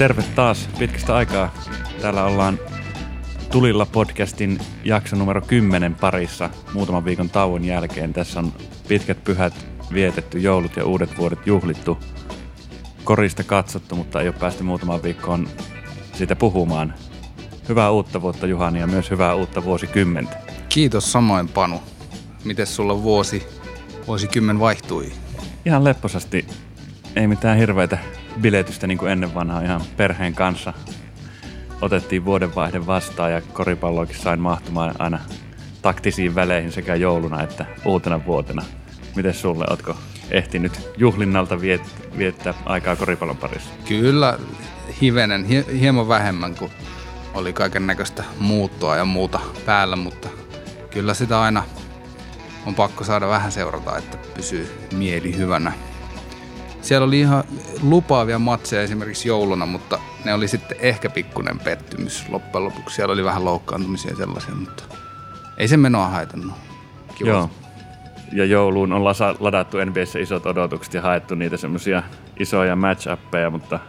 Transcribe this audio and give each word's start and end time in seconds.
Terve 0.00 0.24
taas 0.34 0.68
pitkästä 0.78 1.16
aikaa. 1.16 1.54
Täällä 2.00 2.24
ollaan 2.24 2.58
Tulilla 3.50 3.86
podcastin 3.86 4.58
jakso 4.84 5.16
numero 5.16 5.40
10 5.40 5.94
parissa 5.94 6.50
muutaman 6.74 7.04
viikon 7.04 7.30
tauon 7.30 7.64
jälkeen. 7.64 8.12
Tässä 8.12 8.38
on 8.38 8.52
pitkät 8.88 9.24
pyhät 9.24 9.66
vietetty, 9.92 10.38
joulut 10.38 10.76
ja 10.76 10.84
uudet 10.84 11.18
vuodet 11.18 11.46
juhlittu. 11.46 11.98
Korista 13.04 13.44
katsottu, 13.44 13.96
mutta 13.96 14.20
ei 14.20 14.28
ole 14.28 14.36
päästy 14.40 14.62
muutamaan 14.62 15.02
viikkoon 15.02 15.48
siitä 16.12 16.36
puhumaan. 16.36 16.94
Hyvää 17.68 17.90
uutta 17.90 18.22
vuotta 18.22 18.46
Juhani 18.46 18.80
ja 18.80 18.86
myös 18.86 19.10
hyvää 19.10 19.34
uutta 19.34 19.64
vuosikymmentä. 19.64 20.36
Kiitos 20.68 21.12
samoin 21.12 21.48
Panu. 21.48 21.82
Miten 22.44 22.66
sulla 22.66 23.02
vuosi, 23.02 23.46
vuosikymmen 24.06 24.60
vaihtui? 24.60 25.12
Ihan 25.64 25.84
lepposasti. 25.84 26.46
Ei 27.16 27.26
mitään 27.26 27.58
hirveitä 27.58 27.98
biletystä 28.40 28.86
niin 28.86 28.98
kuin 28.98 29.12
ennen 29.12 29.34
vanhaa 29.34 29.62
ihan 29.62 29.80
perheen 29.96 30.34
kanssa. 30.34 30.72
Otettiin 31.80 32.24
vuodenvaihde 32.24 32.86
vastaan 32.86 33.32
ja 33.32 33.42
koripalloakin 33.42 34.16
sain 34.16 34.40
mahtumaan 34.40 34.94
aina 34.98 35.18
taktisiin 35.82 36.34
väleihin 36.34 36.72
sekä 36.72 36.94
jouluna 36.94 37.42
että 37.42 37.66
uutena 37.84 38.26
vuotena. 38.26 38.62
Miten 39.16 39.34
sulle, 39.34 39.64
ootko 39.70 39.96
ehtinyt 40.30 40.90
juhlinnalta 40.96 41.54
viet- 41.54 42.18
viettää 42.18 42.54
aikaa 42.64 42.96
koripallon 42.96 43.36
parissa? 43.36 43.70
Kyllä 43.88 44.38
hivenen, 45.00 45.44
hie- 45.44 45.72
hieman 45.80 46.08
vähemmän 46.08 46.54
kuin 46.54 46.70
oli 47.34 47.52
kaiken 47.52 47.86
näköistä 47.86 48.24
muuttoa 48.38 48.96
ja 48.96 49.04
muuta 49.04 49.40
päällä, 49.66 49.96
mutta 49.96 50.28
kyllä 50.90 51.14
sitä 51.14 51.40
aina 51.40 51.62
on 52.66 52.74
pakko 52.74 53.04
saada 53.04 53.28
vähän 53.28 53.52
seurata, 53.52 53.98
että 53.98 54.16
pysyy 54.34 54.86
mieli 54.92 55.36
hyvänä. 55.36 55.72
Siellä 56.82 57.06
oli 57.06 57.20
ihan 57.20 57.44
lupaavia 57.82 58.38
matseja 58.38 58.82
esimerkiksi 58.82 59.28
jouluna, 59.28 59.66
mutta 59.66 59.98
ne 60.24 60.34
oli 60.34 60.48
sitten 60.48 60.76
ehkä 60.80 61.10
pikkuinen 61.10 61.58
pettymys 61.58 62.28
loppujen 62.28 62.64
lopuksi. 62.64 62.96
Siellä 62.96 63.12
oli 63.12 63.24
vähän 63.24 63.44
loukkaantumisia 63.44 64.16
sellaisia, 64.16 64.54
mutta 64.54 64.84
ei 65.56 65.68
se 65.68 65.76
menoa 65.76 66.08
haitannut. 66.08 66.54
Kiva. 67.14 67.30
Joo. 67.30 67.50
Ja 68.32 68.44
jouluun 68.44 68.92
on 68.92 69.04
ladattu 69.40 69.76
NBAssä 69.84 70.18
isot 70.18 70.46
odotukset 70.46 70.94
ja 70.94 71.02
haettu 71.02 71.34
niitä 71.34 71.56
semmoisia 71.56 72.02
isoja 72.38 72.76
match 72.76 73.08
mutta 73.50 73.80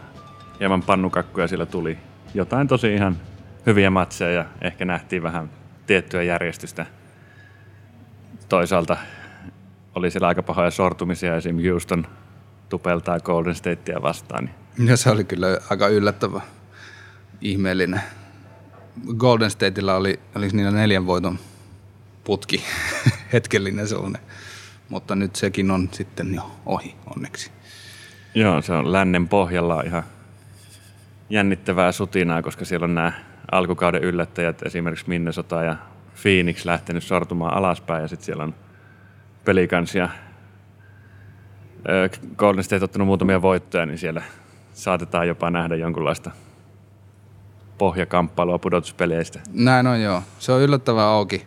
hieman 0.60 0.82
pannukakkuja 0.82 1.48
siellä 1.48 1.66
tuli. 1.66 1.98
Jotain 2.34 2.68
tosi 2.68 2.94
ihan 2.94 3.16
hyviä 3.66 3.90
matseja 3.90 4.30
ja 4.30 4.44
ehkä 4.60 4.84
nähtiin 4.84 5.22
vähän 5.22 5.50
tiettyä 5.86 6.22
järjestystä. 6.22 6.86
Toisaalta 8.48 8.96
oli 9.94 10.10
siellä 10.10 10.28
aika 10.28 10.42
pahoja 10.42 10.70
sortumisia, 10.70 11.36
esim. 11.36 11.56
Houston 11.70 12.06
tupeltaa 12.72 13.20
Golden 13.20 13.54
Statea 13.54 14.02
vastaan. 14.02 14.50
Niin 14.78 14.88
Ja 14.88 14.96
se 14.96 15.10
oli 15.10 15.24
kyllä 15.24 15.46
aika 15.70 15.88
yllättävä, 15.88 16.40
ihmeellinen. 17.40 18.00
Golden 19.16 19.50
Stateilla 19.50 19.94
oli, 19.94 20.20
oli 20.34 20.48
niillä 20.48 20.70
neljän 20.70 21.06
voiton 21.06 21.38
putki, 22.24 22.64
hetkellinen 23.32 23.88
sellainen. 23.88 24.22
Mutta 24.88 25.14
nyt 25.14 25.36
sekin 25.36 25.70
on 25.70 25.88
sitten 25.92 26.34
jo 26.34 26.50
ohi, 26.66 26.96
onneksi. 27.16 27.50
Joo, 28.34 28.62
se 28.62 28.72
on 28.72 28.92
lännen 28.92 29.28
pohjalla 29.28 29.82
ihan 29.82 30.02
jännittävää 31.30 31.92
sutinaa, 31.92 32.42
koska 32.42 32.64
siellä 32.64 32.84
on 32.84 32.94
nämä 32.94 33.12
alkukauden 33.50 34.02
yllättäjät, 34.02 34.62
esimerkiksi 34.62 35.08
Minnesota 35.08 35.62
ja 35.62 35.76
Phoenix 36.22 36.64
lähtenyt 36.64 37.04
sortumaan 37.04 37.54
alaspäin 37.54 38.02
ja 38.02 38.08
sitten 38.08 38.26
siellä 38.26 38.44
on 38.44 38.54
pelikansia. 39.44 40.08
Golden 42.36 42.64
State 42.64 42.84
ottanut 42.84 43.06
muutamia 43.06 43.42
voittoja, 43.42 43.86
niin 43.86 43.98
siellä 43.98 44.22
saatetaan 44.72 45.28
jopa 45.28 45.50
nähdä 45.50 45.76
jonkunlaista 45.76 46.30
pohjakamppailua 47.78 48.58
pudotuspeleistä. 48.58 49.40
Näin 49.52 49.86
on 49.86 50.00
joo. 50.00 50.22
Se 50.38 50.52
on 50.52 50.60
yllättävän 50.60 51.04
auki. 51.04 51.46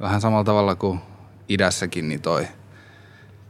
Vähän 0.00 0.20
samalla 0.20 0.44
tavalla 0.44 0.74
kuin 0.74 1.00
idässäkin, 1.48 2.08
niin 2.08 2.22
toi, 2.22 2.46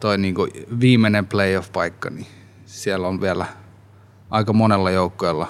toi 0.00 0.18
niin 0.18 0.34
kuin 0.34 0.50
viimeinen 0.80 1.26
playoff-paikka, 1.26 2.10
niin 2.10 2.26
siellä 2.66 3.08
on 3.08 3.20
vielä 3.20 3.46
aika 4.30 4.52
monella 4.52 4.90
joukkueella 4.90 5.48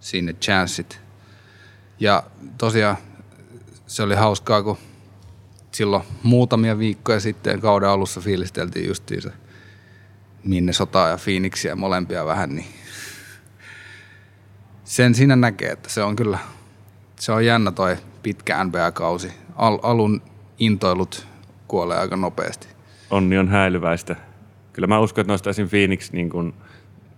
sinne 0.00 0.32
chanssit. 0.32 1.00
Ja 2.00 2.22
tosiaan 2.58 2.96
se 3.86 4.02
oli 4.02 4.14
hauskaa, 4.14 4.62
kun 4.62 4.78
silloin 5.72 6.02
muutamia 6.22 6.78
viikkoja 6.78 7.20
sitten 7.20 7.60
kauden 7.60 7.88
alussa 7.88 8.20
fiilisteltiin 8.20 8.88
justiinsa 8.88 9.30
Minnesotaa 10.44 11.08
ja 11.08 11.18
Phoenixia 11.24 11.76
molempia 11.76 12.26
vähän, 12.26 12.54
niin 12.54 12.66
sen 14.84 15.14
siinä 15.14 15.36
näkee, 15.36 15.70
että 15.70 15.88
se 15.88 16.02
on 16.02 16.16
kyllä, 16.16 16.38
se 17.16 17.32
on 17.32 17.46
jännä 17.46 17.70
toi 17.70 17.96
pitkä 18.22 18.64
NBA-kausi. 18.64 19.32
Al- 19.56 19.78
alun 19.82 20.22
intoilut 20.58 21.26
kuolee 21.68 21.98
aika 21.98 22.16
nopeasti. 22.16 22.68
Onni 23.10 23.38
on 23.38 23.48
häilyväistä. 23.48 24.16
Kyllä 24.72 24.86
mä 24.86 24.98
uskon, 24.98 25.22
että 25.22 25.30
noista 25.32 25.50
esim. 25.50 25.68
Phoenix 25.68 26.12
niin 26.12 26.30
kun 26.30 26.54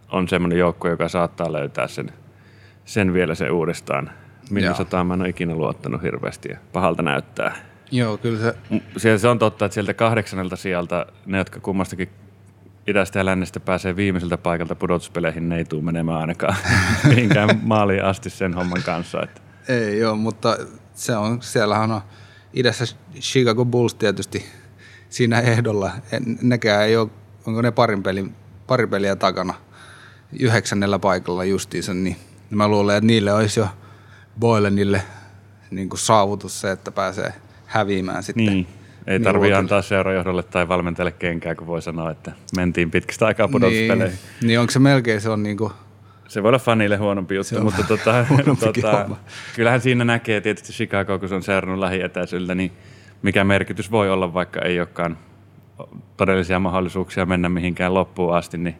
on 0.09 0.29
semmoinen 0.29 0.59
joukko, 0.59 0.89
joka 0.89 1.09
saattaa 1.09 1.53
löytää 1.53 1.89
sen, 1.89 2.13
sen 2.85 3.13
vielä 3.13 3.35
se 3.35 3.51
uudestaan. 3.51 4.11
Minnesotaan 4.51 5.07
mä 5.07 5.15
en 5.15 5.21
ole 5.21 5.29
ikinä 5.29 5.55
luottanut 5.55 6.03
hirveästi 6.03 6.49
ja 6.49 6.59
pahalta 6.73 7.03
näyttää. 7.03 7.57
Joo, 7.91 8.17
kyllä 8.17 8.39
se, 8.39 8.55
Siellä 8.97 9.19
se 9.19 9.29
on 9.29 9.39
totta, 9.39 9.65
että 9.65 9.75
sieltä 9.75 9.95
kahdeksannelta 9.95 10.57
sieltä 10.57 11.07
ne, 11.27 11.39
jotka 11.39 11.61
kummastakin 11.61 12.09
idästä 12.87 13.19
ja 13.19 13.25
lännestä 13.25 13.61
pääsee 13.61 13.97
viimeiseltä 13.97 14.39
paikalta 14.39 14.75
pudotuspeleihin, 14.75 15.49
ne 15.49 15.57
ei 15.57 15.65
tule 15.65 15.83
menemään 15.83 16.21
ainakaan 16.21 16.57
mihinkään 17.09 17.61
maaliin 17.63 18.05
asti 18.05 18.31
sen 18.31 18.55
homman 18.55 18.83
kanssa. 18.83 19.23
Että 19.23 19.41
ei 19.69 19.99
joo, 19.99 20.17
mutta 20.17 20.57
se 20.95 21.17
on, 21.17 21.43
siellähän 21.43 21.91
on 21.91 22.01
idässä 22.53 22.85
Chicago 23.21 23.65
Bulls 23.65 23.95
tietysti 23.95 24.47
siinä 25.11 25.41
ehdolla. 25.41 25.91
Nekään 26.43 26.85
ei 26.85 26.97
ole, 26.97 27.11
onko 27.47 27.63
ne 27.63 27.71
parin, 27.71 28.03
pelin, 28.03 28.35
pari 28.67 28.87
peliä 28.87 29.17
takana 29.17 29.55
yhdeksännellä 30.41 30.99
paikalla 30.99 31.45
justiinsa, 31.45 31.95
niin 31.95 32.17
mä 32.51 32.69
luulen, 32.69 32.97
että 32.97 33.07
niille 33.07 33.33
olisi 33.33 33.61
jo 33.61 33.69
Boylenille 34.41 35.03
niin 35.71 35.89
kuin 35.89 36.01
saavutus 36.01 36.61
se, 36.61 36.71
että 36.71 36.91
pääsee 36.91 37.33
häviämään 37.67 38.23
sitten. 38.23 38.47
niin, 38.47 38.67
ei 39.07 39.21
tarvitse 39.21 39.33
Milwaukee. 39.33 39.55
antaa 39.59 39.83
seurajohdolle 39.83 40.43
tai 40.43 40.69
valmentajalle 40.69 41.13
kenkään, 41.13 41.57
kun 41.57 41.67
voi 41.67 41.83
sanoa, 41.83 42.11
että 42.11 42.33
mentiin 42.57 42.91
pitkästä 42.91 43.27
aikaa 43.27 43.49
pudotuspeleihin. 43.49 44.19
Niin, 44.41 44.47
niin 44.49 44.61
onko 44.61 44.71
se 44.71 44.79
melkein 44.79 45.21
se 45.21 45.31
on 45.31 45.43
niin 45.43 45.57
kuin, 45.57 45.73
Se 46.29 46.43
voi 46.43 46.49
olla 46.49 46.59
fanille 46.59 46.97
huonompi 46.97 47.35
juttu, 47.35 47.57
on 47.57 47.65
mutta 47.65 47.83
tota, 47.83 48.27
tota, 48.65 49.07
kyllähän 49.57 49.81
siinä 49.81 50.05
näkee 50.05 50.41
tietysti 50.41 50.73
Chicago, 50.73 51.19
kun 51.19 51.29
se 51.29 51.35
on 51.35 51.43
seurannut 51.43 51.81
lähietäisyydeltä, 51.81 52.55
niin 52.55 52.73
mikä 53.23 53.45
merkitys 53.45 53.91
voi 53.91 54.11
olla, 54.11 54.35
vaikka 54.35 54.61
ei 54.61 54.79
olekaan 54.81 55.19
todellisia 56.17 56.59
mahdollisuuksia 56.59 57.27
mennä 57.27 57.49
mihinkään 57.49 57.95
loppuun 57.95 58.37
asti, 58.37 58.59
niin 58.59 58.77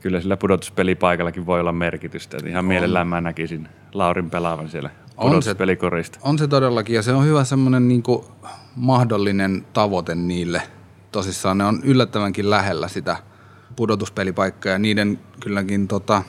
kyllä 0.00 0.20
sillä 0.20 0.36
pudotuspelipaikallakin 0.36 1.46
voi 1.46 1.60
olla 1.60 1.72
merkitystä. 1.72 2.36
Et 2.36 2.46
ihan 2.46 2.64
mielellään 2.64 3.08
mä 3.08 3.20
näkisin 3.20 3.68
Laurin 3.94 4.30
pelaavan 4.30 4.68
siellä 4.68 4.90
On 5.16 5.28
se. 5.28 5.28
pudotuspelikorista. 5.28 6.18
On 6.22 6.38
se 6.38 6.48
todellakin 6.48 6.96
ja 6.96 7.02
se 7.02 7.12
on 7.12 7.24
hyvä 7.24 7.44
semmoinen 7.44 7.88
niin 7.88 8.02
mahdollinen 8.78 9.66
tavoite 9.72 10.14
niille. 10.14 10.62
Tosissaan 11.12 11.58
ne 11.58 11.64
on 11.64 11.80
yllättävänkin 11.84 12.50
lähellä 12.50 12.88
sitä 12.88 13.16
pudotuspelipaikkaa 13.76 14.72
ja 14.72 14.78
niiden 14.78 15.18
kylläkin 15.40 15.88
tota, 15.88 16.22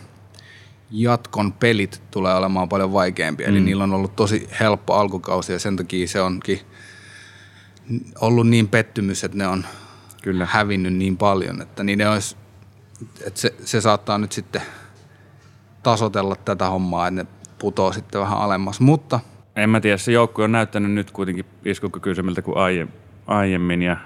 jatkon 0.92 1.54
pelit 1.54 2.02
tulee 2.12 2.34
olemaan 2.34 2.70
paljon 2.70 2.94
vaikeampia. 2.94 3.48
Mm. 3.48 3.54
Eli 3.54 3.62
niillä 3.62 3.84
on 3.84 3.94
ollut 3.94 4.16
tosi 4.16 4.50
helppo 4.60 4.94
alkukausi 4.94 5.54
ja 5.54 5.60
sen 5.60 5.76
takia 5.76 6.08
se 6.08 6.22
onkin 6.22 6.60
ollut 8.22 8.48
niin 8.48 8.68
pettymys, 8.68 9.24
että 9.24 9.38
ne 9.38 9.48
on 9.48 9.66
Kyllä. 10.22 10.48
hävinnyt 10.52 10.94
niin 10.94 11.18
paljon, 11.18 11.62
että 11.62 11.84
niiden 11.84 12.10
olisi, 12.10 12.36
että 13.28 13.40
se, 13.40 13.56
se 13.66 13.82
saattaa 13.82 14.18
nyt 14.18 14.32
sitten 14.32 14.62
tasotella 15.84 16.36
tätä 16.36 16.70
hommaa, 16.70 17.08
että 17.08 17.24
ne 17.24 17.30
putoo 17.60 17.94
sitten 17.94 18.22
vähän 18.22 18.38
alemmas. 18.38 18.80
Mutta 18.80 19.20
En 19.64 19.70
mä 19.70 19.80
tiedä, 19.82 19.98
se 19.98 20.12
joukkue 20.12 20.44
on 20.46 20.52
näyttänyt 20.52 20.92
nyt 20.92 21.12
kuitenkin 21.12 21.46
iskukykyisemmiltä 21.66 22.42
kuin 22.42 22.58
aie- 22.58 22.88
aiemmin 23.28 23.82
ja 23.82 23.98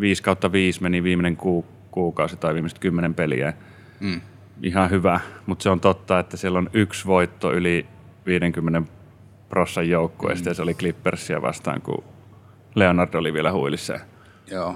5 0.00 0.22
kautta 0.22 0.52
5 0.52 0.82
meni 0.82 1.02
viimeinen 1.02 1.36
ku- 1.36 1.66
kuukausi 1.90 2.36
tai 2.36 2.54
viimeiset 2.54 2.78
kymmenen 2.78 3.14
peliä. 3.14 3.52
mm, 4.00 4.20
Ihan 4.62 4.90
hyvä, 4.90 5.20
mutta 5.46 5.62
se 5.62 5.70
on 5.70 5.80
totta, 5.80 6.18
että 6.18 6.36
siellä 6.36 6.58
on 6.58 6.70
yksi 6.72 7.06
voitto 7.06 7.52
yli 7.52 7.86
50 8.26 8.82
prossan 9.48 9.88
joukkueesta 9.88 10.44
mm. 10.44 10.50
ja 10.50 10.54
se 10.54 10.62
oli 10.62 10.74
Clippersia 10.74 11.42
vastaan, 11.42 11.82
kun 11.82 12.04
Leonardo 12.74 13.18
oli 13.18 13.32
vielä 13.32 13.52
huilissa. 13.52 14.00
joo, 14.50 14.74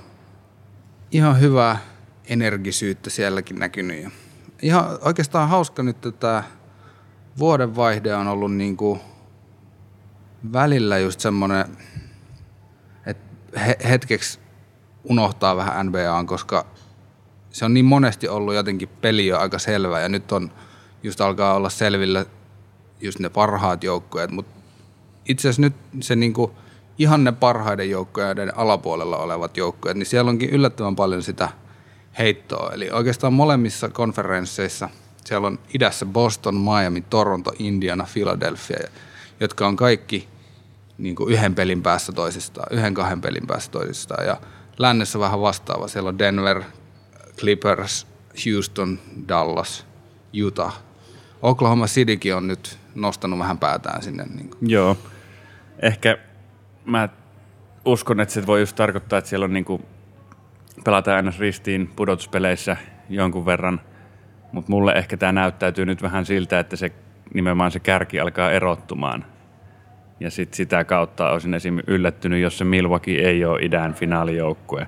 ihan 1.10 1.40
hyvää 1.40 1.78
energisyyttä 2.28 3.10
sielläkin 3.10 3.58
näkynyt. 3.58 4.02
Ja 4.02 4.10
ihan 4.62 4.84
oikeastaan 5.00 5.48
hauska 5.48 5.82
nyt, 5.82 5.96
että 6.06 6.20
tämä 6.20 6.42
vuodenvaihde 7.38 8.14
on 8.14 8.28
ollut 8.28 8.54
niin 8.54 8.76
kuin 8.76 9.00
välillä 10.52 10.99
just 10.99 11.20
semmoinen, 11.20 11.64
että 13.06 13.61
he, 13.61 13.76
hetkeksi 13.88 14.38
unohtaa 15.05 15.56
vähän 15.56 15.87
NBAan, 15.87 16.26
koska 16.26 16.67
se 17.50 17.64
on 17.64 17.75
niin 17.75 17.85
monesti 17.85 18.29
ollut 18.29 18.55
jotenkin 18.55 18.88
peli 18.88 19.26
jo 19.26 19.38
aika 19.38 19.58
selvä 19.58 20.00
ja 20.00 20.08
nyt 20.08 20.32
on 20.32 20.52
just 21.02 21.20
alkaa 21.20 21.55
olla 21.55 21.70
selvillä 21.70 22.26
just 23.00 23.19
ne 23.19 23.29
parhaat 23.29 23.85
joukkueet, 23.85 24.31
mutta 24.31 24.61
itse 25.29 25.49
asiassa 25.49 25.62
nyt 25.62 25.75
se 26.00 26.17
niinku, 26.17 26.55
ihan 26.99 27.25
ne 27.25 27.32
parhaiden 27.32 27.91
joukkueiden 27.91 28.58
alapuolella 28.58 29.17
olevat 29.17 29.56
joukkueet, 29.56 29.96
niin 29.96 30.06
siellä 30.06 30.29
onkin 30.29 30.50
yllättävän 30.50 30.96
paljon 30.96 31.23
sitä 31.23 31.49
heittoa. 32.19 32.70
Eli 32.73 32.91
oikeastaan 32.91 33.32
molemmissa 33.32 33.88
konferensseissa 33.88 34.88
siellä 35.25 35.46
on 35.46 35.58
idässä 35.75 36.06
Boston, 36.06 36.55
Miami, 36.55 37.00
Toronto, 37.00 37.52
Indiana, 37.58 38.06
Philadelphia, 38.12 38.88
jotka 39.41 39.67
on 39.67 39.76
kaikki 39.76 40.29
niin 40.99 41.17
kuin 41.17 41.32
yhden 41.32 41.55
pelin 41.55 41.82
päässä 41.82 42.12
toisistaan, 42.12 42.67
yhden 42.70 42.94
kahden 42.94 43.20
pelin 43.20 43.46
päässä 43.46 43.70
toisistaan. 43.70 44.26
Ja 44.26 44.37
lännessä 44.79 45.19
vähän 45.19 45.41
vastaava. 45.41 45.88
Siellä 45.88 46.08
on 46.08 46.19
Denver, 46.19 46.62
Clippers, 47.38 48.06
Houston, 48.46 48.99
Dallas, 49.29 49.87
Utah. 50.44 50.82
Oklahoma 51.43 51.87
Citykin 51.87 52.35
on 52.35 52.46
nyt 52.46 52.79
nostanut 52.94 53.38
vähän 53.38 53.58
päätään 53.58 54.02
sinne. 54.02 54.25
Niin 54.25 54.49
kuin. 54.49 54.70
Joo. 54.70 54.96
Ehkä 55.82 56.19
mä 56.85 57.08
uskon, 57.85 58.20
että 58.20 58.35
se 58.35 58.46
voi 58.46 58.61
just 58.61 58.76
tarkoittaa, 58.76 59.19
että 59.19 59.29
siellä 59.29 59.44
on 59.44 59.52
niin 59.52 59.64
kuin, 59.64 59.82
pelataan 60.85 61.17
aina 61.17 61.32
ristiin 61.38 61.93
pudotuspeleissä 61.96 62.76
jonkun 63.08 63.46
verran, 63.46 63.81
mutta 64.52 64.70
mulle 64.70 64.93
ehkä 64.93 65.17
tämä 65.17 65.32
näyttäytyy 65.32 65.87
nyt 65.87 66.02
vähän 66.02 66.26
siltä, 66.26 66.58
että 66.58 66.76
se 66.76 66.93
nimenomaan 67.35 67.70
se 67.70 67.81
kärki 67.81 68.20
alkaa 68.20 68.50
erottumaan. 68.50 69.33
Ja 70.24 70.30
sit 70.30 70.54
sitä 70.54 70.84
kautta 70.84 71.30
olisin 71.30 71.54
esim. 71.54 71.78
yllättynyt, 71.86 72.42
jos 72.42 72.58
se 72.58 72.64
Milwaukee 72.64 73.28
ei 73.28 73.44
ole 73.44 73.62
idän 73.62 73.94
finaalijoukkue. 73.94 74.86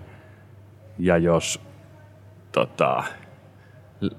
Ja 0.98 1.18
jos 1.18 1.60
tota, 2.52 3.04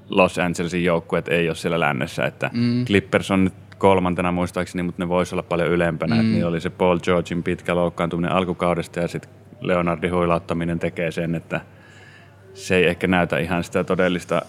Los 0.09 0.39
Angelesin 0.39 0.83
joukkueet 0.83 1.27
ei 1.27 1.49
ole 1.49 1.55
siellä 1.55 1.79
lännessä. 1.79 2.25
Että 2.25 2.49
mm. 2.53 2.85
Clippers 2.85 3.31
on 3.31 3.43
nyt 3.43 3.53
kolmantena 3.77 4.31
muistaakseni, 4.31 4.83
mutta 4.83 5.01
ne 5.01 5.09
voisi 5.09 5.35
olla 5.35 5.43
paljon 5.43 5.69
ylempänä. 5.69 6.15
Mm. 6.15 6.21
niin 6.21 6.45
oli 6.45 6.61
se 6.61 6.69
Paul 6.69 6.99
Georgein 6.99 7.43
pitkä 7.43 7.75
loukkaantuminen 7.75 8.31
alkukaudesta 8.31 8.99
ja 8.99 9.07
sitten 9.07 9.31
Leonardin 9.61 10.13
huilauttaminen 10.13 10.79
tekee 10.79 11.11
sen, 11.11 11.35
että 11.35 11.61
se 12.53 12.75
ei 12.75 12.87
ehkä 12.87 13.07
näytä 13.07 13.37
ihan 13.37 13.63
sitä 13.63 13.83
todellista 13.83 14.41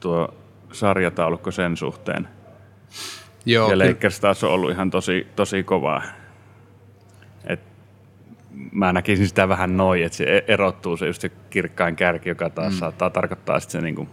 tuo 0.00 0.34
sarjataulukko 0.72 1.50
sen 1.50 1.76
suhteen. 1.76 2.28
Joo, 3.44 3.70
ja 3.70 3.78
Lakers 3.78 4.20
taas 4.20 4.44
on 4.44 4.50
ollut 4.50 4.70
ihan 4.70 4.90
tosi, 4.90 5.26
tosi 5.36 5.62
kovaa. 5.62 6.02
Et 7.44 7.60
mä 8.72 8.92
näkisin 8.92 9.28
sitä 9.28 9.48
vähän 9.48 9.76
noin, 9.76 10.04
että 10.04 10.16
se 10.16 10.24
e- 10.24 10.44
erottuu 10.48 10.96
se 10.96 11.06
just 11.06 11.22
se 11.22 11.28
kirkkain 11.28 11.96
kärki, 11.96 12.28
joka 12.28 12.50
taas 12.50 12.72
mm. 12.72 12.78
saattaa 12.78 13.10
tarkoittaa 13.10 13.60
sitten 13.60 13.80
se 13.80 13.84
niinku 13.84 14.08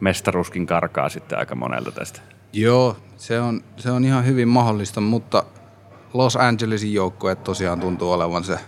mestaruskin 0.00 0.66
karkaa 0.66 1.08
sitten 1.08 1.38
aika 1.38 1.54
monelta 1.54 1.92
tästä. 1.92 2.20
Joo, 2.52 2.96
se 3.16 3.40
on, 3.40 3.64
se 3.76 3.90
on 3.90 4.04
ihan 4.04 4.26
hyvin 4.26 4.48
mahdollista, 4.48 5.00
mutta 5.00 5.44
Los 6.14 6.36
Angelesin 6.36 6.94
joukkue 6.94 7.34
tosiaan 7.34 7.80
tuntuu 7.80 8.12
olevan 8.12 8.44
se, 8.44 8.58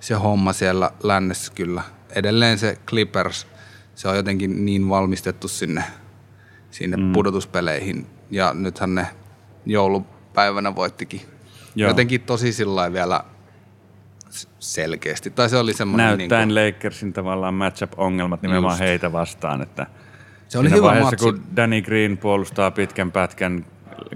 se 0.00 0.14
homma 0.14 0.52
siellä 0.52 0.90
lännessä 1.02 1.52
kyllä. 1.54 1.82
Edelleen 2.14 2.58
se 2.58 2.78
Clippers, 2.86 3.46
se 3.94 4.08
on 4.08 4.16
jotenkin 4.16 4.64
niin 4.64 4.88
valmistettu 4.88 5.48
sinne, 5.48 5.84
sinne 6.70 6.96
mm. 6.96 7.12
pudotuspeleihin. 7.12 8.06
Ja 8.32 8.54
nythän 8.54 8.94
ne 8.94 9.06
joulupäivänä 9.66 10.74
voittikin 10.74 11.20
Joo. 11.74 11.90
jotenkin 11.90 12.20
tosi 12.20 12.52
sillä 12.52 12.92
vielä 12.92 13.24
selkeästi. 14.58 15.30
Tai 15.30 15.48
se 15.48 15.56
oli 15.56 15.72
semmoinen... 15.72 16.18
Näyttäen 16.18 16.48
niin 16.48 16.54
kuin... 16.54 16.74
Lakersin 16.74 17.12
tavallaan 17.12 17.54
matchup-ongelmat 17.54 18.42
nimenomaan 18.42 18.72
Just. 18.72 18.80
heitä 18.80 19.12
vastaan, 19.12 19.62
että 19.62 19.86
se 20.48 20.58
oli 20.58 20.70
hyvä 20.70 20.82
vaiheessa, 20.82 21.10
matsi. 21.10 21.24
kun 21.24 21.56
Danny 21.56 21.82
Green 21.82 22.18
puolustaa 22.18 22.70
pitkän 22.70 23.12
pätkän 23.12 23.66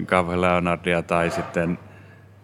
Kavhe 0.05 0.41
Leonardia 0.41 1.01
tai 1.03 1.31
sitten 1.31 1.79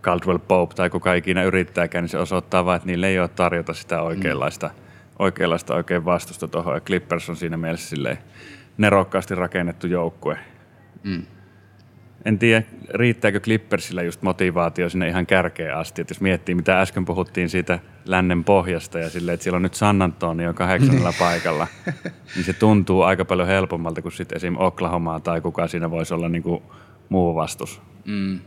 Caldwell 0.01 0.39
Pope 0.39 0.75
tai 0.75 0.89
kuka 0.89 1.13
ikinä 1.13 1.43
yrittääkään, 1.43 2.03
niin 2.03 2.09
se 2.09 2.17
osoittaa 2.17 2.65
vain, 2.65 2.75
että 2.75 2.87
niille 2.87 3.07
ei 3.07 3.19
ole 3.19 3.27
tarjota 3.27 3.73
sitä 3.73 4.01
oikeanlaista, 4.01 4.67
mm. 4.67 4.73
oikeanlaista 5.19 5.75
oikein 5.75 6.05
vastusta 6.05 6.47
tuohon. 6.47 6.75
Ja 6.75 6.81
Clippers 6.81 7.29
on 7.29 7.35
siinä 7.35 7.57
mielessä 7.57 7.89
silleen 7.89 8.17
nerokkaasti 8.77 9.35
rakennettu 9.35 9.87
joukkue. 9.87 10.37
Mm 11.03 11.25
en 12.25 12.39
tiedä, 12.39 12.63
riittääkö 12.89 13.39
Clippersillä 13.39 14.03
just 14.03 14.21
motivaatio 14.21 14.89
sinne 14.89 15.07
ihan 15.07 15.25
kärkeen 15.25 15.77
asti. 15.77 16.01
Että 16.01 16.11
jos 16.11 16.21
miettii, 16.21 16.55
mitä 16.55 16.81
äsken 16.81 17.05
puhuttiin 17.05 17.49
siitä 17.49 17.79
lännen 18.05 18.43
pohjasta 18.43 18.99
ja 18.99 19.09
silleen, 19.09 19.33
että 19.33 19.43
siellä 19.43 19.55
on 19.55 19.61
nyt 19.61 19.73
San 19.73 20.01
Antonio 20.01 20.53
kahdeksannella 20.53 21.09
niin. 21.09 21.19
paikalla, 21.19 21.67
niin 22.35 22.45
se 22.45 22.53
tuntuu 22.53 23.01
aika 23.01 23.25
paljon 23.25 23.47
helpommalta 23.47 24.01
kuin 24.01 24.11
sitten 24.11 24.35
esim. 24.35 24.55
Oklahomaa 24.57 25.19
tai 25.19 25.41
kuka 25.41 25.67
siinä 25.67 25.91
voisi 25.91 26.13
olla 26.13 26.29
niin 26.29 26.43
kuin 26.43 26.63
muu 27.09 27.35
vastus. 27.35 27.81
Mm. 28.05 28.39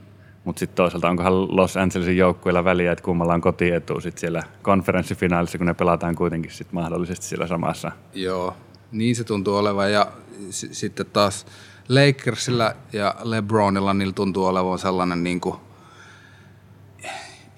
Mutta 0.44 0.61
sitten 0.61 0.76
toisaalta 0.76 1.11
onkohan 1.11 1.56
Los 1.56 1.76
Angelesin 1.76 2.17
joukkueilla 2.17 2.64
väliä, 2.64 2.93
että 2.93 3.05
kummalla 3.05 3.34
on 3.34 3.40
kotietu 3.40 4.00
sitten 4.00 4.20
siellä 4.20 4.43
konferenssifinaalissa, 4.62 5.58
kun 5.58 5.67
ne 5.67 5.75
pelataan 5.75 6.14
kuitenkin 6.14 6.50
sitten 6.50 6.75
mahdollisesti 6.75 7.26
siellä 7.26 7.46
samassa. 7.46 7.93
Joo, 8.14 8.56
niin 8.93 9.17
se 9.17 9.25
tuntuu 9.25 9.56
olevan 9.56 9.93
ja 9.93 10.06
s- 10.50 10.69
sitten 10.70 11.06
taas– 11.12 11.46
Lakersilla 11.88 12.73
ja 12.93 13.15
LeBronilla 13.23 13.94
niillä 13.94 14.12
tuntuu 14.12 14.44
olevan 14.44 14.79
sellainen 14.79 15.25
niin 15.25 15.41
kuin, 15.41 15.56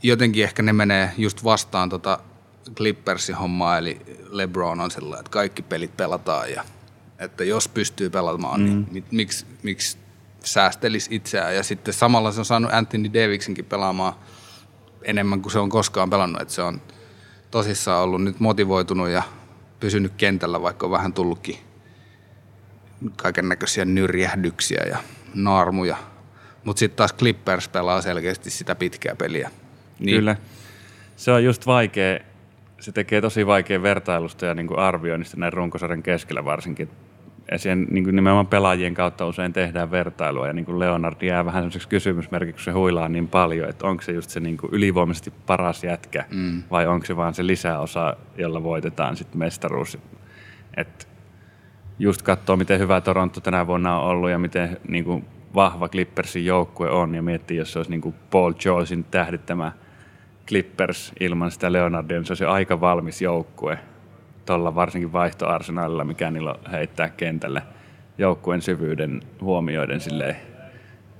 jotenkin 0.02 0.44
ehkä 0.44 0.62
ne 0.62 0.72
menee 0.72 1.12
just 1.16 1.44
vastaan 1.44 1.88
tota 1.88 2.18
Clippersin 2.74 3.34
hommaa, 3.34 3.78
eli 3.78 4.00
LeBron 4.30 4.80
on 4.80 4.90
sellainen, 4.90 5.20
että 5.20 5.30
kaikki 5.30 5.62
pelit 5.62 5.96
pelataan 5.96 6.50
ja 6.50 6.64
että 7.18 7.44
jos 7.44 7.68
pystyy 7.68 8.10
pelaamaan, 8.10 8.64
niin 8.64 8.78
mm. 8.78 8.86
niin 8.90 9.04
miksi, 9.10 9.46
miksi 9.62 9.98
säästelisi 10.44 11.14
itseään. 11.14 11.54
Ja 11.54 11.62
sitten 11.62 11.94
samalla 11.94 12.32
se 12.32 12.40
on 12.40 12.44
saanut 12.44 12.72
Anthony 12.72 13.12
Davisinkin 13.12 13.64
pelaamaan 13.64 14.12
enemmän 15.02 15.42
kuin 15.42 15.52
se 15.52 15.58
on 15.58 15.68
koskaan 15.68 16.10
pelannut, 16.10 16.42
että 16.42 16.54
se 16.54 16.62
on 16.62 16.82
tosissaan 17.50 18.02
ollut 18.02 18.22
nyt 18.22 18.40
motivoitunut 18.40 19.08
ja 19.08 19.22
pysynyt 19.80 20.12
kentällä, 20.16 20.62
vaikka 20.62 20.86
on 20.86 20.92
vähän 20.92 21.12
tullutkin 21.12 21.67
kaiken 23.16 23.48
näköisiä 23.48 23.84
nyrjähdyksiä 23.84 24.84
ja 24.88 24.98
naarmuja. 25.34 25.96
Mutta 26.64 26.78
sitten 26.80 26.96
taas 26.96 27.14
Clippers 27.14 27.68
pelaa 27.68 28.02
selkeästi 28.02 28.50
sitä 28.50 28.74
pitkää 28.74 29.14
peliä. 29.16 29.50
Niin. 29.98 30.16
Kyllä. 30.16 30.36
Se 31.16 31.30
on 31.30 31.44
just 31.44 31.66
vaikea, 31.66 32.20
se 32.80 32.92
tekee 32.92 33.20
tosi 33.20 33.46
vaikea 33.46 33.82
vertailusta 33.82 34.46
ja 34.46 34.54
niin 34.54 34.78
arvioinnista 34.78 35.36
näin 35.36 35.52
runkosarjan 35.52 36.02
keskellä 36.02 36.44
varsinkin. 36.44 36.90
Ja 37.50 37.58
siihen 37.58 37.86
niin 37.90 38.04
kuin 38.04 38.16
nimenomaan 38.16 38.46
pelaajien 38.46 38.94
kautta 38.94 39.26
usein 39.26 39.52
tehdään 39.52 39.90
vertailua 39.90 40.46
ja 40.46 40.52
niin 40.52 40.64
kuin 40.64 40.78
Leonard 40.78 41.22
jää 41.22 41.44
vähän 41.44 41.62
semmoiseksi 41.62 41.88
kysymysmerkiksi, 41.88 42.54
kun 42.54 42.64
se 42.64 42.70
huilaa 42.70 43.08
niin 43.08 43.28
paljon, 43.28 43.68
että 43.68 43.86
onko 43.86 44.02
se 44.02 44.12
just 44.12 44.30
se 44.30 44.40
niin 44.40 44.56
kuin 44.56 44.72
ylivoimaisesti 44.72 45.32
paras 45.46 45.84
jätkä 45.84 46.24
mm. 46.30 46.62
vai 46.70 46.86
onko 46.86 47.06
se 47.06 47.16
vaan 47.16 47.34
se 47.34 47.46
lisäosa, 47.46 48.16
jolla 48.36 48.62
voitetaan 48.62 49.16
sitten 49.16 49.38
mestaruus. 49.38 49.98
Että 50.76 51.06
just 51.98 52.22
katsoa, 52.22 52.56
miten 52.56 52.78
hyvä 52.78 53.00
Toronto 53.00 53.40
tänä 53.40 53.66
vuonna 53.66 54.00
on 54.00 54.06
ollut 54.06 54.30
ja 54.30 54.38
miten 54.38 54.76
niin 54.88 55.04
kuin, 55.04 55.24
vahva 55.54 55.88
Clippersin 55.88 56.46
joukkue 56.46 56.90
on 56.90 57.14
ja 57.14 57.22
miettii, 57.22 57.56
jos 57.56 57.72
se 57.72 57.78
olisi 57.78 57.90
niin 57.90 58.00
kuin 58.00 58.14
Paul 58.30 58.52
Georgein 58.52 59.04
tähdittämä 59.04 59.72
Clippers 60.46 61.12
ilman 61.20 61.50
sitä 61.50 61.72
Leonardia, 61.72 62.16
niin 62.16 62.26
se 62.26 62.32
olisi 62.32 62.44
aika 62.44 62.80
valmis 62.80 63.22
joukkue 63.22 63.78
tuolla 64.46 64.74
varsinkin 64.74 65.12
vaihtoarsenaalilla, 65.12 66.04
mikä 66.04 66.30
niillä 66.30 66.50
on 66.50 66.70
heittää 66.70 67.08
kentälle 67.08 67.62
joukkueen 68.18 68.62
syvyyden 68.62 69.22
huomioiden 69.40 70.00
silleen. 70.00 70.36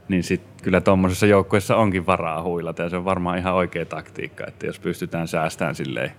Niin 0.08 0.25
sit 0.25 0.42
kyllä 0.62 0.80
tuommoisessa 0.80 1.26
joukkueessa 1.26 1.76
onkin 1.76 2.06
varaa 2.06 2.42
huilata 2.42 2.82
ja 2.82 2.88
se 2.88 2.97
on 2.97 3.04
varmaan 3.04 3.38
ihan 3.38 3.54
oikea 3.54 3.87
taktiikka, 3.87 4.44
että 4.47 4.66
jos 4.66 4.78
pystytään 4.78 5.28
säästämään 5.28 5.75
silleen 5.75 6.12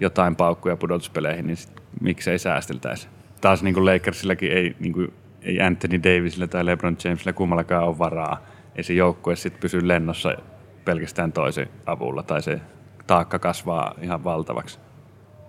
jotain 0.00 0.36
paukkuja 0.36 0.76
pudotuspeleihin, 0.76 1.46
niin 1.46 1.56
sit 1.56 1.72
miksei 2.00 2.38
säästeltäisi 2.38 3.08
taas 3.40 3.62
niin 3.62 3.74
kuin 3.74 3.86
Lakersillakin 3.86 4.52
ei, 4.52 4.76
niin 4.80 4.92
kuin, 4.92 5.12
ei 5.42 5.60
Anthony 5.60 6.02
Davisilla 6.02 6.46
tai 6.46 6.66
LeBron 6.66 6.96
Jamesilla 7.04 7.32
kummallakaan 7.32 7.84
ole 7.84 7.98
varaa. 7.98 8.42
Ei 8.76 8.82
se 8.82 8.92
joukkue 8.92 9.36
sitten 9.36 9.60
pysy 9.60 9.88
lennossa 9.88 10.34
pelkästään 10.84 11.32
toisen 11.32 11.68
avulla 11.86 12.22
tai 12.22 12.42
se 12.42 12.60
taakka 13.06 13.38
kasvaa 13.38 13.94
ihan 14.02 14.24
valtavaksi. 14.24 14.78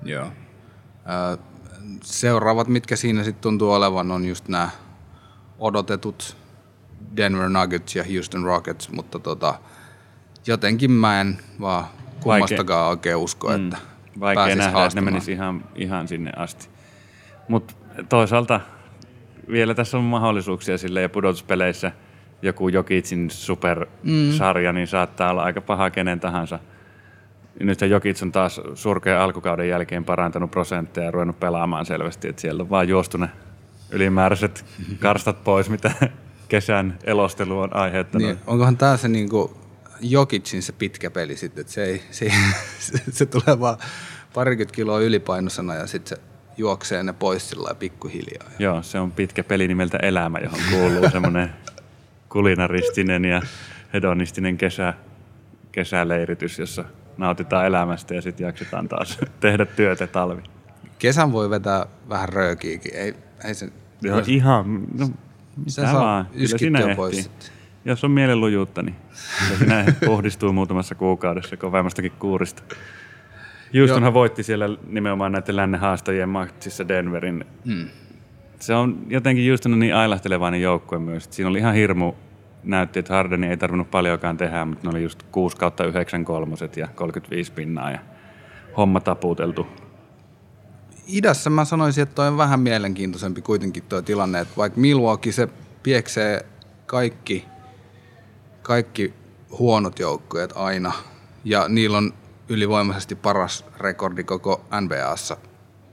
Joo. 0.03 0.25
seuraavat, 2.03 2.67
mitkä 2.67 2.95
siinä 2.95 3.24
sitten 3.24 3.41
tuntuu 3.41 3.71
olevan, 3.71 4.12
on 4.12 4.25
just 4.25 4.48
nämä 4.48 4.69
odotetut 5.60 6.38
Denver 7.17 7.50
Nuggets 7.50 7.95
ja 7.95 8.03
Houston 8.13 8.43
Rockets, 8.43 8.89
mutta 8.89 9.19
tota, 9.19 9.53
jotenkin 10.48 10.91
mä 10.91 11.21
en 11.21 11.38
vaan 11.60 11.86
kummastakaan 12.19 12.89
oikein 12.89 13.15
usko, 13.15 13.48
mm. 13.48 13.55
että 13.55 13.77
Vaikea 14.19 14.55
nähdä, 14.55 14.86
että 14.86 15.01
ne 15.01 15.01
menisi 15.01 15.31
ihan, 15.31 15.63
ihan 15.75 16.07
sinne 16.07 16.31
asti. 16.36 16.69
Mutta 17.48 17.74
toisaalta 18.10 18.60
vielä 19.51 19.74
tässä 19.74 19.98
on 19.98 20.03
mahdollisuuksia 20.03 20.77
sille 20.77 21.01
ja 21.01 21.10
pudotuspeleissä 21.10 21.91
joku 22.41 22.70
Jokitsin 22.70 23.29
supersarja, 23.29 24.72
mm. 24.72 24.75
niin 24.75 24.88
saattaa 24.88 25.31
olla 25.31 25.43
aika 25.43 25.62
paha 25.62 25.89
kenen 25.89 26.20
tahansa. 26.20 26.60
Nyt 27.60 27.81
Jokits 27.81 28.24
on 28.24 28.31
taas 28.31 28.62
surkea 28.74 29.24
alkukauden 29.24 29.70
jälkeen 29.70 30.05
parantanut 30.05 30.51
prosentteja 30.51 31.05
ja 31.05 31.12
ruvennut 31.12 31.39
pelaamaan 31.39 31.86
selvästi, 31.86 32.27
että 32.27 32.41
siellä 32.41 32.63
on 32.63 32.70
vaan 32.70 32.88
juostu 32.88 33.17
ne 33.17 33.29
ylimääräiset 33.91 34.65
karstat 35.00 35.43
pois, 35.43 35.70
mitä 35.70 35.91
kesän 36.48 36.98
elostelu 37.03 37.60
on 37.60 37.75
aiheuttanut. 37.75 38.27
Niin, 38.27 38.38
onkohan 38.48 38.77
tämä 38.77 38.98
se 38.98 39.08
niinku 39.08 39.58
Jokicin 40.01 40.62
se 40.62 40.72
pitkä 40.72 41.12
peli 41.12 41.38
sitten, 41.38 41.62
että 41.62 41.74
se, 41.74 41.84
ei, 41.84 42.01
se, 42.12 42.31
se, 42.79 43.03
se 43.17 43.25
tulee 43.25 43.60
vaan 43.60 43.77
parikymmentä 44.34 44.75
kiloa 44.75 45.00
ylipainoisena 45.00 45.75
ja 45.75 45.88
sitten 45.88 46.17
se 46.17 46.30
juoksee 46.62 47.03
ne 47.03 47.13
pois 47.13 47.50
sillä 47.50 47.75
pikkuhiljaa. 47.75 48.50
Joo, 48.60 48.84
se 48.84 49.00
on 49.00 49.12
pitkä 49.12 49.44
peli 49.44 49.68
nimeltä 49.68 49.98
Elämä, 49.98 50.39
johon 50.39 50.60
kuuluu 50.72 51.10
semmoinen 51.12 51.50
kulinaristinen 52.30 53.25
ja 53.25 53.41
hedonistinen 53.94 54.58
kesä, 54.58 54.94
kesäleiritys, 55.72 56.60
jossa 56.60 56.86
nautitaan 57.18 57.65
elämästä 57.65 58.15
ja 58.15 58.22
sitten 58.22 58.46
jaksetaan 58.46 58.88
taas 58.88 59.20
tehdä 59.39 59.65
työtä 59.65 60.08
talvi. 60.08 60.41
Kesän 61.00 61.32
voi 61.32 61.50
vetää 61.50 61.86
vähän 62.10 62.30
röökiäkin, 62.30 62.96
ei, 62.96 63.13
ei 63.46 63.53
se... 63.53 63.70
Joo, 64.01 64.22
ihan, 64.27 64.84
no, 64.98 65.06
se 65.06 65.12
mitä 65.58 65.91
saa 65.91 66.01
vaan. 66.01 66.25
Kyllä 66.25 66.48
sinä 66.58 66.80
yskittyä 66.80 66.80
ehtii. 66.80 66.96
pois. 66.96 67.32
Jos 67.86 68.03
on 68.03 68.12
mielenlujuutta, 68.12 68.82
niin 68.82 68.96
kyllä 69.39 69.60
sinä 69.60 69.86
puhdistuu 70.06 70.53
muutamassa 70.53 70.96
kuukaudessa 70.96 71.58
kovemmastakin 71.58 72.12
kuurista. 72.12 72.63
Houstonhan 73.79 74.13
voitti 74.13 74.43
siellä 74.43 74.69
nimenomaan 74.87 75.31
näiden 75.31 75.55
lännen 75.55 75.81
haastajien 75.81 76.29
matsissa 76.29 76.87
Denverin. 76.87 77.45
Hmm. 77.65 77.87
Se 78.59 78.73
on 78.73 79.05
jotenkin 79.07 79.47
Houston 79.49 79.73
on 79.73 79.79
niin 79.79 79.95
ailahtelevainen 79.95 80.61
joukkue 80.61 80.99
myös. 80.99 81.27
Siinä 81.31 81.49
oli 81.49 81.57
ihan 81.57 81.73
hirmu 81.73 82.13
näytti, 82.63 82.99
että 82.99 83.13
Hardeni 83.13 83.47
ei 83.47 83.57
tarvinnut 83.57 83.91
paljonkaan 83.91 84.37
tehdä, 84.37 84.65
mutta 84.65 84.87
ne 84.87 84.89
oli 84.89 85.03
just 85.03 85.23
6 85.31 85.57
kautta 85.57 85.85
9 85.85 86.25
kolmoset 86.25 86.77
ja 86.77 86.87
35 86.95 87.51
pinnaa 87.51 87.91
ja 87.91 87.99
homma 88.77 88.99
taputeltu. 88.99 89.67
Idässä 91.07 91.49
mä 91.49 91.65
sanoisin, 91.65 92.01
että 92.01 92.15
toi 92.15 92.27
on 92.27 92.37
vähän 92.37 92.59
mielenkiintoisempi 92.59 93.41
kuitenkin 93.41 93.83
tuo 93.83 94.01
tilanne, 94.01 94.39
että 94.39 94.53
vaikka 94.57 94.79
Milwaukee 94.79 95.31
se 95.31 95.49
pieksee 95.83 96.45
kaikki, 96.85 97.45
kaikki 98.61 99.13
huonot 99.59 99.99
joukkueet 99.99 100.53
aina, 100.55 100.91
ja 101.43 101.65
niillä 101.67 101.97
on 101.97 102.13
ylivoimaisesti 102.51 103.15
paras 103.15 103.65
rekordi 103.77 104.24
koko 104.24 104.65
NBAssa 104.81 105.38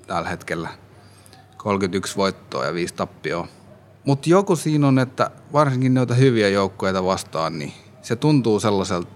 tällä 0.06 0.28
hetkellä. 0.28 0.68
31 1.56 2.16
voittoa 2.16 2.64
ja 2.64 2.74
5 2.74 2.94
tappioa. 2.94 3.48
Mutta 4.04 4.30
joku 4.30 4.56
siinä 4.56 4.88
on, 4.88 4.98
että 4.98 5.30
varsinkin 5.52 5.94
noita 5.94 6.14
hyviä 6.14 6.48
joukkueita 6.48 7.04
vastaan, 7.04 7.58
niin 7.58 7.72
se 8.02 8.16
tuntuu 8.16 8.60
sellaiselta 8.60 9.08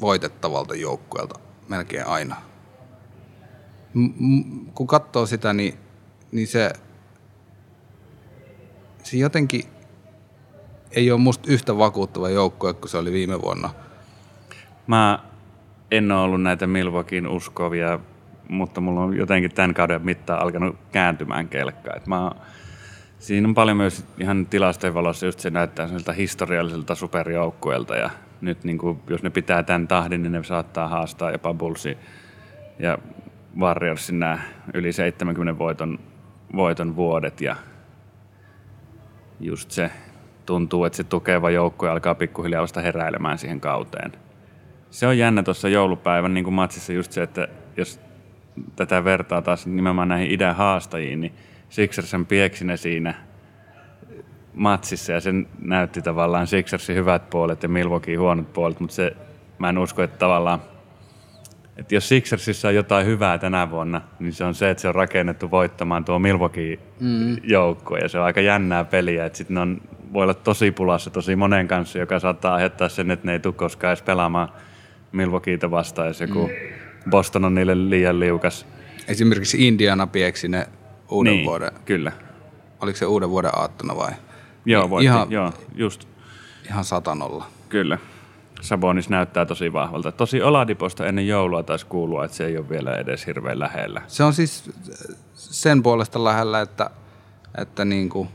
voitettavalta 0.00 0.74
joukkueelta 0.74 1.40
melkein 1.68 2.06
aina. 2.06 2.36
M- 3.94 4.66
kun 4.74 4.86
katsoo 4.86 5.26
sitä, 5.26 5.52
niin, 5.52 5.74
niin 6.32 6.48
se, 6.48 6.72
se 9.02 9.16
jotenkin 9.16 9.64
ei 10.90 11.10
ole 11.10 11.20
musta 11.20 11.48
yhtä 11.50 11.78
vakuuttava 11.78 12.28
joukkue 12.28 12.74
kuin 12.74 12.90
se 12.90 12.98
oli 12.98 13.12
viime 13.12 13.42
vuonna. 13.42 13.70
Mä 14.86 15.31
en 15.92 16.12
ole 16.12 16.20
ollut 16.22 16.42
näitä 16.42 16.66
Milwaukeein 16.66 17.28
uskovia, 17.28 17.98
mutta 18.48 18.80
mulla 18.80 19.00
on 19.00 19.16
jotenkin 19.16 19.54
tämän 19.54 19.74
kauden 19.74 20.04
mittaan 20.04 20.42
alkanut 20.42 20.76
kääntymään 20.92 21.48
kelkkaa. 21.48 21.94
Mä, 22.06 22.30
siinä 23.18 23.48
on 23.48 23.54
paljon 23.54 23.76
myös 23.76 24.06
ihan 24.18 24.46
tilastojen 24.46 24.94
valossa 24.94 25.26
just 25.26 25.40
se 25.40 25.50
näyttää 25.50 25.86
sellaiselta 25.86 26.12
historialliselta 26.12 26.94
superjoukkueelta 26.94 27.96
ja 27.96 28.10
nyt 28.40 28.64
niin 28.64 28.78
kuin, 28.78 29.00
jos 29.08 29.22
ne 29.22 29.30
pitää 29.30 29.62
tämän 29.62 29.88
tahdin, 29.88 30.22
niin 30.22 30.32
ne 30.32 30.42
saattaa 30.42 30.88
haastaa 30.88 31.30
jopa 31.30 31.54
Bullsi 31.54 31.98
ja 32.78 32.98
Warriorsin 33.58 34.18
nämä 34.18 34.38
yli 34.74 34.92
70 34.92 35.58
voiton, 35.58 35.98
voiton 36.56 36.96
vuodet 36.96 37.40
ja 37.40 37.56
just 39.40 39.70
se 39.70 39.90
tuntuu, 40.46 40.84
että 40.84 40.96
se 40.96 41.04
tukeva 41.04 41.50
joukkue 41.50 41.90
alkaa 41.90 42.14
pikkuhiljaa 42.14 42.62
vasta 42.62 42.80
heräilemään 42.80 43.38
siihen 43.38 43.60
kauteen. 43.60 44.21
Se 44.92 45.06
on 45.06 45.18
jännä 45.18 45.42
tuossa 45.42 45.68
joulupäivän 45.68 46.34
niin 46.34 46.44
kuin 46.44 46.54
matsissa 46.54 46.92
just 46.92 47.12
se, 47.12 47.22
että 47.22 47.48
jos 47.76 48.00
tätä 48.76 49.04
vertaa 49.04 49.42
taas 49.42 49.66
nimenomaan 49.66 50.08
näihin 50.08 50.30
idän 50.30 50.56
haastajiin, 50.56 51.20
niin 51.20 51.32
Sixersen 51.68 52.26
pieksi 52.26 52.64
ne 52.64 52.76
siinä 52.76 53.14
matsissa 54.54 55.12
ja 55.12 55.20
sen 55.20 55.48
näytti 55.58 56.02
tavallaan 56.02 56.46
Sixersin 56.46 56.96
hyvät 56.96 57.30
puolet 57.30 57.62
ja 57.62 57.68
Milwaukeein 57.68 58.20
huonot 58.20 58.52
puolet, 58.52 58.80
mutta 58.80 58.96
se, 58.96 59.16
mä 59.58 59.68
en 59.68 59.78
usko, 59.78 60.02
että 60.02 60.18
tavallaan 60.18 60.62
että 61.76 61.94
jos 61.94 62.08
Sixersissa 62.08 62.68
on 62.68 62.74
jotain 62.74 63.06
hyvää 63.06 63.38
tänä 63.38 63.70
vuonna, 63.70 64.00
niin 64.18 64.32
se 64.32 64.44
on 64.44 64.54
se, 64.54 64.70
että 64.70 64.80
se 64.80 64.88
on 64.88 64.94
rakennettu 64.94 65.50
voittamaan 65.50 66.04
tuo 66.04 66.18
Milwaukee 66.18 66.78
mm. 67.00 67.36
joukkue 67.42 67.98
ja 67.98 68.08
se 68.08 68.18
on 68.18 68.24
aika 68.24 68.40
jännää 68.40 68.84
peliä, 68.84 69.26
että 69.26 69.38
sitten 69.38 69.58
on, 69.58 69.80
voi 70.12 70.22
olla 70.22 70.34
tosi 70.34 70.70
pulassa 70.70 71.10
tosi 71.10 71.36
monen 71.36 71.68
kanssa, 71.68 71.98
joka 71.98 72.18
saattaa 72.18 72.54
aiheuttaa 72.54 72.88
sen, 72.88 73.10
että 73.10 73.26
ne 73.26 73.32
ei 73.32 73.40
tule 73.40 73.54
koskaan 73.54 73.90
edes 73.90 74.02
pelaamaan 74.02 74.48
Milwaukeeita 75.12 75.70
vastaan, 75.70 76.08
jos 76.08 76.20
joku 76.20 76.46
mm. 76.48 77.10
Boston 77.10 77.44
on 77.44 77.54
niille 77.54 77.90
liian 77.90 78.20
liukas. 78.20 78.66
Esimerkiksi 79.08 79.68
Indiana 79.68 80.06
pieksi 80.06 80.48
ne 80.48 80.66
uuden 81.10 81.32
niin, 81.32 81.46
vuoden, 81.46 81.70
kyllä. 81.84 82.12
oliko 82.80 82.98
se 82.98 83.06
uuden 83.06 83.30
vuoden 83.30 83.58
aattona 83.58 83.96
vai? 83.96 84.12
Joo, 84.64 84.90
voitti, 84.90 85.04
Ihan- 85.04 85.32
joo, 85.32 85.52
just, 85.74 86.08
Ihan 86.66 86.84
satanolla. 86.84 87.46
kyllä. 87.68 87.98
Sabonis 88.60 89.08
näyttää 89.08 89.46
tosi 89.46 89.72
vahvalta. 89.72 90.12
Tosi 90.12 90.42
Oladiposta 90.42 91.06
ennen 91.06 91.28
joulua 91.28 91.62
taisi 91.62 91.86
kuulua, 91.86 92.24
että 92.24 92.36
se 92.36 92.46
ei 92.46 92.58
ole 92.58 92.68
vielä 92.68 92.96
edes 92.96 93.26
hirveän 93.26 93.58
lähellä. 93.58 94.02
Se 94.06 94.24
on 94.24 94.32
siis 94.34 94.70
sen 95.34 95.82
puolesta 95.82 96.24
lähellä, 96.24 96.60
että, 96.60 96.90
että 97.58 97.84
niin 97.84 98.08
kuin 98.08 98.28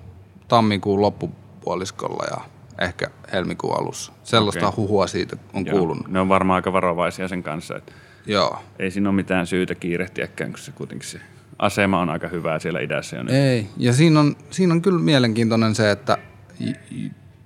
tammikuun 0.48 1.02
loppupuoliskolla 1.02 2.24
ja 2.32 2.38
ehkä 2.82 3.08
helmikuun 3.34 3.80
alussa. 3.80 4.14
Sellaista 4.24 4.68
Okei. 4.68 4.76
huhua 4.78 5.08
siitä 5.08 5.38
on 5.54 5.66
Joo, 5.66 5.78
kuulunut. 5.78 6.08
Ne 6.08 6.20
on 6.20 6.30
varmaan 6.30 6.56
aika 6.56 6.74
varovaisia 6.74 7.28
sen 7.28 7.44
kanssa, 7.44 7.78
että 7.78 7.92
Joo. 8.26 8.60
ei 8.80 8.92
siinä 8.92 9.10
ole 9.10 9.16
mitään 9.16 9.48
syytä 9.48 9.76
kiirehtiäkään, 9.76 10.52
kun 10.52 10.60
se 10.60 10.72
kuitenkin 10.72 11.10
se 11.10 11.22
asema 11.60 12.00
on 12.00 12.10
aika 12.10 12.28
hyvää 12.28 12.60
siellä 12.60 12.80
idässä 12.80 13.16
jo 13.16 13.24
nyt. 13.24 13.34
Ei, 13.34 13.68
ja 13.78 13.94
siinä 13.94 14.20
on, 14.20 14.36
siinä 14.52 14.74
on 14.74 14.82
kyllä 14.82 15.00
mielenkiintoinen 15.00 15.76
se, 15.76 15.92
että 15.92 16.18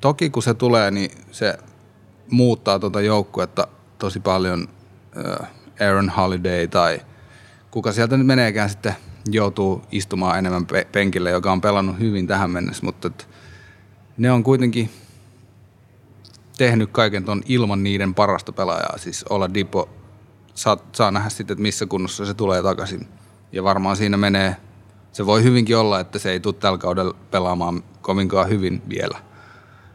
toki 0.01 0.29
kun 0.29 0.43
se 0.43 0.53
tulee, 0.53 0.91
niin 0.91 1.11
se 1.31 1.57
muuttaa 2.31 2.79
tuota 2.79 3.01
joukkuetta 3.01 3.67
tosi 3.97 4.19
paljon. 4.19 4.67
Aaron 5.81 6.09
Holiday 6.09 6.67
tai 6.67 7.00
kuka 7.71 7.91
sieltä 7.91 8.17
nyt 8.17 8.27
meneekään 8.27 8.69
sitten 8.69 8.95
joutuu 9.31 9.81
istumaan 9.91 10.39
enemmän 10.39 10.65
pe- 10.65 10.88
penkille, 10.91 11.31
joka 11.31 11.51
on 11.51 11.61
pelannut 11.61 12.00
hyvin 12.00 12.27
tähän 12.27 12.50
mennessä, 12.51 12.85
mutta 12.85 13.11
ne 14.17 14.31
on 14.31 14.43
kuitenkin 14.43 14.89
tehnyt 16.62 16.89
kaiken 16.91 17.24
ton 17.24 17.41
ilman 17.46 17.84
niiden 17.84 18.13
parasta 18.13 18.51
pelaajaa. 18.51 18.98
Siis 18.98 19.24
olla 19.24 19.53
Dipo, 19.53 19.89
saa, 20.53 20.77
saa 20.91 21.12
nähdä 21.12 21.30
sitten, 21.30 21.53
että 21.53 21.62
missä 21.62 21.86
kunnossa 21.86 22.25
se 22.25 22.34
tulee 22.34 22.63
takaisin. 22.63 23.08
Ja 23.51 23.63
varmaan 23.63 23.96
siinä 23.96 24.18
menee, 24.18 24.56
se 25.12 25.25
voi 25.25 25.44
hyvinkin 25.44 25.77
olla, 25.77 26.00
että 26.00 26.20
se 26.20 26.32
ei 26.32 26.39
tule 26.39 26.53
tällä 26.53 26.77
kaudella 26.77 27.15
pelaamaan 27.32 27.84
kovinkaan 28.01 28.50
hyvin 28.50 28.82
vielä. 28.89 29.18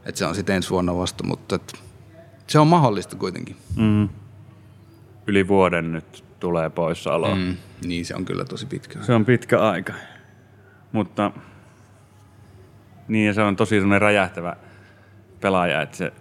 Että 0.07 0.19
se 0.19 0.27
on 0.27 0.35
sitten 0.35 0.57
ensi 0.57 0.71
vuonna 0.71 0.97
vasta, 0.97 1.25
mutta 1.25 1.55
et 1.55 1.73
se 2.47 2.59
on 2.59 2.67
mahdollista 2.67 3.17
kuitenkin. 3.17 3.57
Mm. 3.77 4.09
Yli 5.27 5.49
vuoden 5.49 5.93
nyt 5.93 6.25
tulee 6.41 6.71
poissaoloa. 6.71 7.35
Mm. 7.35 7.41
Mm. 7.41 7.57
Niin 7.85 8.07
se 8.07 8.15
on 8.15 8.25
kyllä 8.25 8.45
tosi 8.45 8.67
pitkä. 8.67 9.03
Se 9.03 9.15
on 9.15 9.25
pitkä 9.25 9.61
aika. 9.61 9.93
Mutta 10.93 11.31
niin 13.09 13.27
ja 13.27 13.35
se 13.35 13.43
on 13.43 13.57
tosi 13.57 13.75
semmoinen 13.75 14.03
räjähtävä 14.03 14.57
pelaaja, 15.41 15.83
että 15.83 15.97
se 15.97 16.13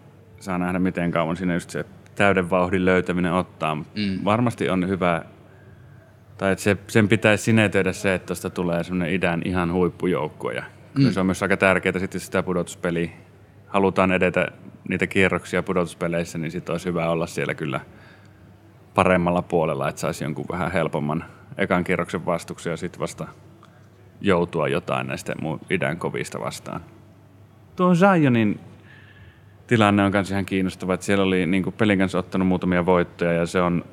saa 0.46 0.58
nähdä 0.58 0.80
miten 0.80 1.12
kauan 1.12 1.38
siinä 1.38 1.54
just 1.54 1.70
se 1.70 1.86
täyden 2.16 2.50
vauhdin 2.50 2.86
löytäminen 2.86 3.34
ottaa. 3.34 3.75
Mm. 3.75 4.20
Varmasti 4.25 4.70
on 4.70 4.88
hyvä, 4.90 5.22
tai 6.38 6.52
että 6.52 6.64
se, 6.64 6.78
sen 6.88 7.08
pitäisi 7.08 7.44
sinetöidä 7.44 7.94
se, 7.94 8.14
että 8.14 8.25
tuosta 8.25 8.50
tulee 8.50 8.84
semmoinen 8.84 9.16
idän 9.16 9.42
ihan 9.46 9.72
huippujoukkue. 9.72 10.54
Ja 10.54 10.64
mm. 11.00 11.12
se 11.12 11.20
on 11.20 11.25
myös 11.25 11.44
aika 11.44 11.58
tärkeää 11.58 12.00
sitten 12.00 12.22
sitä 12.22 12.44
pudotuspeliä. 12.44 13.10
Halutaan 13.68 14.12
edetä 14.12 14.48
niitä 14.90 15.08
kierroksia 15.08 15.64
pudotuspeleissä, 15.64 16.38
niin 16.38 16.52
sitten 16.52 16.74
olisi 16.74 16.90
hyvä 16.90 17.10
olla 17.10 17.28
siellä 17.28 17.54
kyllä 17.54 17.80
paremmalla 18.96 19.42
puolella, 19.42 19.90
että 19.90 20.02
saisi 20.02 20.24
jonkun 20.24 20.46
vähän 20.52 20.72
helpomman 20.72 21.25
ekan 21.58 21.84
kierroksen 21.84 22.25
vastuksen 22.25 22.72
ja 22.72 22.78
sitten 22.78 23.00
vasta 23.00 23.28
joutua 24.22 24.68
jotain 24.68 25.08
näistä 25.08 25.36
idän 25.70 25.98
kovista 25.98 26.40
vastaan. 26.40 26.82
Tuo 27.75 27.96
Zionin 27.96 28.60
tilanne 29.67 30.03
on 30.03 30.12
myös 30.12 30.31
ihan 30.31 30.45
kiinnostava, 30.45 30.93
että 30.93 31.05
siellä 31.05 31.24
oli 31.24 31.45
niin 31.45 31.74
pelin 31.74 32.00
kanssa 32.00 32.19
ottanut 32.19 32.48
muutamia 32.48 32.86
voittoja 32.86 33.34
ja 33.34 33.45
se 33.45 33.62
on 33.62 33.86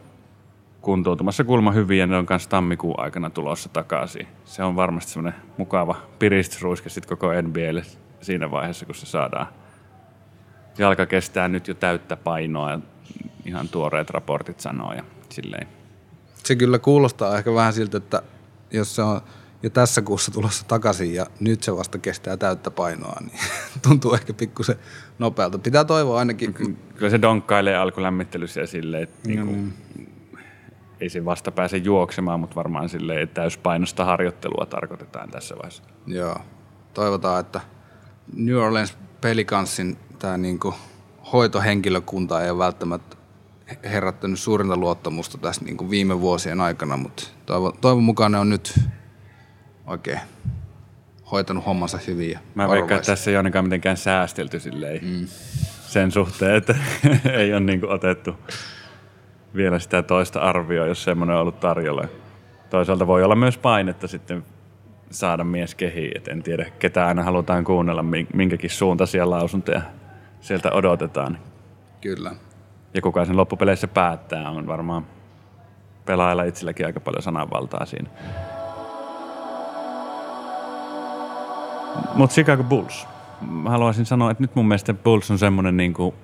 kuntoutumassa 0.80 1.44
kulma 1.44 1.72
hyvin 1.72 1.98
ja 1.98 2.06
ne 2.06 2.16
on 2.16 2.26
myös 2.30 2.48
tammikuun 2.48 3.00
aikana 3.00 3.30
tulossa 3.30 3.68
takaisin. 3.68 4.26
Se 4.44 4.64
on 4.64 4.76
varmasti 4.76 5.12
semmoinen 5.12 5.40
mukava 5.56 5.96
piristysruiske 6.18 6.88
sitten 6.88 7.18
koko 7.18 7.42
NBAlle 7.42 7.82
siinä 8.20 8.50
vaiheessa, 8.50 8.86
kun 8.86 8.94
se 8.94 9.06
saadaan. 9.06 9.46
Jalka 10.78 11.06
kestää 11.06 11.48
nyt 11.48 11.68
jo 11.68 11.74
täyttä 11.74 12.16
painoa 12.16 12.70
ja 12.70 12.78
ihan 13.44 13.68
tuoreet 13.68 14.10
raportit 14.10 14.60
sanoo 14.60 14.92
ja 14.92 15.04
silleen. 15.28 15.68
Se 16.34 16.56
kyllä 16.56 16.78
kuulostaa 16.78 17.38
ehkä 17.38 17.54
vähän 17.54 17.72
siltä, 17.72 17.96
että 17.96 18.22
jos 18.70 18.96
se 18.96 19.02
on 19.02 19.20
jo 19.62 19.70
tässä 19.70 20.02
kuussa 20.02 20.32
tulossa 20.32 20.64
takaisin 20.68 21.14
ja 21.14 21.26
nyt 21.40 21.62
se 21.62 21.76
vasta 21.76 21.98
kestää 21.98 22.36
täyttä 22.36 22.70
painoa, 22.70 23.16
niin 23.20 23.40
tuntuu 23.88 24.14
ehkä 24.14 24.32
pikkusen 24.32 24.76
nopealta. 25.18 25.58
Pitää 25.58 25.84
toivoa 25.84 26.18
ainakin. 26.18 26.54
Kyllä 26.94 27.10
se 27.10 27.22
donkkailee 27.22 27.76
alkulämmittelyssä 27.76 28.60
ja 28.60 28.66
silleen, 28.66 29.02
että 29.02 29.28
niinku, 29.28 29.52
mm. 29.52 29.72
ei 31.00 31.08
se 31.08 31.24
vasta 31.24 31.52
pääse 31.52 31.76
juoksemaan, 31.76 32.40
mutta 32.40 32.56
varmaan 32.56 32.88
silleen, 32.88 33.22
että 33.22 33.40
täyspainosta 33.40 34.04
harjoittelua 34.04 34.66
tarkoitetaan 34.66 35.30
tässä 35.30 35.54
vaiheessa. 35.54 35.82
Joo, 36.06 36.36
toivotaan, 36.94 37.40
että 37.40 37.60
New 38.36 38.56
Orleans 38.56 38.98
Pelicansin 39.20 39.98
tämä 40.18 40.36
niinku 40.36 40.74
hoitohenkilökunta 41.32 42.44
ei 42.44 42.50
ole 42.50 42.58
välttämättä 42.58 43.16
herättänyt 43.84 44.38
suurinta 44.38 44.76
luottamusta 44.76 45.38
tässä 45.38 45.64
niin 45.64 45.76
kuin 45.76 45.90
viime 45.90 46.20
vuosien 46.20 46.60
aikana, 46.60 46.96
mutta 46.96 47.24
toivon, 47.46 47.72
toivon 47.80 48.02
mukaan 48.02 48.32
ne 48.32 48.38
on 48.38 48.50
nyt 48.50 48.80
oikein 49.92 50.20
hoitanut 51.32 51.66
hommansa 51.66 51.98
hyvin. 52.06 52.30
Ja 52.30 52.38
Mä 52.54 52.68
veikkaan, 52.68 52.98
että 52.98 53.12
tässä 53.12 53.30
ei 53.30 53.36
ainakaan 53.36 53.64
mitenkään 53.64 53.96
säästelty 53.96 54.60
silleen 54.60 55.04
mm. 55.04 55.26
sen 55.86 56.10
suhteen, 56.10 56.54
että 56.56 56.74
ei 57.38 57.52
ole 57.52 57.60
niin 57.60 57.88
otettu 57.88 58.34
vielä 59.56 59.78
sitä 59.78 60.02
toista 60.02 60.40
arvioa, 60.40 60.86
jos 60.86 61.04
semmoinen 61.04 61.36
on 61.36 61.42
ollut 61.42 61.60
tarjolla. 61.60 62.04
Toisaalta 62.70 63.06
voi 63.06 63.24
olla 63.24 63.34
myös 63.34 63.58
painetta 63.58 64.08
sitten 64.08 64.44
saada 65.10 65.44
mies 65.44 65.74
kehiin, 65.74 66.16
et 66.16 66.28
en 66.28 66.42
tiedä 66.42 66.66
ketä 66.78 67.06
aina 67.06 67.22
halutaan 67.22 67.64
kuunnella, 67.64 68.04
minkäkin 68.34 68.70
suuntaisia 68.70 69.30
lausuntoja 69.30 69.82
sieltä 70.40 70.70
odotetaan. 70.72 71.38
Kyllä. 72.00 72.32
Ja 72.94 73.02
kuka 73.02 73.24
sen 73.24 73.36
loppupeleissä 73.36 73.88
päättää, 73.88 74.50
on 74.50 74.66
varmaan 74.66 75.06
pelaajalla 76.04 76.44
itselläkin 76.44 76.86
aika 76.86 77.00
paljon 77.00 77.22
sananvaltaa 77.22 77.86
siinä. 77.86 78.10
Mutta 82.14 82.34
Chicago 82.34 82.62
Bulls. 82.62 83.06
Haluaisin 83.64 84.06
sanoa, 84.06 84.30
että 84.30 84.42
nyt 84.42 84.54
mun 84.54 84.68
mielestä 84.68 84.94
Bulls 84.94 85.30
on 85.30 85.38
semmoinen 85.38 85.76
niin 85.76 85.94
kuin, 85.94 86.14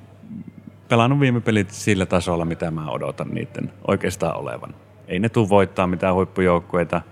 pelannut 0.89 1.21
viime 1.21 1.41
pelit 1.41 1.71
sillä 1.71 2.07
tasolla, 2.07 2.45
mitä 2.45 2.71
mä 2.71 2.91
odotan 2.91 3.29
niiden 3.29 3.73
oikeastaan 3.89 4.37
olevan. 4.37 4.75
Ei 5.09 5.19
ne 5.19 5.29
tule 5.29 5.49
voittaa 5.49 5.87
mitään 5.87 6.15
huippujoukkueita, 6.15 7.03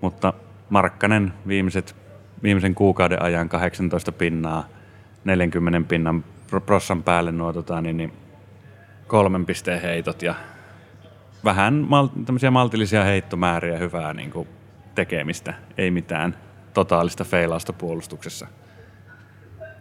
mutta 0.00 0.32
Markkanen 0.70 1.32
viimeiset, 1.46 1.96
viimeisen 2.42 2.74
kuukauden 2.74 3.22
ajan 3.22 3.48
18 3.48 4.12
pinnaa, 4.12 4.64
40 5.24 5.88
pinnan 5.88 6.24
prossan 6.66 7.02
päälle 7.02 7.32
nuo 7.32 7.52
tota, 7.52 7.80
niin, 7.80 7.96
niin 7.96 8.12
kolmen 9.06 9.46
pisteen 9.46 9.82
heitot 9.82 10.22
ja 10.22 10.34
vähän 11.44 11.74
mal, 11.74 12.08
tämmöisiä 12.26 12.50
maltillisia 12.50 13.04
heittomääriä, 13.04 13.78
hyvää 13.78 14.14
niin 14.14 14.30
kuin, 14.30 14.48
tekemistä, 14.94 15.54
ei 15.78 15.90
mitään 15.90 16.36
totaalista 16.74 17.24
feilausta 17.24 17.72
puolustuksessa. 17.72 18.46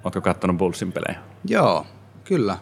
Oletko 0.03 0.21
katsonut 0.21 0.57
Bullsin 0.57 0.91
pelejä? 0.91 1.19
Joo, 1.45 1.85
kyllä. 2.23 2.57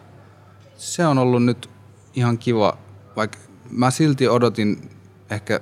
Se 0.76 1.06
on 1.06 1.18
ollut 1.18 1.44
nyt 1.44 1.70
ihan 2.14 2.38
kiva, 2.38 2.78
vaikka 3.16 3.38
mä 3.70 3.90
silti 3.90 4.28
odotin 4.28 4.90
ehkä, 5.30 5.60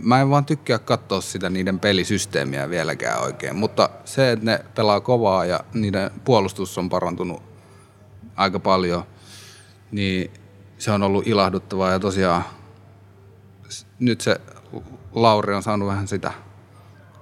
mä 0.00 0.20
en 0.20 0.30
vaan 0.30 0.44
tykkää 0.44 0.78
katsoa 0.78 1.20
sitä 1.20 1.50
niiden 1.50 1.80
pelisysteemiä 1.80 2.70
vieläkään 2.70 3.22
oikein, 3.22 3.56
mutta 3.56 3.90
se, 4.04 4.32
että 4.32 4.44
ne 4.44 4.64
pelaa 4.74 5.00
kovaa 5.00 5.44
ja 5.44 5.60
niiden 5.74 6.10
puolustus 6.24 6.78
on 6.78 6.88
parantunut 6.88 7.42
aika 8.36 8.58
paljon, 8.58 9.04
niin 9.90 10.30
se 10.78 10.90
on 10.90 11.02
ollut 11.02 11.26
ilahduttavaa 11.26 11.92
ja 11.92 11.98
tosiaan 11.98 12.44
nyt 13.98 14.20
se 14.20 14.40
Lauri 15.12 15.54
on 15.54 15.62
saanut 15.62 15.88
vähän 15.88 16.08
sitä 16.08 16.32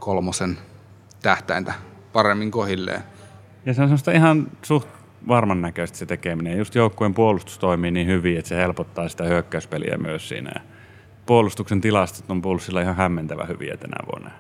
kolmosen 0.07 0.59
tähtäintä 1.23 1.75
paremmin 2.13 2.51
kohilleen. 2.51 3.03
Ja 3.65 3.75
se 3.75 3.83
on 3.83 3.89
semmoista 3.89 4.13
ihan 4.13 4.51
suht 4.63 4.89
varman 5.29 5.63
näköistä 5.63 5.99
se 5.99 6.07
tekeminen. 6.07 6.59
Just 6.59 6.75
joukkueen 6.75 7.15
puolustus 7.15 7.59
toimii 7.59 7.91
niin 7.91 8.07
hyvin, 8.07 8.39
että 8.39 8.49
se 8.49 8.57
helpottaa 8.57 9.09
sitä 9.09 9.25
hyökkäyspeliä 9.25 9.99
myös 9.99 10.29
siinä. 10.29 10.53
Puolustuksen 11.27 11.81
tilastot 11.81 12.31
on 12.31 12.43
pulssilla 12.43 12.81
ihan 12.81 12.97
hämmentävä 12.97 13.45
hyviä 13.45 13.77
tänä 13.77 13.97
vuonna. 14.13 14.31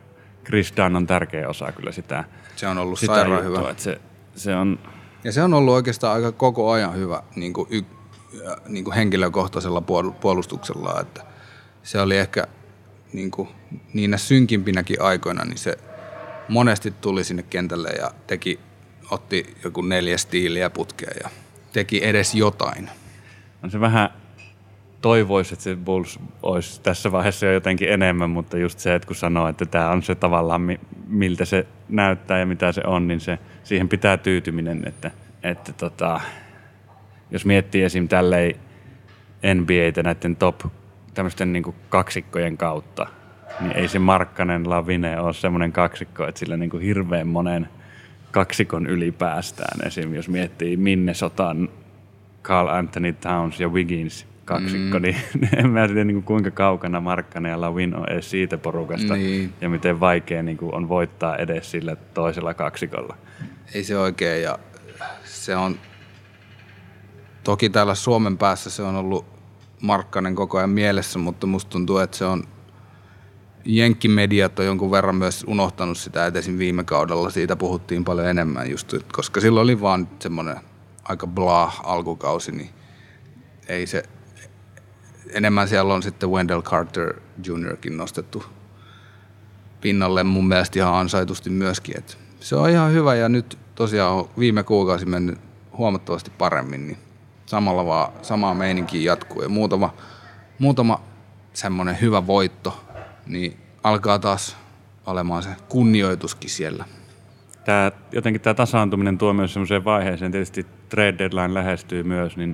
Chris 0.45 0.73
Dunn 0.77 0.97
on 0.97 1.07
tärkeä 1.07 1.49
osa 1.49 1.73
kyllä 1.73 1.93
sitä. 1.93 2.25
Se 2.57 2.69
on 2.69 2.79
ollut 2.79 2.99
sitä 2.99 3.15
sairaan 3.15 3.45
juttua, 3.45 3.61
hyvä. 3.61 3.71
Että 3.71 3.83
se, 3.83 4.01
se 4.35 4.57
on... 4.57 4.79
Ja 5.25 5.33
se 5.33 5.43
on 5.43 5.55
ollut 5.55 5.75
oikeastaan 5.75 6.15
aika 6.15 6.33
koko 6.33 6.71
ajan 6.71 6.95
hyvä 6.95 7.23
niin 7.37 7.53
kuin 7.53 7.69
y, 7.71 7.83
niin 8.69 8.85
kuin 8.85 8.95
henkilökohtaisella 8.95 9.81
puolustuksella. 10.21 11.01
Että 11.01 11.23
se 11.83 12.01
oli 12.01 12.17
ehkä 12.17 12.47
niin 13.13 13.31
kuin, 13.31 13.49
niinä 13.93 14.17
synkimpinäkin 14.17 15.03
aikoina, 15.03 15.45
niin 15.45 15.59
se 15.59 15.79
monesti 16.49 16.91
tuli 16.91 17.25
sinne 17.25 17.43
kentälle 17.43 17.89
ja 17.89 18.11
teki, 18.27 18.61
otti 19.11 19.55
joku 19.65 19.83
neljä 19.83 20.19
stiiliä 20.19 20.71
putkea 20.71 21.11
ja 21.23 21.31
teki 21.73 22.05
edes 22.05 22.35
jotain. 22.35 22.91
On 23.63 23.71
se 23.71 23.81
vähän 23.81 24.11
toivoisi, 25.01 25.55
että 25.55 25.63
se 25.63 25.77
Bulls 25.77 26.19
olisi 26.43 26.81
tässä 26.81 27.13
vaiheessa 27.13 27.47
jo 27.47 27.53
jotenkin 27.53 27.89
enemmän, 27.89 28.31
mutta 28.31 28.59
just 28.59 28.79
se, 28.79 28.95
että 28.95 29.07
kun 29.07 29.17
sanoo, 29.17 29.49
että 29.49 29.67
tämä 29.67 29.91
on 29.91 30.03
se 30.03 30.15
tavallaan, 30.15 30.79
miltä 31.07 31.45
se 31.45 31.67
näyttää 31.89 32.39
ja 32.39 32.47
mitä 32.47 32.73
se 32.73 32.83
on, 32.87 33.09
niin 33.09 33.21
se, 33.21 33.39
siihen 33.65 33.89
pitää 33.89 34.17
tyytyminen, 34.17 34.83
että, 34.89 35.11
että 35.43 35.73
tota, 35.73 36.21
jos 37.31 37.45
miettii 37.45 37.83
esim. 37.83 38.09
tälleen 38.09 38.55
NBAtä 39.55 40.03
näiden 40.03 40.37
top 40.37 40.61
tämmöisten 41.17 41.53
niin 41.53 41.75
kaksikkojen 41.89 42.57
kautta, 42.57 43.07
niin 43.61 43.73
ei 43.73 43.89
se 43.89 43.99
Markkanen 43.99 44.71
Lavine 44.71 45.21
ole 45.21 45.33
semmoinen 45.33 45.73
kaksikko, 45.73 46.27
että 46.27 46.39
sillä 46.39 46.57
niin 46.57 46.71
kuin 46.71 46.83
hirveän 46.83 47.29
monen 47.29 47.69
kaksikon 48.31 48.87
yli 48.87 49.13
päästään. 49.13 49.87
Esim. 49.87 50.15
jos 50.15 50.29
miettii 50.29 50.77
Minnesotan 50.77 51.69
Carl 52.43 52.69
Anthony 52.69 53.13
Towns 53.13 53.61
ja 53.61 53.69
Wiggins 53.69 54.27
kaksikko, 54.45 54.99
mm. 54.99 55.03
niin 55.03 55.17
en 55.59 55.71
mä 55.71 55.87
tiedä 55.87 56.05
niin 56.05 56.15
kuin 56.15 56.25
kuinka 56.25 56.51
kaukana 56.51 57.01
Markkanen 57.01 57.51
ja 57.51 57.61
Lavin 57.61 57.95
on 57.95 58.09
edes 58.09 58.31
siitä 58.31 58.59
porukasta 58.59 59.15
niin. 59.15 59.53
ja 59.61 59.69
miten 59.69 60.01
vaikea 60.01 60.43
niin 60.43 60.57
kuin 60.57 60.75
on 60.75 60.89
voittaa 60.89 61.37
edes 61.37 61.71
sillä 61.71 61.97
toisella 61.97 62.55
kaksikolla. 62.55 63.17
Ei 63.75 63.85
se 63.85 63.99
oikein 63.99 64.43
ja 64.43 64.59
se 65.25 65.57
on 65.57 65.77
toki 67.45 67.71
täällä 67.71 67.95
Suomen 67.95 68.39
päässä 68.39 68.71
se 68.71 68.83
on 68.83 68.97
ollut 68.97 69.36
Markkanen 69.81 70.35
koko 70.35 70.59
ajan 70.59 70.71
mielessä, 70.71 71.19
mutta 71.19 71.47
musta 71.47 71.71
tuntuu, 71.71 71.99
että 71.99 72.17
se 72.17 72.25
on 72.25 72.45
Jenkkimediat 73.65 74.59
on 74.59 74.67
jonkun 74.67 74.91
verran 74.91 75.17
myös 75.17 75.45
unohtanut 75.49 75.99
sitä, 75.99 76.27
että 76.27 76.39
esim. 76.39 76.59
viime 76.59 76.85
kaudella 76.85 77.31
siitä 77.31 77.57
puhuttiin 77.57 78.05
paljon 78.05 78.27
enemmän 78.27 78.71
just, 78.71 78.95
koska 79.13 79.41
silloin 79.41 79.65
oli 79.65 79.81
vaan 79.81 80.09
semmoinen 80.19 80.57
aika 81.05 81.27
blah 81.27 81.81
alkukausi, 81.85 82.53
niin 82.53 82.71
ei 83.69 83.87
se, 83.87 84.03
enemmän 85.31 85.69
siellä 85.69 85.95
on 85.95 86.03
sitten 86.03 86.31
Wendell 86.31 86.63
Carter 86.63 87.15
Jr.kin 87.47 87.97
nostettu 87.97 88.45
pinnalle 89.81 90.25
mun 90.25 90.49
mielestä 90.49 90.79
ihan 90.79 90.95
ansaitusti 90.95 91.51
myöskin, 91.51 91.99
että 91.99 92.15
se 92.41 92.57
on 92.57 92.71
ihan 92.71 92.93
hyvä 92.93 93.15
ja 93.15 93.29
nyt 93.29 93.59
tosiaan 93.75 94.15
on 94.15 94.29
viime 94.39 94.63
kuukausi 94.63 95.07
mennyt 95.07 95.39
huomattavasti 95.79 96.31
paremmin, 96.39 96.87
niin 96.87 96.99
samalla 97.47 97.87
vaan 97.87 98.13
samaa 98.23 98.55
meininkiä 98.55 99.11
jatkuu 99.11 99.43
ja 99.43 99.49
muutama, 99.49 99.95
muutama 100.59 101.01
semmoinen 101.53 102.01
hyvä 102.01 102.27
voitto, 102.27 102.85
niin 103.27 103.57
alkaa 103.83 104.19
taas 104.19 104.57
olemaan 105.07 105.43
se 105.43 105.51
kunnioituskin 105.69 106.51
siellä. 106.51 106.85
Tämä, 107.65 107.93
jotenkin 108.13 108.41
tämä 108.41 108.55
tasaantuminen 108.55 109.19
tuo 109.19 109.33
myös 109.33 109.53
semmoiseen 109.53 109.85
vaiheeseen, 109.85 110.33
tietysti 110.33 110.67
trade 110.89 111.19
deadline 111.19 111.55
lähestyy 111.55 112.03
myös, 112.03 112.37
niin 112.37 112.51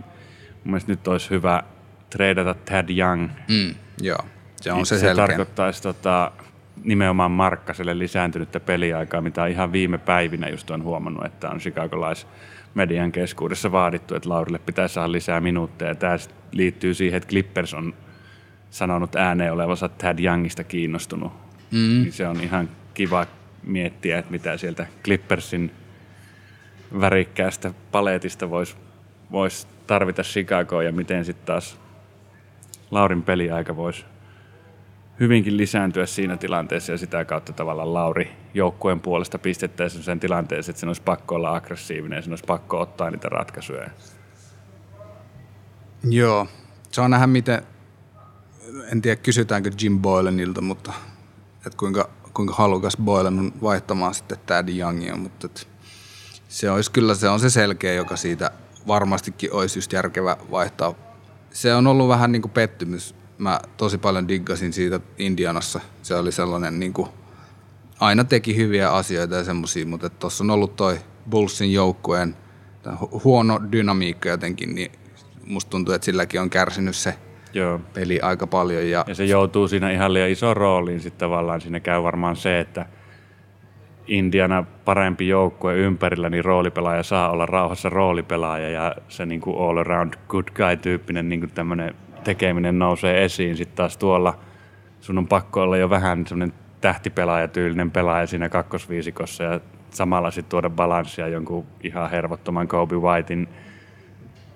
mun 0.65 0.65
mielestä 0.65 0.93
nyt 0.93 1.09
olisi 1.09 1.31
hyvä 1.31 1.63
treidata 2.11 2.55
Tad 2.55 2.89
Young. 2.99 3.29
Mm, 3.49 3.75
joo, 4.01 4.19
se 4.61 4.73
on 4.73 4.77
niin 4.79 4.87
se, 4.87 4.95
se 4.95 5.01
selkeä. 5.01 5.27
tarkoittaisi 5.27 5.83
tota, 5.83 6.33
nimenomaan 6.85 7.31
Markkaselle 7.31 7.99
lisääntynyttä 7.99 8.61
peliaikaa, 8.61 9.21
mitä 9.21 9.47
ihan 9.47 9.73
viime 9.73 9.99
päivinä 9.99 10.49
just 10.49 10.71
on 10.71 10.83
huomannut, 10.83 11.25
että 11.25 11.51
on 11.51 11.59
Chicagolais 11.59 12.27
median 12.75 13.13
keskuudessa 13.13 13.73
vaadittu, 13.73 14.15
että 14.15 14.29
Laurille 14.29 14.59
pitäisi 14.59 14.95
saada 14.95 15.13
lisää 15.13 15.41
minuutteja. 15.41 15.95
Tämä 15.95 16.17
liittyy 16.53 16.95
siihen, 16.95 17.17
että 17.17 17.29
Clippers 17.29 17.75
on 17.75 17.95
sanonut 18.71 19.17
ääneen 19.17 19.53
olevansa 19.53 19.89
Tad 19.89 20.19
Youngista 20.19 20.65
kiinnostunut. 20.65 21.33
Mm. 21.71 21.79
Niin 21.79 22.13
se 22.13 22.29
on 22.29 22.41
ihan 22.41 22.69
kiva 22.95 23.27
miettiä, 23.63 24.19
että 24.19 24.31
mitä 24.31 24.57
sieltä 24.57 24.87
Clippersin 25.05 25.71
värikkäästä 27.01 27.75
paletista 27.93 28.51
voisi 28.51 28.77
vois 29.33 29.69
tarvita 29.87 30.23
Chicagoa 30.23 30.83
ja 30.83 30.93
miten 30.93 31.25
sitten 31.25 31.47
taas 31.47 31.79
Laurin 32.91 33.23
peliaika 33.23 33.77
voisi 33.77 34.05
hyvinkin 35.23 35.57
lisääntyä 35.57 36.07
siinä 36.07 36.37
tilanteessa 36.37 36.93
ja 36.93 36.99
sitä 36.99 37.25
kautta 37.25 37.53
tavallaan 37.53 37.95
Lauri 37.95 38.33
joukkueen 38.55 39.01
puolesta 39.01 39.39
pistettäisiin 39.39 40.05
sen 40.05 40.21
tilanteeseen, 40.21 40.71
että 40.71 40.81
sen 40.81 40.89
olisi 40.89 41.03
pakko 41.03 41.35
olla 41.35 41.57
aggressiivinen 41.57 42.17
ja 42.17 42.23
sen 42.23 42.33
olisi 42.33 42.45
pakko 42.45 42.81
ottaa 42.81 43.11
niitä 43.11 43.29
ratkaisuja. 43.29 43.91
Joo, 46.05 46.47
on 46.99 47.11
nähdä 47.11 47.27
miten, 47.27 47.63
en 48.93 49.03
tiedä 49.03 49.17
kysytäänkö 49.17 49.71
Jim 49.83 49.99
Boylenilta, 49.99 50.61
mutta 50.61 50.93
että 51.57 51.79
kuinka, 51.79 52.11
kuinka 52.35 52.55
halukas 52.55 52.97
Boylen 52.97 53.39
on 53.39 53.53
vaihtamaan 53.63 54.15
sitten 54.15 54.39
Tad 54.47 54.69
Youngia, 54.69 55.17
mutta 55.17 55.47
et 55.47 55.69
se 56.49 56.71
olisi 56.71 56.91
kyllä 56.91 57.15
se 57.15 57.29
on 57.29 57.41
se 57.41 57.51
selkeä, 57.51 57.93
joka 57.93 58.17
siitä 58.17 58.51
varmastikin 58.87 59.53
olisi 59.53 59.79
just 59.79 59.93
järkevä 59.93 60.37
vaihtaa. 60.51 60.95
Se 61.51 61.75
on 61.75 61.87
ollut 61.87 62.09
vähän 62.09 62.33
niin 62.33 62.43
kuin 62.43 62.53
pettymys. 62.53 63.22
Mä 63.43 63.61
tosi 63.77 63.99
paljon 63.99 64.29
diggasin 64.29 64.73
siitä 64.73 65.01
Indianassa. 65.19 65.81
Se 66.03 66.15
oli 66.15 66.33
sellainen 66.33 66.81
niin 66.81 66.93
kuin, 66.93 67.09
aina 68.01 68.25
teki 68.25 68.57
hyviä 68.57 68.91
asioita 68.93 69.35
ja 69.35 69.45
semmoisia, 69.45 69.87
mutta 69.87 70.11
tuossa 70.11 70.45
on 70.45 70.51
ollut 70.51 70.77
toi 70.77 70.99
Bullsin 71.31 71.73
joukkueen 71.73 72.37
huono 73.25 73.61
dynamiikka 73.73 74.29
jotenkin, 74.29 74.75
niin 74.75 74.93
musta 75.47 75.71
tuntuu, 75.71 75.95
että 75.95 76.05
silläkin 76.05 76.41
on 76.41 76.51
kärsinyt 76.51 76.97
se 76.97 77.15
Joo. 77.53 77.81
peli 77.95 78.21
aika 78.21 78.47
paljon. 78.47 78.91
Ja, 78.91 79.05
ja 79.07 79.15
se 79.15 79.25
joutuu 79.25 79.69
siinä 79.69 79.91
ihan 79.91 80.15
liian 80.15 80.31
iso 80.31 80.55
rooliin 80.55 81.01
sitten 81.01 81.21
tavallaan. 81.21 81.61
Siinä 81.61 81.81
käy 81.81 82.03
varmaan 82.03 82.37
se, 82.37 82.61
että 82.61 82.87
Indiana 84.07 84.65
parempi 84.85 85.29
joukkue 85.29 85.77
ympärillä, 85.77 86.31
niin 86.31 86.45
roolipelaaja 86.45 87.03
saa 87.03 87.31
olla 87.31 87.47
rauhassa 87.47 87.89
roolipelaaja 87.89 88.69
ja 88.69 88.97
se 89.09 89.27
niin 89.27 89.41
kuin 89.41 89.59
all 89.59 89.77
around 89.77 90.15
good 90.29 90.49
guy 90.55 90.77
tyyppinen 90.77 91.29
niin 91.29 91.41
kuin 91.41 91.51
tämmöinen 91.51 91.95
tekeminen 92.25 92.79
nousee 92.79 93.25
esiin. 93.25 93.57
Sitten 93.57 93.77
taas 93.77 93.97
tuolla 93.97 94.39
sun 95.01 95.19
on 95.19 95.27
pakko 95.27 95.63
olla 95.63 95.77
jo 95.77 95.91
vähän 95.91 96.27
semmoinen 96.27 96.57
tähtipelaajatyylinen 96.81 97.91
pelaaja 97.91 98.27
siinä 98.27 98.49
kakkosviisikossa 98.49 99.45
ja 99.45 99.61
samalla 99.91 100.31
sitten 100.31 100.51
tuoda 100.51 100.71
balanssia 100.71 101.29
jonkun 101.29 101.67
ihan 101.83 102.11
hervottoman 102.11 102.69
Kobe 102.69 102.97
Whitein 102.97 103.49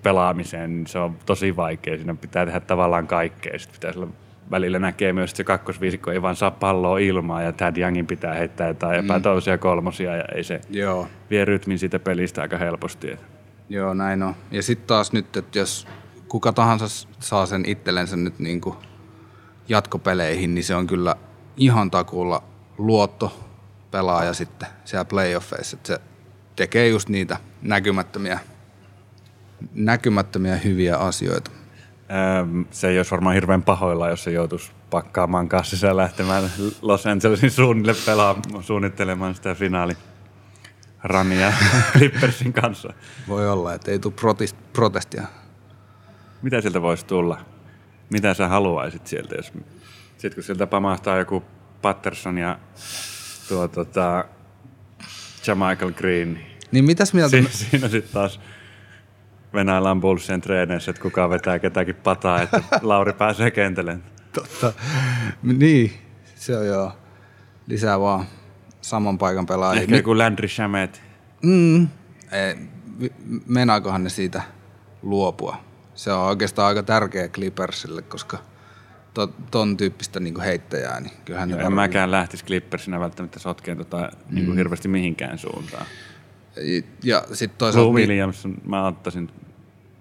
pelaamiseen, 0.02 0.76
niin 0.76 0.86
se 0.86 0.98
on 0.98 1.16
tosi 1.26 1.56
vaikea. 1.56 1.96
Siinä 1.96 2.14
pitää 2.14 2.46
tehdä 2.46 2.60
tavallaan 2.60 3.06
kaikkea. 3.06 3.58
Sitten 3.58 3.80
pitää 3.80 3.92
sillä 3.92 4.06
välillä 4.50 4.78
näkee 4.78 5.12
myös, 5.12 5.30
että 5.30 5.36
se 5.36 5.44
kakkosviisikko 5.44 6.10
ei 6.10 6.22
vaan 6.22 6.36
saa 6.36 6.50
palloa 6.50 6.98
ilmaa 6.98 7.42
ja 7.42 7.52
Tad 7.52 7.76
Youngin 7.76 8.06
pitää 8.06 8.34
heittää 8.34 8.68
jotain 8.68 9.00
mm. 9.00 9.04
epätoisia 9.04 9.58
kolmosia 9.58 10.16
ja 10.16 10.24
ei 10.34 10.44
se 10.44 10.60
Joo. 10.70 11.08
vie 11.30 11.44
rytmin 11.44 11.78
siitä 11.78 11.98
pelistä 11.98 12.42
aika 12.42 12.58
helposti. 12.58 13.16
Joo, 13.68 13.94
näin 13.94 14.22
on. 14.22 14.34
Ja 14.50 14.62
sitten 14.62 14.86
taas 14.86 15.12
nyt, 15.12 15.36
että 15.36 15.58
jos 15.58 15.88
kuka 16.28 16.52
tahansa 16.52 17.06
saa 17.18 17.46
sen 17.46 17.64
itsellensä 17.66 18.16
nyt 18.16 18.38
niin 18.38 18.60
kuin 18.60 18.76
jatkopeleihin, 19.68 20.54
niin 20.54 20.64
se 20.64 20.74
on 20.74 20.86
kyllä 20.86 21.16
ihan 21.56 21.90
takuulla 21.90 22.42
luotto 22.78 23.46
pelaaja 23.90 24.32
sitten 24.32 24.68
siellä 24.84 25.04
playoffeissa. 25.04 25.76
Että 25.76 25.86
se 25.86 26.00
tekee 26.56 26.88
just 26.88 27.08
niitä 27.08 27.36
näkymättömiä, 27.62 28.38
näkymättömiä 29.74 30.56
hyviä 30.56 30.96
asioita. 30.96 31.50
Se 32.70 32.88
ei 32.88 32.98
olisi 32.98 33.10
varmaan 33.10 33.34
hirveän 33.34 33.62
pahoilla, 33.62 34.08
jos 34.08 34.24
se 34.24 34.30
joutuisi 34.30 34.72
pakkaamaan 34.90 35.48
kassissa 35.48 35.86
ja 35.86 35.96
lähtemään 35.96 36.50
Los 36.82 37.06
Angelesin 37.06 37.50
suunnille 37.50 37.94
pelaa, 38.06 38.40
suunnittelemaan 38.60 39.34
sitä 39.34 39.54
finaali 39.54 39.96
Rania 41.02 41.52
Clippersin 41.92 42.52
kanssa. 42.52 42.92
Voi 43.28 43.48
olla, 43.48 43.74
että 43.74 43.90
ei 43.90 43.98
tule 43.98 44.14
protest, 44.14 44.56
protestia. 44.72 45.26
Mitä 46.42 46.60
sieltä 46.60 46.82
voisi 46.82 47.06
tulla? 47.06 47.40
Mitä 48.10 48.34
sä 48.34 48.48
haluaisit 48.48 49.06
sieltä, 49.06 49.34
jos 49.34 49.52
sitten 50.16 50.34
kun 50.34 50.42
sieltä 50.42 50.66
pamahtaa 50.66 51.18
joku 51.18 51.42
Patterson 51.82 52.38
ja 52.38 52.58
tuo 53.48 53.68
tota, 53.68 54.24
Jamichael 55.46 55.92
Green. 55.92 56.40
Niin 56.72 56.84
mitäs 56.84 57.14
mieltä? 57.14 57.30
Siinä, 57.36 57.48
siinä 57.50 57.88
sitten 57.88 58.12
taas 58.12 58.40
Venäjän 59.54 60.00
Bullsien 60.00 60.40
treeneissä, 60.40 60.90
että 60.90 61.02
kuka 61.02 61.30
vetää 61.30 61.58
ketäkin 61.58 61.94
pataa, 61.94 62.42
että 62.42 62.62
Lauri 62.82 63.12
pääsee 63.12 63.50
kenteleen. 63.50 64.02
Totta. 64.32 64.72
Niin, 65.42 65.92
se 66.34 66.56
on 66.56 66.66
joo. 66.66 66.92
Lisää 67.66 68.00
vaan 68.00 68.24
saman 68.80 69.18
paikan 69.18 69.46
pelaajia. 69.46 69.82
Ehkä 69.82 69.96
joku 69.96 70.18
Landry 70.18 70.48
Shamet. 70.48 71.02
Mm. 71.42 71.88
Menaakohan 73.46 74.04
ne 74.04 74.10
siitä 74.10 74.42
luopua? 75.02 75.64
Se 75.96 76.12
on 76.12 76.28
oikeastaan 76.28 76.68
aika 76.68 76.82
tärkeä 76.82 77.28
Clippersille, 77.28 78.02
koska– 78.02 78.38
to, 79.16 79.26
ton 79.50 79.76
tyyppistä 79.76 80.20
niin 80.20 80.40
heittäjää, 80.40 81.00
niin 81.00 81.12
kyllähän 81.24 81.50
Joo, 81.50 81.60
en 81.60 81.72
mäkään 81.72 82.10
lähtisi 82.10 82.44
Clippersinä 82.44 83.00
välttämättä 83.00 83.38
sotkeen 83.38 83.78
tota, 83.78 83.96
mm. 83.98 84.34
niin 84.34 84.46
kuin 84.46 84.58
hirveästi 84.58 84.88
mihinkään 84.88 85.38
suuntaan. 85.38 85.86
Ja 87.04 87.24
sitten 87.32 87.58
toisaalta... 87.58 87.86
Lou 87.86 87.94
Williams, 87.94 88.48
mä 88.64 88.86
ottaisin, 88.86 89.30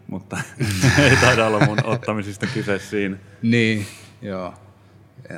mutta 0.08 0.38
ei 1.10 1.15
taida 1.15 1.47
olla 1.47 1.65
mun 1.65 1.86
ottamisista 1.93 2.47
kyse 2.53 2.79
siinä. 2.79 3.17
Niin, 3.41 3.86
joo. 4.21 4.53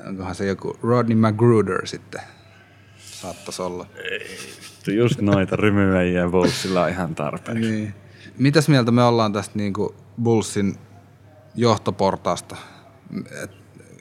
Onkohan 0.08 0.36
se 0.36 0.46
joku 0.46 0.78
Rodney 0.84 1.18
Magruder 1.18 1.88
sitten? 1.88 2.22
Saattaisi 2.98 3.62
olla. 3.62 3.86
Ei, 4.12 4.96
just 4.96 5.22
noita 5.22 5.56
rymyväjiä 5.56 6.30
Bullsilla 6.30 6.84
on 6.84 6.90
ihan 6.90 7.16
tarpeeksi. 7.16 7.72
Niin. 7.72 7.94
Mitäs 8.38 8.70
mieltä 8.70 8.92
me 8.92 9.04
ollaan 9.04 9.34
tästä 9.34 9.54
niin 9.56 9.74
kuin 9.74 9.90
Bullsin 10.24 10.76
johtoportaasta? 11.56 12.56
Et 13.44 13.52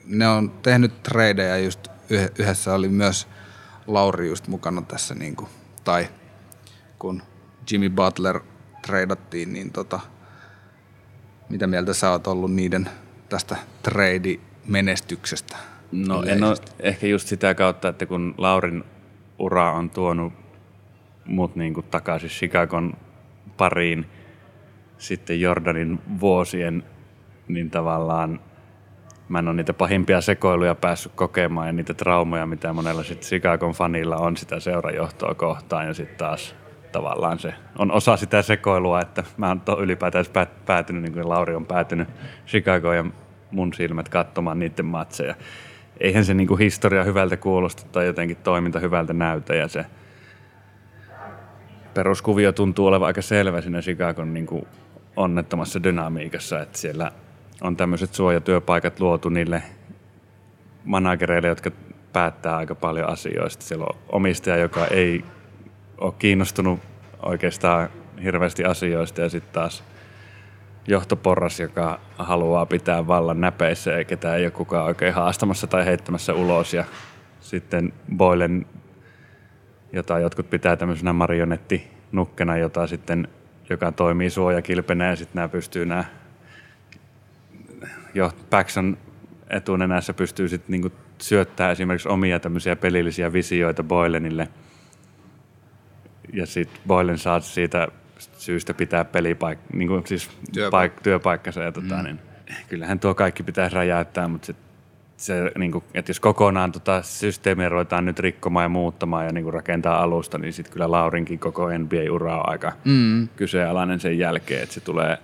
ne 0.05 0.27
on 0.27 0.51
tehnyt 0.51 1.03
tradeja 1.03 1.57
just 1.57 1.87
yhdessä 2.09 2.73
oli 2.73 2.89
myös 2.89 3.27
Lauri 3.87 4.27
just 4.27 4.47
mukana 4.47 4.81
tässä 4.81 5.15
niin 5.15 5.35
kuin, 5.35 5.49
tai 5.83 6.07
kun 6.99 7.21
Jimmy 7.71 7.89
Butler 7.89 8.39
treidattiin, 8.81 9.53
niin 9.53 9.71
tota, 9.71 9.99
mitä 11.49 11.67
mieltä 11.67 11.93
sä 11.93 12.11
oot 12.11 12.27
ollut 12.27 12.53
niiden 12.53 12.89
tästä 13.29 13.55
trade-menestyksestä? 13.83 15.57
No 15.91 16.23
en 16.23 16.43
ole 16.43 16.57
ehkä 16.79 17.07
just 17.07 17.27
sitä 17.27 17.55
kautta, 17.55 17.87
että 17.87 18.05
kun 18.05 18.35
Laurin 18.37 18.83
ura 19.39 19.71
on 19.71 19.89
tuonut 19.89 20.33
mut 21.25 21.55
niin 21.55 21.73
kuin 21.73 21.85
takaisin 21.85 22.29
Chicagon 22.29 22.93
pariin 23.57 24.05
sitten 24.97 25.41
Jordanin 25.41 25.99
vuosien, 26.19 26.83
niin 27.47 27.69
tavallaan 27.69 28.39
mä 29.29 29.39
en 29.39 29.47
ole 29.47 29.55
niitä 29.55 29.73
pahimpia 29.73 30.21
sekoiluja 30.21 30.75
päässyt 30.75 31.11
kokemaan 31.15 31.67
ja 31.67 31.73
niitä 31.73 31.93
traumoja, 31.93 32.45
mitä 32.45 32.73
monella 32.73 33.03
sitten 33.03 33.27
Chicagon 33.27 33.71
fanilla 33.71 34.17
on 34.17 34.37
sitä 34.37 34.59
seurajohtoa 34.59 35.33
kohtaan 35.35 35.87
ja 35.87 35.93
sitten 35.93 36.17
taas 36.17 36.55
tavallaan 36.91 37.39
se 37.39 37.53
on 37.77 37.91
osa 37.91 38.17
sitä 38.17 38.41
sekoilua, 38.41 39.01
että 39.01 39.23
mä 39.37 39.47
oon 39.47 39.61
ylipäätään 39.79 40.25
päätynyt, 40.65 41.01
niin 41.01 41.13
kuin 41.13 41.29
Lauri 41.29 41.55
on 41.55 41.65
päätynyt 41.65 42.09
Chicagoon 42.47 42.95
ja 42.95 43.05
mun 43.51 43.73
silmät 43.73 44.09
katsomaan 44.09 44.59
niiden 44.59 44.85
matseja. 44.85 45.35
Eihän 45.99 46.25
se 46.25 46.33
niin 46.33 46.47
kuin 46.47 46.59
historia 46.59 47.03
hyvältä 47.03 47.37
kuulosta 47.37 47.83
tai 47.91 48.05
jotenkin 48.05 48.37
toiminta 48.37 48.79
hyvältä 48.79 49.13
näytä 49.13 49.55
ja 49.55 49.67
se 49.67 49.85
peruskuvio 51.93 52.51
tuntuu 52.51 52.87
olevan 52.87 53.07
aika 53.07 53.21
selvä 53.21 53.61
siinä 53.61 53.81
Chicagon 53.81 54.33
niin 54.33 54.45
kuin 54.45 54.67
onnettomassa 55.17 55.83
dynamiikassa, 55.83 56.61
että 56.61 56.77
siellä– 56.77 57.11
on 57.61 57.77
tämmöiset 57.77 58.13
suojatyöpaikat 58.13 58.99
luotu 58.99 59.29
niille 59.29 59.63
managereille, 60.85 61.47
jotka 61.47 61.71
päättää 62.13 62.57
aika 62.57 62.75
paljon 62.75 63.09
asioista. 63.09 63.65
Siellä 63.65 63.85
on 63.85 63.99
omistaja, 64.09 64.57
joka 64.57 64.87
ei 64.87 65.25
ole 65.97 66.13
kiinnostunut 66.19 66.79
oikeastaan 67.23 67.89
hirveästi 68.23 68.65
asioista 68.65 69.21
ja 69.21 69.29
sitten 69.29 69.53
taas 69.53 69.83
johtoporras, 70.87 71.59
joka 71.59 71.99
haluaa 72.17 72.65
pitää 72.65 73.07
vallan 73.07 73.41
näpeissä 73.41 73.91
ja 73.91 74.03
ketä 74.03 74.35
ei 74.35 74.45
ole 74.45 74.51
kukaan 74.51 74.85
oikein 74.85 75.13
haastamassa 75.13 75.67
tai 75.67 75.85
heittämässä 75.85 76.33
ulos. 76.33 76.73
Ja 76.73 76.85
sitten 77.41 77.93
Boylen, 78.17 78.65
jota 79.93 80.19
jotkut 80.19 80.49
pitää 80.49 80.75
tämmöisenä 80.75 81.13
marionettinukkena, 81.13 82.57
jota 82.57 82.87
sitten, 82.87 83.27
joka 83.69 83.91
toimii 83.91 84.29
suojakilpenä 84.29 85.05
ja 85.09 85.15
sitten 85.15 85.35
nämä 85.35 85.47
pystyy 85.47 85.85
nämä 85.85 86.05
jo 88.13 88.31
Paxson 88.49 88.97
etunenässä 89.49 90.13
pystyy 90.13 90.49
sitten 90.49 90.71
niinku 90.71 90.91
syöttämään 91.21 91.71
esimerkiksi 91.71 92.09
omia 92.09 92.39
tämmöisiä 92.39 92.75
pelillisiä 92.75 93.33
visioita 93.33 93.83
Boylenille. 93.83 94.47
Ja 96.33 96.45
sitten 96.45 96.79
Boylen 96.87 97.17
saa 97.17 97.39
siitä 97.39 97.87
syystä 98.37 98.73
pitää 98.73 99.03
pelipaik- 99.03 99.73
niinku, 99.73 100.01
siis 100.05 100.29
Työpaik- 100.51 101.01
työpaikkansa. 101.03 101.63
Ja 101.63 101.71
tota, 101.71 101.95
mm. 101.95 102.03
niin, 102.03 102.19
kyllähän 102.69 102.99
tuo 102.99 103.15
kaikki 103.15 103.43
pitää 103.43 103.69
räjäyttää, 103.69 104.27
mutta 104.27 104.45
sit 104.45 104.66
se, 105.17 105.51
niin 105.57 105.71
kuin, 105.71 105.83
että 105.93 106.09
jos 106.09 106.19
kokonaan 106.19 106.71
tota 106.71 107.01
systeemiä 107.01 107.69
ruvetaan 107.69 108.05
nyt 108.05 108.19
rikkomaan 108.19 108.63
ja 108.63 108.69
muuttamaan 108.69 109.25
ja 109.25 109.31
niin 109.31 109.43
kuin 109.43 109.53
rakentaa 109.53 110.01
alusta, 110.01 110.37
niin 110.37 110.53
sitten 110.53 110.73
kyllä 110.73 110.91
Laurinkin 110.91 111.39
koko 111.39 111.69
NBA-ura 111.77 112.37
on 112.37 112.49
aika 112.49 112.71
mm. 112.85 113.27
kyseenalainen 113.27 113.99
sen 113.99 114.19
jälkeen, 114.19 114.63
että 114.63 114.73
se 114.73 114.81
tulee 114.81 115.17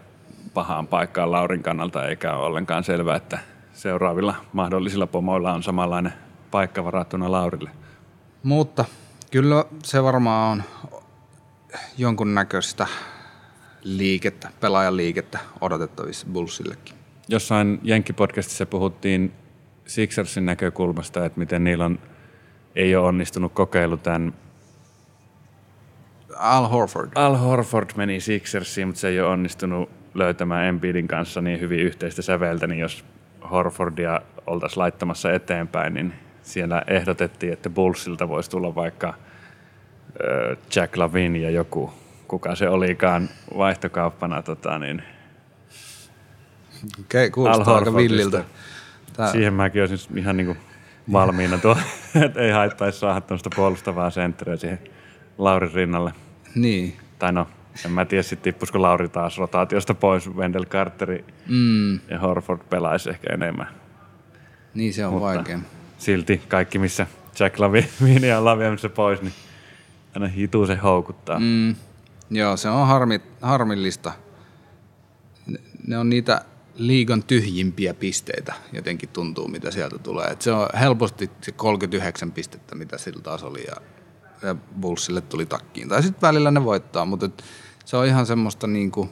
pahaan 0.54 0.88
paikkaan 0.88 1.32
Laurin 1.32 1.64
kannalta, 1.64 2.08
eikä 2.08 2.34
ole 2.34 2.46
ollenkaan 2.46 2.84
selvää, 2.84 3.16
että 3.16 3.40
seuraavilla 3.74 4.36
mahdollisilla 4.54 5.08
pomoilla 5.08 5.54
on 5.54 5.64
samanlainen 5.64 6.14
paikka 6.52 6.84
varattuna 6.84 7.32
Laurille. 7.32 7.70
Mutta 8.44 8.86
kyllä 9.32 9.66
se 9.84 10.04
varmaan 10.04 10.52
on 10.52 10.64
jonkunnäköistä 11.98 12.88
liikettä, 13.84 14.50
pelaajan 14.60 14.98
liikettä 14.98 15.40
odotettavissa 15.62 16.28
Bullsillekin. 16.34 16.96
Jossain 17.28 17.80
Jenkkipodcastissa 17.84 18.66
puhuttiin 18.66 19.34
Sixersin 19.86 20.46
näkökulmasta, 20.46 21.26
että 21.26 21.40
miten 21.40 21.64
niillä 21.64 21.86
on 21.86 22.00
ei 22.76 22.96
ole 22.96 23.08
onnistunut 23.08 23.54
kokeilu 23.54 23.98
tämän 23.98 24.34
Al 26.38 26.68
Horford. 26.68 27.12
Al 27.16 27.36
Horford 27.36 27.90
meni 27.96 28.20
Sixersiin, 28.20 28.88
mutta 28.88 29.02
se 29.02 29.08
ei 29.08 29.20
ole 29.20 29.30
onnistunut 29.30 29.90
löytämään 30.14 30.66
Embiidin 30.66 31.08
kanssa 31.08 31.42
niin 31.42 31.60
hyvin 31.60 31.80
yhteistä 31.80 32.22
säveltä, 32.22 32.68
niin 32.68 32.80
jos 32.80 33.06
Horfordia 33.52 34.22
oltaisiin 34.48 34.80
laittamassa 34.80 35.34
eteenpäin, 35.34 35.94
niin 35.94 36.14
siellä 36.42 36.82
ehdotettiin, 36.88 37.54
että 37.54 37.70
Bullsilta 37.70 38.30
voisi 38.30 38.50
tulla 38.50 38.76
vaikka 38.76 39.14
Jack 40.76 40.98
Lavin 40.98 41.36
ja 41.36 41.50
joku, 41.50 41.94
kuka 42.28 42.56
se 42.56 42.70
olikaan 42.70 43.30
vaihtokauppana, 43.58 44.42
tota, 44.42 44.80
niin 44.80 45.04
Okei, 47.00 47.30
kuulostaa 47.30 47.76
aika 47.76 47.96
villiltä. 47.96 48.44
Tää... 49.14 49.32
Siihen 49.32 49.54
mäkin 49.54 49.82
olisin 49.82 50.18
ihan 50.18 50.38
niin 50.38 50.48
kuin 50.48 50.58
valmiina 51.12 51.58
tuo, 51.58 51.78
että 52.26 52.40
ei 52.42 52.52
haittaisi 52.52 53.00
saada 53.00 53.22
tuosta 53.22 53.50
puolustavaa 53.56 54.10
sentteriä 54.10 54.56
siihen 54.56 54.80
Laurin 55.38 55.74
rinnalle. 55.74 56.14
Niin. 56.56 56.98
Tai 57.20 57.34
no, 57.34 57.48
en 57.86 57.92
mä 57.92 58.06
tiedä, 58.06 58.24
sitten 58.24 58.44
tippuisiko 58.44 58.82
Lauri 58.82 59.10
taas 59.10 59.38
rotaatiosta 59.38 59.94
pois. 59.94 60.34
Wendell 60.34 60.66
Carteri 60.66 61.26
mm. 61.48 61.94
ja 61.94 62.20
Horford 62.22 62.62
pelaisi 62.70 63.10
ehkä 63.10 63.34
enemmän. 63.34 63.68
Niin 64.74 64.94
se 64.94 65.06
on 65.06 65.14
Mutta 65.14 65.26
vaikea. 65.26 65.60
Silti 65.98 66.42
kaikki, 66.48 66.80
missä 66.80 67.08
Jack 67.40 67.60
Lavin 67.60 67.88
ja 68.28 68.44
Laviamissa 68.46 68.90
pois, 68.90 69.22
niin 69.22 69.34
aina 70.16 70.28
hituu 70.28 70.66
se 70.66 70.76
houkuttaa. 70.76 71.40
Mm. 71.40 71.76
Joo, 72.30 72.58
se 72.58 72.70
on 72.70 72.88
harmi, 72.88 73.22
harmillista. 73.42 74.12
Ne, 75.48 75.60
ne 75.88 75.98
on 75.98 76.10
niitä 76.10 76.42
liigan 76.76 77.24
tyhjimpiä 77.24 77.94
pisteitä 77.94 78.54
jotenkin 78.74 79.10
tuntuu, 79.10 79.48
mitä 79.48 79.72
sieltä 79.72 79.98
tulee. 79.98 80.28
Et 80.28 80.42
se 80.42 80.52
on 80.52 80.70
helposti 80.80 81.32
se 81.42 81.52
39 81.52 82.32
pistettä, 82.32 82.76
mitä 82.76 82.98
sillä 82.98 83.22
taas 83.22 83.44
oli, 83.44 83.64
ja, 83.68 83.76
ja 84.42 84.56
Bullsille 84.82 85.22
tuli 85.22 85.46
takkiin. 85.46 85.90
Tai 85.90 86.04
sitten 86.04 86.28
välillä 86.28 86.52
ne 86.52 86.64
voittaa, 86.64 87.06
mutta 87.06 87.26
et 87.26 87.44
se 87.86 87.98
on 87.98 88.06
ihan 88.06 88.26
semmoista, 88.26 88.68
niin 88.68 88.92
kuin, 88.92 89.10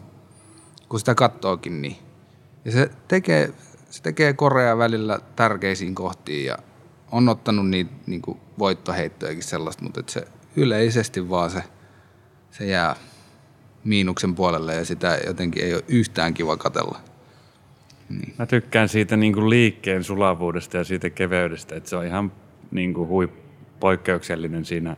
kun 0.90 1.00
sitä 1.00 1.16
kattookin, 1.16 1.82
niin. 1.82 1.98
Ja 2.66 2.72
se 2.72 2.92
tekee, 3.08 3.54
se 3.90 4.02
tekee 4.02 4.34
Korea 4.34 4.78
välillä 4.78 5.20
tärkeisiin 5.36 5.96
kohtiin, 5.96 6.46
ja 6.46 6.58
on 7.12 7.30
ottanut 7.30 7.70
niitä 7.70 7.92
niin 8.08 8.22
kuin 8.22 8.40
voittoheittojakin 8.60 9.44
sellaista, 9.44 9.84
mutta 9.84 10.00
et 10.00 10.10
se 10.10 10.28
yleisesti 10.56 11.30
vaan 11.30 11.50
se, 11.50 11.64
se 12.52 12.66
jää 12.66 12.96
miinuksen 13.84 14.36
puolelle, 14.36 14.76
ja 14.76 14.86
sitä 14.86 15.20
jotenkin 15.28 15.64
ei 15.64 15.74
ole 15.74 15.84
yhtään 15.88 16.34
kiva 16.34 16.58
katella. 16.58 17.11
Niin. 18.12 18.34
Mä 18.40 18.46
tykkään 18.46 18.90
siitä 18.90 19.18
niin 19.18 19.34
kuin 19.34 19.50
liikkeen 19.50 20.04
sulavuudesta 20.04 20.78
ja 20.78 20.84
siitä 20.84 21.10
keveydestä, 21.10 21.76
että 21.76 21.90
se 21.90 21.96
on 21.96 22.06
ihan 22.06 22.32
niin 22.72 22.94
kuin 22.94 23.10
hui 23.10 23.30
poikkeuksellinen 23.80 24.66
siinä, 24.66 24.96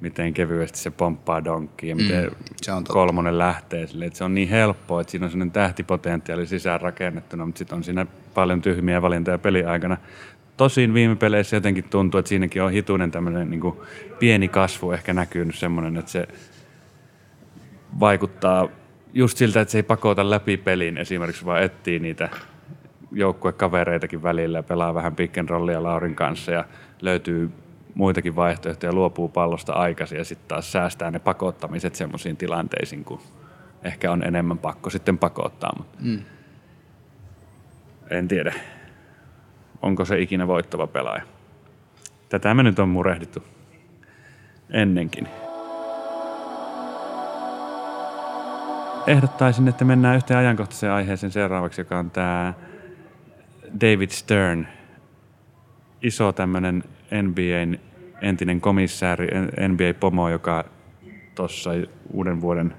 miten 0.00 0.34
kevyesti 0.34 0.78
se 0.78 0.90
pomppaa 0.90 1.44
donkkiin 1.44 1.90
ja 1.90 1.96
miten 1.96 2.24
mm, 2.24 2.30
se 2.62 2.72
on 2.72 2.84
kolmonen 2.84 3.38
lähtee 3.38 3.86
sille. 3.86 4.04
Että 4.04 4.18
se 4.18 4.24
on 4.24 4.34
niin 4.34 4.48
helppoa, 4.48 5.00
että 5.00 5.10
siinä 5.10 5.24
on 5.24 5.30
sellainen 5.30 5.52
tähtipotentiaali 5.52 6.46
sisään 6.46 6.80
rakennettuna, 6.80 7.46
mutta 7.46 7.58
sitten 7.58 7.76
on 7.76 7.84
siinä 7.84 8.06
paljon 8.34 8.62
tyhmiä 8.62 9.02
valintoja 9.02 9.38
peliaikana. 9.38 9.96
Tosin 10.56 10.94
viime 10.94 11.16
peleissä 11.16 11.56
jotenkin 11.56 11.84
tuntuu, 11.84 12.18
että 12.18 12.28
siinäkin 12.28 12.62
on 12.62 12.72
hituinen 12.72 13.10
tämmöinen 13.10 13.50
niin 13.50 13.60
kuin 13.60 13.76
pieni 14.18 14.48
kasvu 14.48 14.90
ehkä 14.92 15.14
näkynyt 15.14 15.54
semmoinen, 15.54 15.96
että 15.96 16.10
se 16.10 16.28
vaikuttaa 18.00 18.68
just 19.14 19.38
siltä, 19.38 19.60
että 19.60 19.72
se 19.72 19.78
ei 19.78 19.82
pakota 19.82 20.30
läpi 20.30 20.56
pelin 20.56 20.98
esimerkiksi, 20.98 21.44
vaan 21.44 21.62
etsii 21.62 21.98
niitä 21.98 22.28
joukkuekavereitakin 23.14 24.22
välillä 24.22 24.58
ja 24.58 24.62
pelaa 24.62 24.94
vähän 24.94 25.16
pick 25.16 25.38
and 25.38 25.48
rollia 25.48 25.82
Laurin 25.82 26.14
kanssa 26.14 26.52
ja 26.52 26.64
löytyy 27.00 27.50
muitakin 27.94 28.36
vaihtoehtoja, 28.36 28.92
luopuu 28.92 29.28
pallosta 29.28 29.72
aikaisin 29.72 30.18
ja 30.18 30.24
sitten 30.24 30.48
taas 30.48 30.72
säästää 30.72 31.10
ne 31.10 31.18
pakottamiset 31.18 31.94
semmoisiin 31.94 32.36
tilanteisiin, 32.36 33.04
kun 33.04 33.20
ehkä 33.82 34.12
on 34.12 34.22
enemmän 34.24 34.58
pakko 34.58 34.90
sitten 34.90 35.18
pakottaa. 35.18 35.72
Mutta 35.76 35.98
mm. 36.00 36.18
En 38.10 38.28
tiedä, 38.28 38.54
onko 39.82 40.04
se 40.04 40.20
ikinä 40.20 40.46
voittava 40.46 40.86
pelaaja. 40.86 41.22
Tätä 42.28 42.54
me 42.54 42.62
nyt 42.62 42.78
on 42.78 42.88
murehdittu 42.88 43.44
ennenkin. 44.70 45.28
Ehdottaisin, 49.06 49.68
että 49.68 49.84
mennään 49.84 50.16
yhteen 50.16 50.38
ajankohtaiseen 50.38 50.92
aiheeseen 50.92 51.32
seuraavaksi, 51.32 51.80
joka 51.80 51.98
on 51.98 52.10
tämä 52.10 52.54
David 53.80 54.10
Stern, 54.10 54.68
iso 56.02 56.32
tämmöinen 56.32 56.84
NBAn 57.22 57.78
entinen 58.22 58.60
komissaari, 58.60 59.26
NBA-pomo, 59.68 60.28
joka 60.28 60.64
tuossa 61.34 61.70
uuden 62.12 62.40
vuoden, 62.40 62.74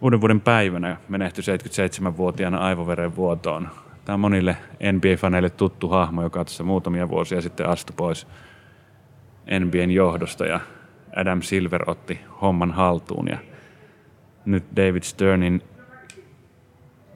uuden 0.00 0.20
vuoden 0.20 0.40
päivänä 0.40 0.96
menehtyi 1.08 1.44
77-vuotiaana 1.44 2.58
aivoveren 2.58 3.16
vuotoon. 3.16 3.68
Tämä 4.04 4.14
on 4.14 4.20
monille 4.20 4.56
NBA-faneille 4.82 5.50
tuttu 5.50 5.88
hahmo, 5.88 6.22
joka 6.22 6.44
tuossa 6.44 6.64
muutamia 6.64 7.08
vuosia 7.08 7.40
sitten 7.40 7.68
astui 7.68 7.94
pois 7.96 8.26
NBAn 9.60 9.90
johdosta 9.90 10.46
ja 10.46 10.60
Adam 11.16 11.42
Silver 11.42 11.90
otti 11.90 12.20
homman 12.40 12.72
haltuun 12.72 13.28
ja 13.28 13.38
nyt 14.44 14.64
David 14.76 15.02
Sternin 15.02 15.62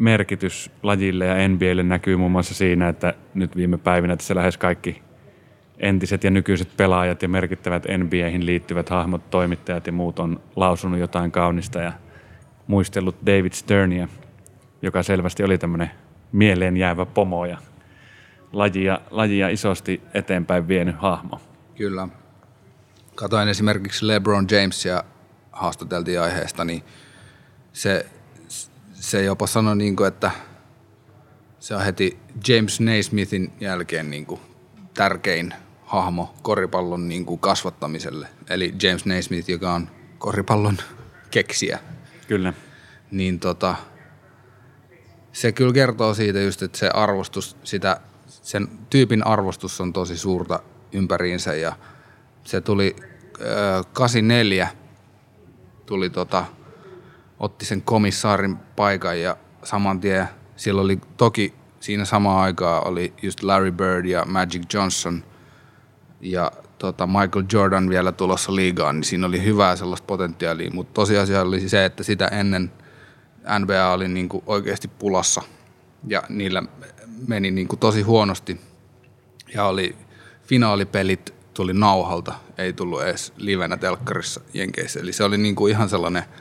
merkitys 0.03 0.71
lajille 0.83 1.27
ja 1.27 1.49
NBAlle 1.49 1.83
näkyy 1.83 2.17
muun 2.17 2.33
muassa 2.33 2.55
siinä, 2.55 2.89
että 2.89 3.15
nyt 3.35 3.57
viime 3.57 3.79
päivinä 3.79 4.17
tässä 4.17 4.35
lähes 4.35 4.57
kaikki 4.57 5.03
entiset 5.79 6.25
ja 6.25 6.31
nykyiset 6.31 6.77
pelaajat 6.77 7.23
ja 7.23 7.29
merkittävät 7.29 7.87
NBAihin 7.99 8.47
liittyvät 8.47 8.89
hahmot, 8.89 9.31
toimittajat 9.31 9.87
ja 9.87 9.93
muut 9.93 10.19
on 10.19 10.41
lausunut 10.57 11.01
jotain 11.01 11.33
kaunista 11.33 11.81
ja 11.81 11.93
muistellut 12.67 13.17
David 13.27 13.53
Sternia, 13.53 14.09
joka 14.83 15.03
selvästi 15.03 15.45
oli 15.45 15.59
tämmöinen 15.59 15.91
mieleen 16.33 16.77
jäävä 16.77 17.07
pomo 17.07 17.47
ja 17.47 17.59
lajia, 18.53 19.01
lajia 19.11 19.49
isosti 19.49 20.03
eteenpäin 20.15 20.69
vienyt 20.69 20.97
hahmo. 20.99 21.41
Kyllä. 21.77 22.09
Katoin 23.15 23.49
esimerkiksi 23.49 24.07
LeBron 24.07 24.47
Jamesia 24.51 25.05
haastateltiin 25.53 26.21
aiheesta, 26.21 26.65
niin 26.65 26.83
se 27.73 28.07
se 29.03 29.23
jopa 29.23 29.47
sanoi, 29.47 29.77
niin 29.77 29.97
kuin, 29.97 30.09
että 30.09 30.31
se 31.61 31.75
on 31.75 31.85
heti 31.85 32.19
James 32.49 32.81
Naismithin 32.81 33.53
jälkeen 33.61 34.11
niin 34.11 34.27
kuin, 34.27 34.41
tärkein 34.95 35.55
hahmo 35.85 36.35
koripallon 36.43 37.09
niin 37.09 37.25
kuin, 37.25 37.41
kasvattamiselle. 37.41 38.29
Eli 38.51 38.75
James 38.83 39.07
Naismith, 39.07 39.51
joka 39.51 39.73
on 39.73 39.91
koripallon 40.19 40.79
keksiä. 41.31 41.79
Kyllä. 42.29 42.53
Niin 43.11 43.41
tota, 43.41 43.75
se 45.33 45.53
kyllä 45.53 45.73
kertoo 45.73 46.15
siitä 46.15 46.41
just, 46.41 46.63
että 46.63 46.79
se 46.79 46.89
arvostus, 46.89 47.57
sitä, 47.65 48.01
sen 48.27 48.69
tyypin 48.91 49.27
arvostus 49.27 49.81
on 49.81 49.93
tosi 49.93 50.17
suurta 50.19 50.63
ympäriinsä 50.93 51.55
ja 51.55 51.77
se 52.45 52.61
tuli 52.61 52.97
äh, 53.41 53.87
84 53.93 54.69
tuli 55.87 56.11
tota, 56.11 56.45
otti 57.43 57.65
sen 57.65 57.83
komissaarin 57.83 58.57
paikan 58.57 59.21
ja 59.21 59.37
saman 59.65 60.01
tien 60.01 60.29
siellä 60.57 60.83
oli 60.83 60.99
toki 61.17 61.55
siinä 61.81 62.05
samaan 62.05 62.41
aikaan 62.41 62.87
oli 62.87 63.13
just 63.23 63.43
Larry 63.43 63.73
Bird 63.73 64.07
ja 64.07 64.25
Magic 64.25 64.75
Johnson 64.75 65.25
ja 66.21 66.53
tota 66.79 67.07
Michael 67.07 67.45
Jordan 67.53 67.89
vielä 67.89 68.13
tulossa 68.13 68.55
liigaan, 68.55 68.97
niin 68.97 69.05
siinä 69.05 69.27
oli 69.27 69.45
hyvää 69.45 69.77
sellaista 69.77 70.07
potentiaalia, 70.07 70.71
mutta 70.71 70.95
tosiasia 70.95 71.43
oli 71.43 71.69
se, 71.69 71.85
että 71.85 72.03
sitä 72.03 72.27
ennen 72.27 72.73
NBA 73.59 73.93
oli 73.93 74.09
niin 74.09 74.29
kuin 74.29 74.43
oikeasti 74.47 74.89
pulassa 74.89 75.43
ja 76.07 76.23
niillä 76.29 76.63
meni 77.27 77.51
niin 77.51 77.69
kuin 77.69 77.81
tosi 77.81 78.03
huonosti 78.03 78.61
ja 79.55 79.65
oli 79.65 79.97
finaalipelit 80.43 81.35
tuli 81.55 81.73
nauhalta, 81.73 82.35
ei 82.59 82.73
tullut 82.73 83.03
edes 83.03 83.33
livenä 83.37 83.77
telkkarissa 83.77 84.41
Jenkeissä. 84.55 85.01
Eli 85.01 85.13
se 85.13 85.25
oli 85.25 85.39
niin 85.39 85.55
kuin 85.55 85.71
ihan 85.71 85.89
sellainen– 85.89 86.25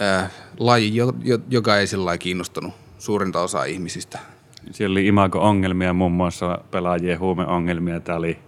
äh, 0.00 0.30
laji, 0.58 0.92
joka 1.48 1.78
ei 1.78 1.86
sillä 1.86 2.18
kiinnostanut 2.18 2.74
suurinta 2.98 3.40
osaa 3.40 3.64
ihmisistä. 3.64 4.18
Siellä 4.70 4.94
oli 4.94 5.06
imago-ongelmia, 5.06 5.92
muun 5.92 6.12
muassa 6.12 6.58
pelaajien 6.70 7.18
huumeongelmia. 7.18 8.00
Tämä 8.00 8.18
oli 8.18 8.38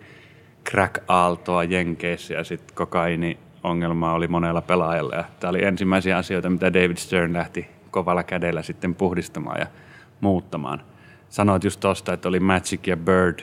crack-aaltoa 0.70 1.64
Jenkeissä 1.64 2.34
ja 2.34 2.44
sitten 2.44 2.76
kokaini-ongelma 2.76 4.12
oli 4.12 4.28
monella 4.28 4.62
pelaajalla. 4.62 5.14
Ja 5.14 5.24
tämä 5.40 5.50
oli 5.50 5.64
ensimmäisiä 5.64 6.16
asioita, 6.16 6.50
mitä 6.50 6.72
David 6.72 6.96
Stern 6.96 7.32
lähti 7.32 7.66
kovalla 7.90 8.22
kädellä 8.22 8.62
sitten 8.62 8.94
puhdistamaan 8.94 9.60
ja 9.60 9.66
muuttamaan. 10.20 10.82
Sanoit 11.28 11.64
just 11.64 11.80
tuosta, 11.80 12.12
että 12.12 12.28
oli 12.28 12.40
Magic 12.40 12.86
ja 12.86 12.96
Bird 12.96 13.38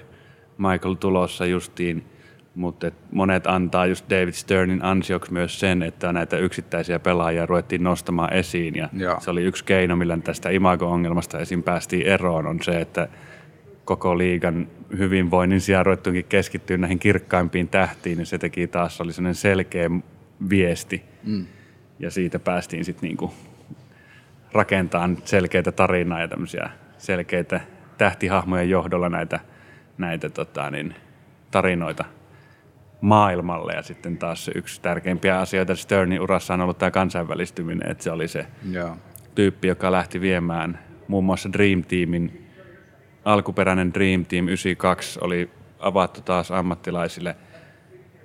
Michael 0.58 0.94
tulossa 0.94 1.46
justiin– 1.46 2.06
mutta 2.56 2.92
monet 3.12 3.48
antaa 3.48 3.86
just 3.86 4.10
David 4.10 4.32
Sternin 4.32 4.84
ansioksi 4.84 5.34
myös 5.34 5.60
sen, 5.60 5.84
että 5.84 6.14
näitä 6.14 6.38
yksittäisiä 6.38 7.00
pelaajia 7.00 7.46
ruvettiin 7.46 7.84
nostamaan 7.84 8.34
esiin. 8.34 8.76
Ja 8.76 8.90
Joo. 8.94 9.20
se 9.20 9.32
oli 9.32 9.44
yksi 9.44 9.64
keino, 9.64 9.96
millä 9.96 10.18
tästä 10.24 10.50
imago-ongelmasta 10.50 11.40
esim. 11.40 11.64
päästiin 11.64 12.08
eroon, 12.08 12.48
on 12.48 12.60
se, 12.64 12.82
että 12.82 13.08
koko 13.86 14.18
liigan 14.18 14.68
hyvinvoinnin 14.98 15.62
sijaan 15.62 15.86
ruvettuinkin 15.86 16.26
keskittyä 16.30 16.78
näihin 16.78 17.00
kirkkaimpiin 17.00 17.68
tähtiin, 17.68 18.18
niin 18.18 18.26
se 18.26 18.38
teki 18.38 18.68
taas, 18.68 19.02
oli 19.02 19.14
sellainen 19.14 19.36
selkeä 19.36 19.90
viesti. 20.50 21.04
Mm. 21.24 21.46
Ja 22.00 22.12
siitä 22.12 22.40
päästiin 22.40 22.86
sitten 22.86 23.08
niinku 23.08 23.34
rakentamaan 24.52 25.18
selkeitä 25.26 25.72
tarinaa 25.72 26.22
ja 26.22 26.28
tämmöisiä 26.28 26.70
selkeitä 26.98 27.62
tähtihahmojen 27.98 28.70
johdolla 28.70 29.10
näitä, 29.10 29.40
näitä 29.98 30.30
tota, 30.30 30.72
niin, 30.72 30.96
tarinoita 31.52 32.06
maailmalle. 33.06 33.74
Ja 33.74 33.82
sitten 33.84 34.18
taas 34.18 34.46
se 34.46 34.52
yksi 34.56 34.82
tärkeimpiä 34.82 35.40
asioita 35.40 35.76
Sternin 35.76 36.22
urassa 36.22 36.54
on 36.54 36.62
ollut 36.62 36.78
tämä 36.78 36.92
kansainvälistyminen, 36.92 37.92
että 37.92 38.04
se 38.04 38.12
oli 38.12 38.28
se 38.28 38.46
Joo. 38.72 38.98
tyyppi, 39.36 39.68
joka 39.68 39.92
lähti 39.92 40.22
viemään 40.22 40.80
muun 41.08 41.24
muassa 41.24 41.54
Dream 41.54 41.84
Teamin, 41.84 42.52
alkuperäinen 43.26 43.94
Dream 43.94 44.26
Team 44.26 44.48
92 44.48 45.20
oli 45.22 45.50
avattu 45.80 46.22
taas 46.22 46.52
ammattilaisille, 46.52 47.36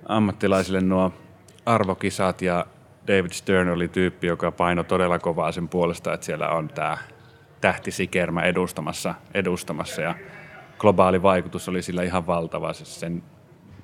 ammattilaisille 0.05 0.81
nuo 0.81 1.13
arvokisat 1.65 2.41
ja 2.41 2.65
David 3.07 3.31
Stern 3.31 3.69
oli 3.69 3.87
tyyppi, 3.87 4.27
joka 4.27 4.51
paino 4.51 4.83
todella 4.83 5.19
kovaa 5.19 5.51
sen 5.51 5.69
puolesta, 5.69 6.13
että 6.13 6.25
siellä 6.25 6.49
on 6.49 6.67
tämä 6.67 6.97
tähtisikermä 7.61 8.41
edustamassa, 8.41 9.15
edustamassa 9.33 10.01
ja 10.01 10.15
globaali 10.77 11.21
vaikutus 11.21 11.69
oli 11.69 11.81
sillä 11.81 12.03
ihan 12.03 12.27
valtava. 12.27 12.73
Se 12.73 12.85
sen, 12.85 13.23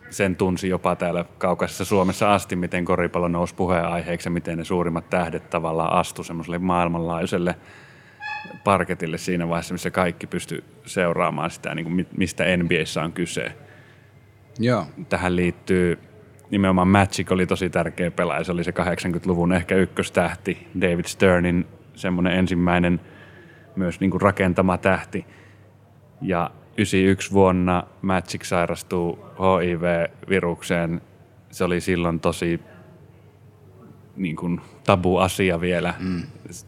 sen 0.10 0.36
tunsi 0.36 0.70
jopa 0.70 0.96
täällä 0.96 1.26
kaukaisessa 1.38 1.86
Suomessa 1.86 2.34
asti, 2.34 2.56
miten 2.56 2.86
koripallo 2.86 3.28
nousi 3.28 3.56
puheenaiheeksi 3.56 4.28
ja 4.28 4.32
miten 4.32 4.58
ne 4.58 4.64
suurimmat 4.64 5.10
tähdet 5.10 5.50
tavallaan 5.50 5.94
astu 5.94 6.24
semmoiselle 6.24 6.60
maailmanlaajuiselle 6.60 7.56
parketille 8.64 9.18
siinä 9.18 9.50
vaiheessa, 9.50 9.74
missä 9.74 9.92
kaikki 9.92 10.28
pysty 10.28 10.64
seuraamaan 10.86 11.52
sitä, 11.52 11.76
niin 11.76 11.84
kuin 11.84 12.08
mistä 12.18 12.44
NBAssä 12.58 13.04
on 13.04 13.14
kyse. 13.14 13.56
Joo. 14.60 14.86
Tähän 15.10 15.36
liittyy 15.36 16.00
nimenomaan 16.52 16.88
Magic 16.88 17.32
oli 17.32 17.46
tosi 17.46 17.70
tärkeä 17.70 18.12
pelaaja. 18.12 18.44
Se 18.44 18.52
oli 18.52 18.64
se 18.64 18.72
80-luvun 18.72 19.54
ehkä 19.54 19.76
ykköstähti. 19.76 20.68
David 20.82 21.06
Sternin 21.06 21.68
semmoinen 21.96 22.34
ensimmäinen 22.34 23.02
myös 23.76 24.00
niin 24.00 24.12
kuin 24.12 24.22
rakentama 24.22 24.78
tähti. 24.78 25.26
Ja 26.22 26.52
91 26.78 27.32
vuonna 27.34 27.84
Magic 28.02 28.44
sairastuu 28.44 29.20
HIV-virukseen. 29.40 31.02
Se 31.52 31.64
oli 31.64 31.82
silloin 31.82 32.20
tosi 32.20 32.60
niin 34.16 34.36
kuin 34.36 34.62
tabu 34.86 35.18
asia 35.18 35.62
vielä. 35.62 35.94
Mm. 36.00 36.24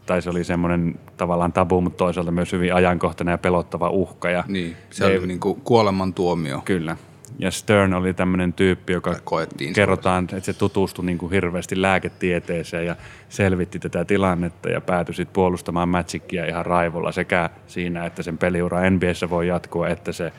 Tai 0.05 0.21
se 0.21 0.29
oli 0.29 0.43
semmoinen 0.43 0.99
tavallaan 1.17 1.53
tabu, 1.53 1.81
mutta 1.81 1.97
toisaalta 1.97 2.31
myös 2.31 2.51
hyvin 2.51 2.73
ajankohtainen 2.73 3.33
ja 3.33 3.37
pelottava 3.37 3.89
uhka. 3.89 4.29
Ja 4.29 4.43
Niin, 4.47 4.75
se 4.89 5.05
oli 5.05 5.27
niin 5.27 5.39
kuin 5.39 5.61
kuolemantuomio. 5.61 6.61
Kyllä. 6.65 6.97
Ja 7.39 7.51
Stern 7.51 7.93
oli 7.93 8.13
tämmöinen 8.13 8.53
tyyppi, 8.53 8.93
joka 8.93 9.15
Koettiin 9.23 9.73
kerrotaan, 9.73 10.23
että 10.23 10.39
se 10.39 10.53
tutustui 10.53 11.05
niin 11.05 11.17
kuin 11.17 11.31
hirveästi 11.31 11.81
lääketieteeseen 11.81 12.85
ja 12.85 12.95
selvitti 13.29 13.79
tätä 13.79 14.05
tilannetta 14.05 14.69
ja 14.69 14.81
päätyi 14.81 15.15
sitten 15.15 15.33
puolustamaan 15.33 15.89
Magicia 15.89 16.45
ihan 16.45 16.65
raivolla 16.65 17.11
sekä 17.11 17.49
siinä, 17.67 18.05
että 18.05 18.23
sen 18.23 18.37
peliura 18.37 18.89
NBAssä 18.89 19.29
voi 19.29 19.47
jatkua, 19.47 19.87
että 19.87 20.11
se 20.11 20.33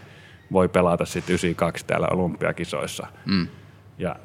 voi 0.52 0.68
pelata 0.68 1.04
sitten 1.04 1.34
92 1.34 1.86
täällä 1.86 2.08
olympiakisoissa. 2.10 3.06
Mm. 3.26 3.48
Ja 3.98 4.16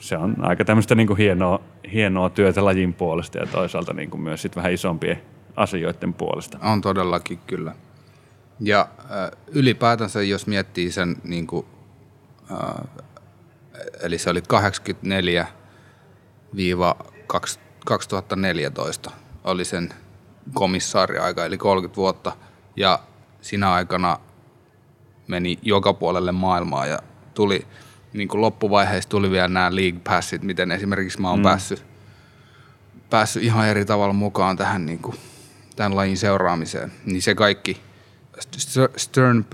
se 0.00 0.16
on 0.16 0.36
aika 0.38 0.64
tämmöistä 0.64 0.94
niin 0.94 1.06
kuin 1.06 1.16
hienoa, 1.16 1.60
hienoa 1.92 2.30
työtä 2.30 2.64
lajin 2.64 2.94
puolesta 2.94 3.38
ja 3.38 3.46
toisaalta 3.46 3.92
niin 3.92 4.10
kuin 4.10 4.20
myös 4.20 4.42
sit 4.42 4.56
vähän 4.56 4.72
isompien 4.72 5.22
asioiden 5.56 6.14
puolesta. 6.14 6.58
On 6.62 6.80
todellakin 6.80 7.38
kyllä. 7.46 7.72
Ja 8.60 8.88
äh, 8.98 9.30
ylipäätänsä, 9.46 10.22
jos 10.22 10.46
miettii 10.46 10.92
sen, 10.92 11.16
niin 11.24 11.46
kuin, 11.46 11.66
äh, 12.50 12.58
eli 14.02 14.18
se 14.18 14.30
oli 14.30 14.42
84 14.42 15.46
2014 17.84 19.10
oli 19.46 19.64
sen 19.64 19.88
komissaariaika, 20.54 21.44
eli 21.44 21.58
30 21.58 21.96
vuotta. 21.96 22.32
Ja 22.76 22.98
siinä 23.40 23.72
aikana 23.72 24.18
meni 25.28 25.58
joka 25.62 25.92
puolelle 25.92 26.32
maailmaa 26.32 26.86
ja 26.86 26.98
tuli, 27.34 27.66
niin 28.12 28.28
kuin 28.28 28.40
loppuvaiheessa 28.40 29.10
tuli 29.10 29.30
vielä 29.30 29.48
nämä 29.48 29.74
League 29.74 30.00
Passit, 30.04 30.42
miten 30.42 30.72
esimerkiksi 30.72 31.20
mä 31.20 31.30
oon 31.30 31.38
mm. 31.38 31.42
päässyt, 31.42 31.84
päässyt 33.10 33.42
ihan 33.42 33.68
eri 33.68 33.84
tavalla 33.84 34.12
mukaan 34.12 34.56
tähän 34.56 34.86
niin 34.86 34.98
kuin, 34.98 35.16
tämän 35.76 35.96
lajin 35.96 36.18
seuraamiseen. 36.18 36.92
Niin 37.04 37.22
se 37.22 37.34
kaikki, 37.34 37.80
Stern 38.96 39.44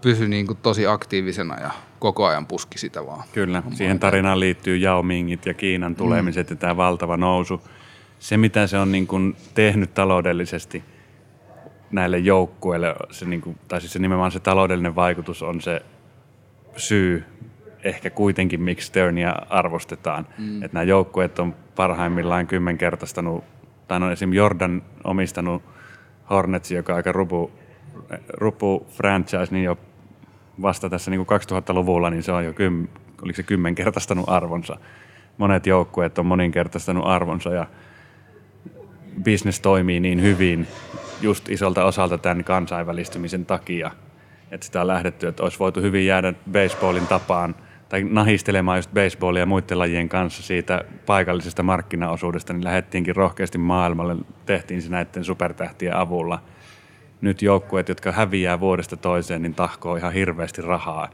pysyi 0.00 0.28
niin 0.28 0.46
kuin 0.46 0.58
tosi 0.62 0.86
aktiivisena 0.86 1.60
ja 1.60 1.70
koko 1.98 2.26
ajan 2.26 2.46
puski 2.46 2.78
sitä 2.78 3.06
vaan. 3.06 3.24
Kyllä, 3.32 3.62
siihen 3.72 3.98
tarinaan 3.98 4.40
liittyy 4.40 4.82
Yao 4.82 5.02
Mingit 5.02 5.46
ja 5.46 5.54
Kiinan 5.54 5.94
tulemiset 5.94 6.50
mm. 6.50 6.54
ja 6.54 6.56
tämä 6.56 6.76
valtava 6.76 7.16
nousu. 7.16 7.62
Se, 8.18 8.36
mitä 8.36 8.66
se 8.66 8.78
on 8.78 8.92
niin 8.92 9.06
kuin 9.06 9.36
tehnyt 9.54 9.94
taloudellisesti 9.94 10.84
näille 11.90 12.18
joukkueille, 12.18 12.94
se 13.10 13.24
niin 13.24 13.40
kuin, 13.40 13.58
tai 13.68 13.80
siis 13.80 13.92
se 13.92 13.98
nimenomaan 13.98 14.32
se 14.32 14.40
taloudellinen 14.40 14.94
vaikutus 14.94 15.42
on 15.42 15.60
se 15.60 15.82
syy 16.76 17.24
ehkä 17.84 18.10
kuitenkin, 18.10 18.62
miksi 18.62 18.86
Sternia 18.86 19.36
arvostetaan. 19.50 20.26
Mm. 20.38 20.62
Että 20.62 20.74
nämä 20.74 20.84
joukkueet 20.84 21.38
on 21.38 21.54
parhaimmillaan 21.76 22.46
kymmenkertaistanut, 22.46 23.44
tai 23.88 23.96
on 23.96 24.12
esimerkiksi 24.12 24.38
Jordan 24.38 24.82
omistanut 25.04 25.62
Hornetsin, 26.30 26.76
joka 26.76 26.92
on 26.92 26.96
aika 26.96 27.12
rupu, 27.12 27.52
rupu 28.28 28.86
franchise, 28.90 29.46
niin 29.50 29.64
jo 29.64 29.78
vasta 30.62 30.90
tässä 30.90 31.10
niin 31.10 31.26
kuin 31.26 31.40
2000-luvulla, 31.40 32.10
niin 32.10 32.22
se 32.22 32.32
on 32.32 32.44
jo 32.44 32.52
kym, 32.52 32.88
oliko 33.22 33.36
se 33.36 33.42
kymmenkertaistanut 33.42 34.28
arvonsa. 34.28 34.76
Monet 35.38 35.66
joukkueet 35.66 36.18
on 36.18 36.26
moninkertaistanut 36.26 37.06
arvonsa 37.06 37.50
ja 37.50 37.66
business 39.24 39.60
toimii 39.60 40.00
niin 40.00 40.22
hyvin 40.22 40.66
just 41.22 41.48
isolta 41.48 41.84
osalta 41.84 42.18
tämän 42.18 42.44
kansainvälistymisen 42.44 43.46
takia, 43.46 43.90
että 44.50 44.66
sitä 44.66 44.80
on 44.80 44.86
lähdetty, 44.86 45.26
että 45.26 45.42
olisi 45.42 45.58
voitu 45.58 45.80
hyvin 45.80 46.06
jäädä 46.06 46.32
baseballin 46.52 47.06
tapaan 47.06 47.54
tai 47.88 48.04
nahistelemaan 48.04 48.78
just 48.78 48.90
baseballia 48.94 49.46
muiden 49.46 49.78
lajien 49.78 50.08
kanssa 50.08 50.42
siitä 50.42 50.84
paikallisesta 51.06 51.62
markkinaosuudesta, 51.62 52.52
niin 52.52 52.64
lähdettiinkin 52.64 53.16
rohkeasti 53.16 53.58
maailmalle, 53.58 54.16
tehtiin 54.46 54.82
se 54.82 54.90
näiden 54.90 55.24
supertähtien 55.24 55.96
avulla. 55.96 56.42
Nyt 57.22 57.42
joukkueet, 57.42 57.88
jotka 57.88 58.12
häviää 58.12 58.60
vuodesta 58.60 58.96
toiseen, 58.96 59.42
niin 59.42 59.54
tahkoo 59.54 59.96
ihan 59.96 60.12
hirveästi 60.12 60.62
rahaa. 60.62 61.08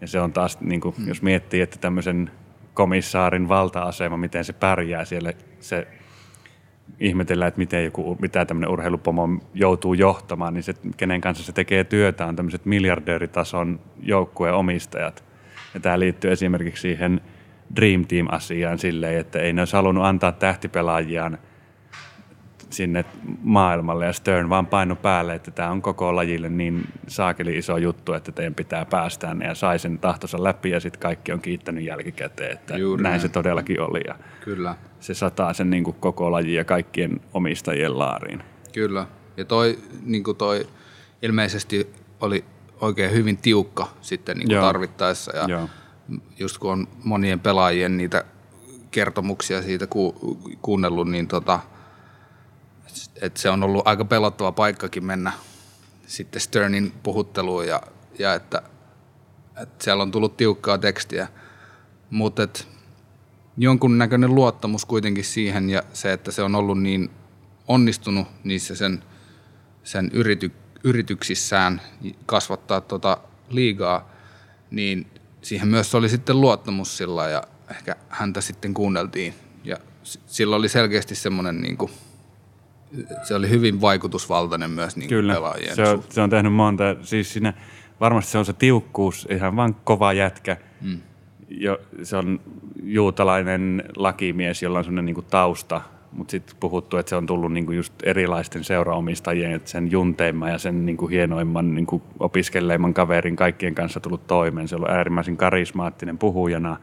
Ja 0.00 0.06
se 0.06 0.20
on 0.20 0.32
taas, 0.32 0.60
niin 0.60 0.80
kuin, 0.80 0.94
jos 1.06 1.22
miettii, 1.22 1.60
että 1.60 1.78
tämmöisen 1.80 2.30
komissaarin 2.74 3.48
valta-asema, 3.48 4.16
miten 4.16 4.44
se 4.44 4.52
pärjää 4.52 5.04
siellä, 5.04 5.32
se 5.60 5.86
ihmetellään, 7.00 7.48
että 7.48 7.58
miten 7.58 7.84
joku, 7.84 8.16
mitä 8.20 8.44
tämmöinen 8.44 8.70
urheilupomo 8.70 9.28
joutuu 9.54 9.94
johtamaan, 9.94 10.54
niin 10.54 10.62
se, 10.62 10.74
kenen 10.96 11.20
kanssa 11.20 11.44
se 11.44 11.52
tekee 11.52 11.84
työtä, 11.84 12.26
on 12.26 12.36
tämmöiset 12.36 12.64
miljardööritason 12.64 13.80
joukkueen 14.02 14.54
omistajat. 14.54 15.24
Ja 15.74 15.80
tämä 15.80 15.98
liittyy 15.98 16.32
esimerkiksi 16.32 16.82
siihen 16.82 17.20
Dream 17.76 18.04
Team-asiaan 18.04 18.78
silleen, 18.78 19.18
että 19.18 19.38
ei 19.38 19.52
ne 19.52 19.60
olisi 19.60 19.76
halunnut 19.76 20.04
antaa 20.04 20.32
tähtipelaajiaan 20.32 21.38
sinne 22.74 23.04
maailmalle 23.42 24.06
ja 24.06 24.12
Stern 24.12 24.50
vaan 24.50 24.66
paino 24.66 24.96
päälle, 24.96 25.34
että 25.34 25.50
tämä 25.50 25.70
on 25.70 25.82
koko 25.82 26.16
lajille 26.16 26.48
niin 26.48 26.88
saakeli 27.08 27.58
iso 27.58 27.76
juttu, 27.76 28.12
että 28.12 28.32
teidän 28.32 28.54
pitää 28.54 28.84
päästä 28.84 29.26
tänne 29.26 29.46
ja 29.46 29.54
sai 29.54 29.78
sen 29.78 29.98
tahtonsa 29.98 30.44
läpi 30.44 30.70
ja 30.70 30.80
sitten 30.80 31.00
kaikki 31.00 31.32
on 31.32 31.40
kiittänyt 31.40 31.84
jälkikäteen, 31.84 32.52
että 32.52 32.76
Juuri 32.76 33.02
näin 33.02 33.10
näin. 33.10 33.20
se 33.20 33.28
todellakin 33.28 33.80
oli 33.80 34.00
ja 34.06 34.14
Kyllä. 34.44 34.74
se 35.00 35.14
sataa 35.14 35.52
sen 35.52 35.70
niin 35.70 35.84
kuin 35.84 35.96
koko 36.00 36.32
lajin 36.32 36.54
ja 36.54 36.64
kaikkien 36.64 37.20
omistajien 37.34 37.98
laariin. 37.98 38.42
Kyllä. 38.72 39.06
Ja 39.36 39.44
toi, 39.44 39.78
niin 40.04 40.24
kuin 40.24 40.36
toi 40.36 40.66
ilmeisesti 41.22 41.92
oli 42.20 42.44
oikein 42.80 43.12
hyvin 43.12 43.36
tiukka 43.36 43.88
sitten 44.00 44.36
niin 44.38 44.48
kuin 44.48 44.60
tarvittaessa. 44.60 45.36
Ja 45.36 45.44
Joo. 45.48 45.68
just 46.38 46.58
kun 46.58 46.72
on 46.72 46.88
monien 47.04 47.40
pelaajien 47.40 47.96
niitä 47.96 48.24
kertomuksia 48.90 49.62
siitä 49.62 49.86
ku, 49.86 50.14
kuunnellut, 50.62 51.08
niin 51.10 51.28
tota, 51.28 51.60
että 53.20 53.40
se 53.40 53.50
on 53.50 53.62
ollut 53.62 53.86
aika 53.86 54.04
pelottava 54.04 54.52
paikkakin 54.52 55.04
mennä 55.04 55.32
sitten 56.06 56.40
Sternin 56.40 56.92
puhutteluun 57.02 57.66
ja, 57.66 57.82
ja 58.18 58.34
että, 58.34 58.62
että 59.62 59.84
siellä 59.84 60.02
on 60.02 60.10
tullut 60.10 60.36
tiukkaa 60.36 60.78
tekstiä. 60.78 61.28
Mutta 62.10 62.42
et 62.42 62.68
jonkunnäköinen 63.56 64.34
luottamus 64.34 64.84
kuitenkin 64.84 65.24
siihen 65.24 65.70
ja 65.70 65.82
se, 65.92 66.12
että 66.12 66.30
se 66.30 66.42
on 66.42 66.54
ollut 66.54 66.82
niin 66.82 67.10
onnistunut 67.68 68.28
niissä 68.44 68.74
sen, 68.74 69.04
sen 69.84 70.10
yrity, 70.12 70.52
yrityksissään 70.84 71.80
kasvattaa 72.26 72.80
tota 72.80 73.18
liigaa, 73.48 74.10
niin 74.70 75.06
siihen 75.42 75.68
myös 75.68 75.94
oli 75.94 76.08
sitten 76.08 76.40
luottamus 76.40 76.96
sillä 76.96 77.28
ja 77.28 77.42
ehkä 77.70 77.96
häntä 78.08 78.40
sitten 78.40 78.74
kuunneltiin. 78.74 79.34
Ja 79.64 79.76
sillä 80.26 80.56
oli 80.56 80.68
selkeästi 80.68 81.14
semmoinen 81.14 81.60
niin 81.60 81.76
kuin, 81.76 81.90
se 83.22 83.34
oli 83.34 83.50
hyvin 83.50 83.80
vaikutusvaltainen 83.80 84.70
myös 84.70 84.96
niin 84.96 85.08
Kyllä, 85.08 85.34
pelaajien 85.34 85.76
se 85.76 85.82
on, 85.82 85.88
suhteen. 85.88 86.14
se 86.14 86.20
on 86.20 86.30
tehnyt 86.30 86.52
monta. 86.52 86.96
Siis 87.02 87.32
siinä, 87.32 87.52
varmasti 88.00 88.32
se 88.32 88.38
on 88.38 88.44
se 88.44 88.52
tiukkuus, 88.52 89.28
ihan 89.30 89.56
vaan 89.56 89.76
kova 89.84 90.12
jätkä. 90.12 90.56
Mm. 90.80 91.00
Jo, 91.48 91.78
se 92.02 92.16
on 92.16 92.40
juutalainen 92.82 93.84
lakimies, 93.96 94.62
jolla 94.62 94.78
on 94.78 94.84
sellainen 94.84 95.14
niin 95.14 95.26
tausta, 95.30 95.80
mutta 96.12 96.30
sitten 96.30 96.56
puhuttu, 96.60 96.96
että 96.96 97.10
se 97.10 97.16
on 97.16 97.26
tullut 97.26 97.52
niin 97.52 97.66
kuin 97.66 97.76
just 97.76 97.92
erilaisten 98.02 98.64
seuraomistajien, 98.64 99.52
että 99.52 99.70
sen 99.70 99.90
junteimman 99.90 100.50
ja 100.50 100.58
sen 100.58 100.86
niin 100.86 100.96
kuin 100.96 101.10
hienoimman 101.10 101.74
niin 101.74 101.86
kuin 101.86 102.02
opiskelleimman 102.20 102.94
kaverin 102.94 103.36
kaikkien 103.36 103.74
kanssa 103.74 104.00
tullut 104.00 104.26
toimeen. 104.26 104.68
Se 104.68 104.74
on 104.74 104.80
ollut 104.80 104.96
äärimmäisen 104.96 105.36
karismaattinen 105.36 106.18
puhujana, 106.18 106.76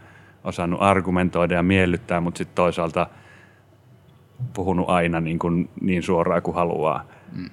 osannut 0.43 0.82
argumentoida 0.82 1.55
ja 1.55 1.64
miellyttää, 1.64 2.22
mutta 2.22 2.38
sitten 2.38 2.55
toisaalta 2.55 3.07
puhunut 4.54 4.89
aina 4.89 5.20
niin, 5.20 5.39
kuin 5.39 5.70
niin 5.82 6.04
suoraan 6.04 6.42
kuin 6.42 6.56
haluaa. 6.56 7.06
Mm. 7.36 7.50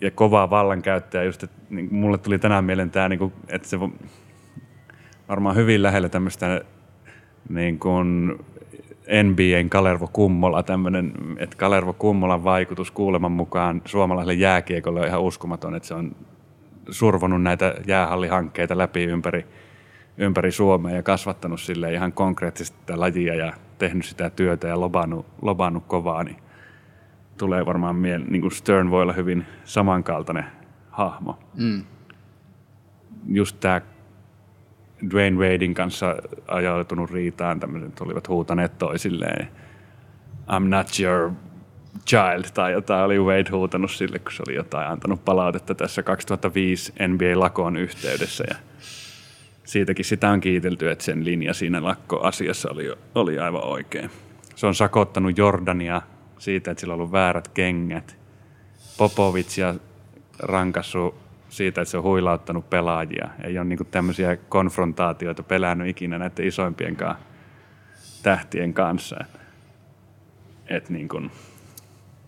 Ja 0.00 0.10
kovaa 0.10 0.50
vallankäyttäjä, 0.50 1.24
just, 1.24 1.42
että 1.42 1.56
niin 1.70 1.94
mulle 1.94 2.18
tuli 2.18 2.38
tänään 2.38 2.64
mieleen 2.64 2.90
tämä, 2.90 3.08
niin 3.08 3.18
kuin, 3.18 3.32
että 3.48 3.68
se 3.68 3.78
varmaan 5.28 5.56
hyvin 5.56 5.82
lähellä 5.82 6.08
tämmöistä 6.08 6.60
niin 7.48 7.78
kuin 7.78 8.38
NBAn 9.22 9.70
Kalervo 9.70 10.08
Kummola, 10.12 10.62
tämmöinen, 10.62 11.12
että 11.38 11.56
Kalervo 11.56 11.92
Kummolan 11.92 12.44
vaikutus 12.44 12.90
kuuleman 12.90 13.32
mukaan 13.32 13.82
suomalaiselle 13.84 14.34
jääkiekolle 14.34 15.00
on 15.00 15.06
ihan 15.06 15.22
uskomaton, 15.22 15.74
että 15.74 15.88
se 15.88 15.94
on 15.94 16.16
survonut 16.90 17.42
näitä 17.42 17.74
jäähallihankkeita 17.86 18.78
läpi 18.78 19.04
ympäri, 19.04 19.46
ympäri 20.18 20.52
Suomea 20.52 20.94
ja 20.94 21.02
kasvattanut 21.02 21.60
sille 21.60 21.92
ihan 21.92 22.12
konkreettisesti 22.12 22.96
lajia 22.96 23.34
ja 23.34 23.52
tehnyt 23.78 24.04
sitä 24.04 24.30
työtä 24.30 24.68
ja 24.68 24.80
lobannut, 24.80 25.26
lobannut 25.42 25.84
kovaa, 25.86 26.24
niin 26.24 26.36
tulee 27.38 27.66
varmaan 27.66 27.96
mieleen, 27.96 28.32
niin 28.32 28.40
kuin 28.42 28.52
Stern 28.52 28.90
voi 28.90 29.02
olla 29.02 29.12
hyvin 29.12 29.46
samankaltainen 29.64 30.44
hahmo. 30.90 31.38
Mm. 31.54 31.84
Just 33.28 33.60
tämä 33.60 33.80
Dwayne 35.10 35.36
Wadein 35.36 35.74
kanssa 35.74 36.16
ajautunut 36.48 37.10
riitaan, 37.10 37.60
tämmöiset 37.60 38.00
olivat 38.00 38.28
huutaneet 38.28 38.78
toisilleen, 38.78 39.48
I'm 40.48 40.68
not 40.68 40.86
your 41.00 41.30
child, 42.06 42.44
tai 42.54 42.72
jotain 42.72 43.04
oli 43.04 43.18
Wade 43.18 43.50
huutanut 43.50 43.90
sille, 43.90 44.18
kun 44.18 44.32
se 44.32 44.42
oli 44.48 44.56
jotain 44.56 44.88
antanut 44.88 45.24
palautetta 45.24 45.74
tässä 45.74 46.02
2005 46.02 46.92
NBA-lakon 46.92 47.76
yhteydessä, 47.76 48.44
ja 48.48 48.56
siitäkin 49.66 50.04
sitä 50.04 50.30
on 50.30 50.40
kiitelty, 50.40 50.90
että 50.90 51.04
sen 51.04 51.24
linja 51.24 51.54
siinä 51.54 51.84
lakkoasiassa 51.84 52.70
oli, 52.70 52.92
oli 53.14 53.38
aivan 53.38 53.64
oikein. 53.64 54.10
Se 54.54 54.66
on 54.66 54.74
sakottanut 54.74 55.38
Jordania 55.38 56.02
siitä, 56.38 56.70
että 56.70 56.80
sillä 56.80 56.94
on 56.94 57.00
ollut 57.00 57.12
väärät 57.12 57.48
kengät. 57.48 58.16
Popovitsia 58.98 59.74
rankassu 60.38 61.14
siitä, 61.48 61.80
että 61.80 61.90
se 61.90 61.98
on 61.98 62.02
huilauttanut 62.02 62.70
pelaajia. 62.70 63.28
Ei 63.44 63.58
ole 63.58 63.64
niin 63.64 63.78
tämmöisiä 63.90 64.36
konfrontaatioita 64.36 65.42
pelännyt 65.42 65.88
ikinä 65.88 66.18
näiden 66.18 66.46
isoimpien 66.46 66.96
tähtien 68.22 68.74
kanssa. 68.74 69.24
Et 70.68 70.90
niin 70.90 71.08
kuin 71.08 71.30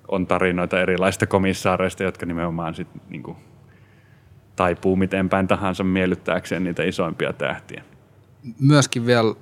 on 0.09 0.27
tarinoita 0.27 0.81
erilaisista 0.81 1.27
komissaareista, 1.27 2.03
jotka 2.03 2.27
nimenomaan 2.27 2.75
sit 2.75 2.89
niin 3.09 3.23
kuin 3.23 3.37
taipuu 4.59 4.97
miten 4.97 5.29
päin 5.29 5.49
tahansa 5.49 5.85
miellyttääkseen 5.85 6.65
niitä 6.65 6.83
isoimpia 6.83 7.33
tähtiä. 7.33 7.85
Myöskin 8.61 9.07
vielä 9.07 9.35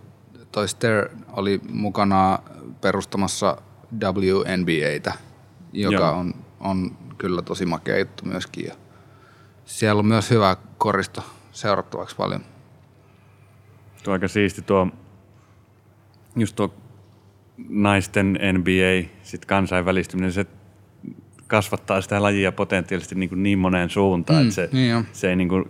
toi 0.52 0.68
Ster 0.68 1.08
oli 1.32 1.60
mukana 1.70 2.38
perustamassa 2.80 3.56
WNBAtä, 4.02 5.12
joka 5.72 6.10
on, 6.10 6.34
on 6.60 6.96
kyllä 7.18 7.42
tosi 7.42 7.66
makea 7.66 7.98
juttu 7.98 8.24
myöskin. 8.24 8.66
Ja 8.66 8.74
siellä 9.64 9.98
on 9.98 10.06
myös 10.06 10.30
hyvä 10.30 10.56
koristo 10.78 11.22
seurattavaksi 11.52 12.16
paljon. 12.16 12.40
Tuo 14.04 14.12
aika 14.12 14.28
siisti 14.28 14.62
tuo, 14.62 14.88
just 16.36 16.56
tuo 16.56 16.74
naisten 17.68 18.38
NBA, 18.52 19.08
sit 19.22 19.44
kansainvälistyminen, 19.44 20.32
se 20.32 20.46
kasvattaa 21.46 22.00
sitä 22.00 22.22
lajia 22.22 22.52
potentiaalisesti 22.52 23.14
niin, 23.14 23.28
kuin 23.28 23.42
niin 23.42 23.58
moneen 23.58 23.90
suuntaan, 23.90 24.38
mm, 24.38 24.42
että 24.42 24.54
se, 24.54 24.68
niin 24.72 25.06
se 25.12 25.30
ei 25.30 25.36
niin 25.36 25.48
kuin 25.48 25.64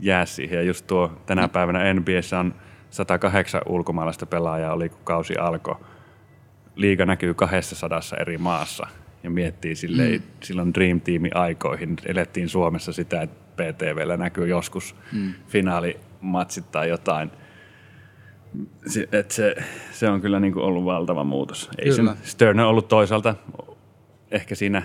jää 0.00 0.26
siihen. 0.26 0.56
Ja 0.56 0.62
just 0.62 0.86
tuo 0.86 1.12
tänä 1.26 1.42
mm. 1.42 1.50
päivänä 1.50 1.94
NBAssä 1.94 2.38
on 2.40 2.54
108 2.90 3.60
ulkomaalaista 3.66 4.26
pelaajaa, 4.26 4.72
oli 4.72 4.88
kun 4.88 5.00
kausi 5.04 5.36
alkoi. 5.36 5.76
Liiga 6.74 7.06
näkyy 7.06 7.34
200 7.34 8.00
eri 8.20 8.38
maassa 8.38 8.86
ja 9.22 9.30
miettii 9.30 9.74
silleen, 9.74 10.20
mm. 10.20 10.26
silloin 10.42 10.74
Dream 10.74 11.00
Teamin 11.00 11.36
aikoihin 11.36 11.96
elettiin 12.06 12.48
Suomessa 12.48 12.92
sitä, 12.92 13.22
että 13.22 13.40
PTVllä 13.56 14.16
näkyy 14.16 14.48
joskus 14.48 14.96
mm. 15.12 15.32
finaalimatsit 15.48 16.70
tai 16.70 16.88
jotain. 16.88 17.30
Se, 18.86 19.08
et 19.12 19.30
se, 19.30 19.56
se 19.92 20.08
on 20.08 20.20
kyllä 20.20 20.40
niin 20.40 20.52
kuin 20.52 20.64
ollut 20.64 20.84
valtava 20.84 21.24
muutos. 21.24 21.70
Ei 21.78 21.92
sen, 21.92 22.10
Stern 22.22 22.60
on 22.60 22.66
ollut 22.66 22.88
toisaalta 22.88 23.34
ehkä 24.30 24.54
siinä 24.54 24.82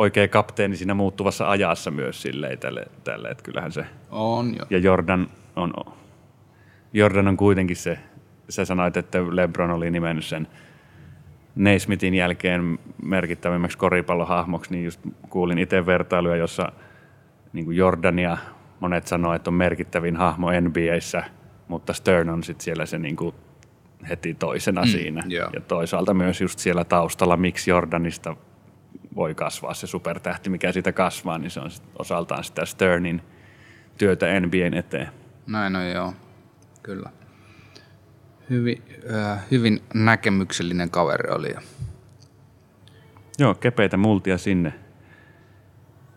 oikea 0.00 0.28
kapteeni 0.28 0.76
siinä 0.76 0.94
muuttuvassa 0.94 1.50
ajassa 1.50 1.90
myös 1.90 2.22
silleen 2.22 2.58
tälle, 2.58 2.86
tälle 3.04 3.28
että 3.28 3.44
kyllähän 3.44 3.72
se... 3.72 3.86
On 4.10 4.54
jo. 4.58 4.66
Ja 4.70 4.78
Jordan 4.78 5.28
on, 5.56 5.72
Jordan 6.92 7.28
on 7.28 7.36
kuitenkin 7.36 7.76
se, 7.76 7.98
sä 8.48 8.64
sanoit, 8.64 8.96
että 8.96 9.18
LeBron 9.30 9.70
oli 9.70 9.90
nimennyt 9.90 10.24
sen 10.24 10.46
Neismitin 11.54 12.14
jälkeen 12.14 12.78
merkittävimmäksi 13.02 13.78
koripallohahmoksi, 13.78 14.70
niin 14.72 14.84
just 14.84 15.00
kuulin 15.28 15.58
itse 15.58 15.86
vertailuja, 15.86 16.36
jossa 16.36 16.72
niin 17.52 17.64
kuin 17.64 17.76
Jordania 17.76 18.38
monet 18.80 19.06
sanoo, 19.06 19.34
että 19.34 19.50
on 19.50 19.54
merkittävin 19.54 20.16
hahmo 20.16 20.48
NBAissä, 20.60 21.24
mutta 21.68 21.92
Stern 21.92 22.28
on 22.28 22.42
sitten 22.42 22.64
siellä 22.64 22.86
se 22.86 22.98
niin 22.98 23.16
kuin 23.16 23.34
heti 24.08 24.34
toisena 24.34 24.82
mm, 24.82 24.88
siinä. 24.88 25.22
Yeah. 25.30 25.50
Ja 25.52 25.60
toisaalta 25.60 26.14
myös 26.14 26.40
just 26.40 26.58
siellä 26.58 26.84
taustalla, 26.84 27.36
miksi 27.36 27.70
Jordanista 27.70 28.36
voi 29.16 29.34
kasvaa 29.34 29.74
se 29.74 29.86
supertähti, 29.86 30.50
mikä 30.50 30.72
siitä 30.72 30.92
kasvaa, 30.92 31.38
niin 31.38 31.50
se 31.50 31.60
on 31.60 31.70
sit 31.70 31.82
osaltaan 31.98 32.44
sitä 32.44 32.64
Sternin 32.64 33.22
työtä 33.98 34.40
NBAn 34.40 34.74
eteen. 34.74 35.08
Näin 35.46 35.76
on 35.76 35.90
joo, 35.90 36.14
kyllä. 36.82 37.10
Hyvin, 38.50 38.82
äh, 39.14 39.40
hyvin 39.50 39.82
näkemyksellinen 39.94 40.90
kaveri 40.90 41.30
oli. 41.30 41.54
Joo, 43.38 43.54
kepeitä 43.54 43.96
multia 43.96 44.38
sinne. 44.38 44.74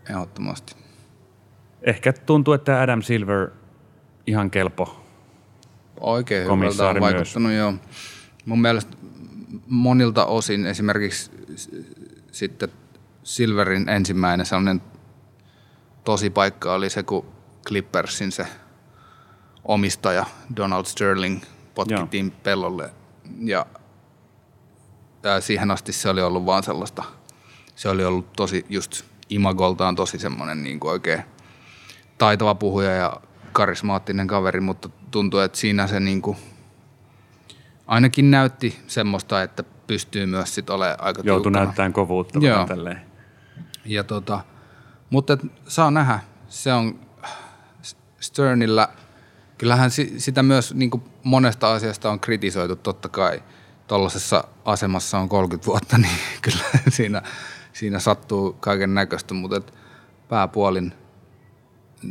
Ehdottomasti. 0.09 0.75
Ehkä 1.81 2.13
tuntuu, 2.13 2.53
että 2.53 2.81
Adam 2.81 3.01
Silver 3.01 3.49
ihan 4.27 4.51
kelpo 4.51 5.03
Oikein 5.99 6.43
hyvältä 6.43 6.87
on 6.89 6.99
vaikuttanut, 6.99 7.49
myös. 7.49 7.59
joo. 7.59 7.73
Mun 8.45 8.61
mielestä 8.61 8.97
monilta 9.67 10.25
osin 10.25 10.65
esimerkiksi 10.65 11.31
sitten 12.31 12.69
Silverin 13.23 13.89
ensimmäinen 13.89 14.45
sellainen 14.45 14.81
tosi 16.03 16.29
paikka 16.29 16.73
oli 16.73 16.89
se, 16.89 17.03
kun 17.03 17.25
Clippersin 17.67 18.31
se 18.31 18.47
omistaja 19.63 20.25
Donald 20.55 20.85
Sterling 20.85 21.41
potkittiin 21.75 22.25
Joo. 22.25 22.35
pellolle. 22.43 22.89
Ja, 23.39 23.65
siihen 25.39 25.71
asti 25.71 25.93
se 25.93 26.09
oli 26.09 26.21
ollut 26.21 26.45
vaan 26.45 26.63
sellaista, 26.63 27.03
se 27.75 27.89
oli 27.89 28.05
ollut 28.05 28.33
tosi 28.33 28.65
just 28.69 29.03
imagoltaan 29.29 29.95
tosi 29.95 30.19
semmoinen 30.19 30.63
niin 30.63 30.79
kuin 30.79 30.91
oikein 30.91 31.23
taitava 32.17 32.55
puhuja 32.55 32.91
ja 32.91 33.21
karismaattinen 33.51 34.27
kaveri, 34.27 34.59
mutta 34.59 34.89
tuntuu, 35.11 35.39
että 35.39 35.57
siinä 35.57 35.87
se 35.87 35.99
niin 35.99 36.21
kuin 36.21 36.37
ainakin 37.87 38.31
näytti 38.31 38.79
semmoista, 38.87 39.41
että 39.41 39.63
pystyy 39.87 40.25
myös 40.25 40.55
sit 40.55 40.69
olemaan 40.69 41.03
aika 41.03 41.21
Joutui 41.25 41.51
näyttämään 41.51 41.93
kovuutta 41.93 42.39
Joo. 42.39 42.65
tälleen. 42.65 43.12
Ja 43.85 44.03
tota, 44.03 44.39
mutta 45.09 45.37
saa 45.67 45.91
nähdä, 45.91 46.19
se 46.47 46.73
on 46.73 46.99
Sternillä, 48.19 48.87
kyllähän 49.57 49.91
sitä 50.17 50.43
myös 50.43 50.73
niin 50.73 50.91
monesta 51.23 51.73
asiasta 51.73 52.11
on 52.11 52.19
kritisoitu 52.19 52.75
totta 52.75 53.09
kai. 53.09 53.43
Tuollaisessa 53.87 54.43
asemassa 54.65 55.19
on 55.19 55.29
30 55.29 55.65
vuotta, 55.65 55.97
niin 56.03 56.17
kyllä 56.41 56.63
siinä, 56.89 57.21
siinä 57.73 57.99
sattuu 57.99 58.53
kaiken 58.53 58.93
näköistä, 58.93 59.33
mutta 59.33 59.57
et 59.57 59.73
pääpuolin 60.29 60.93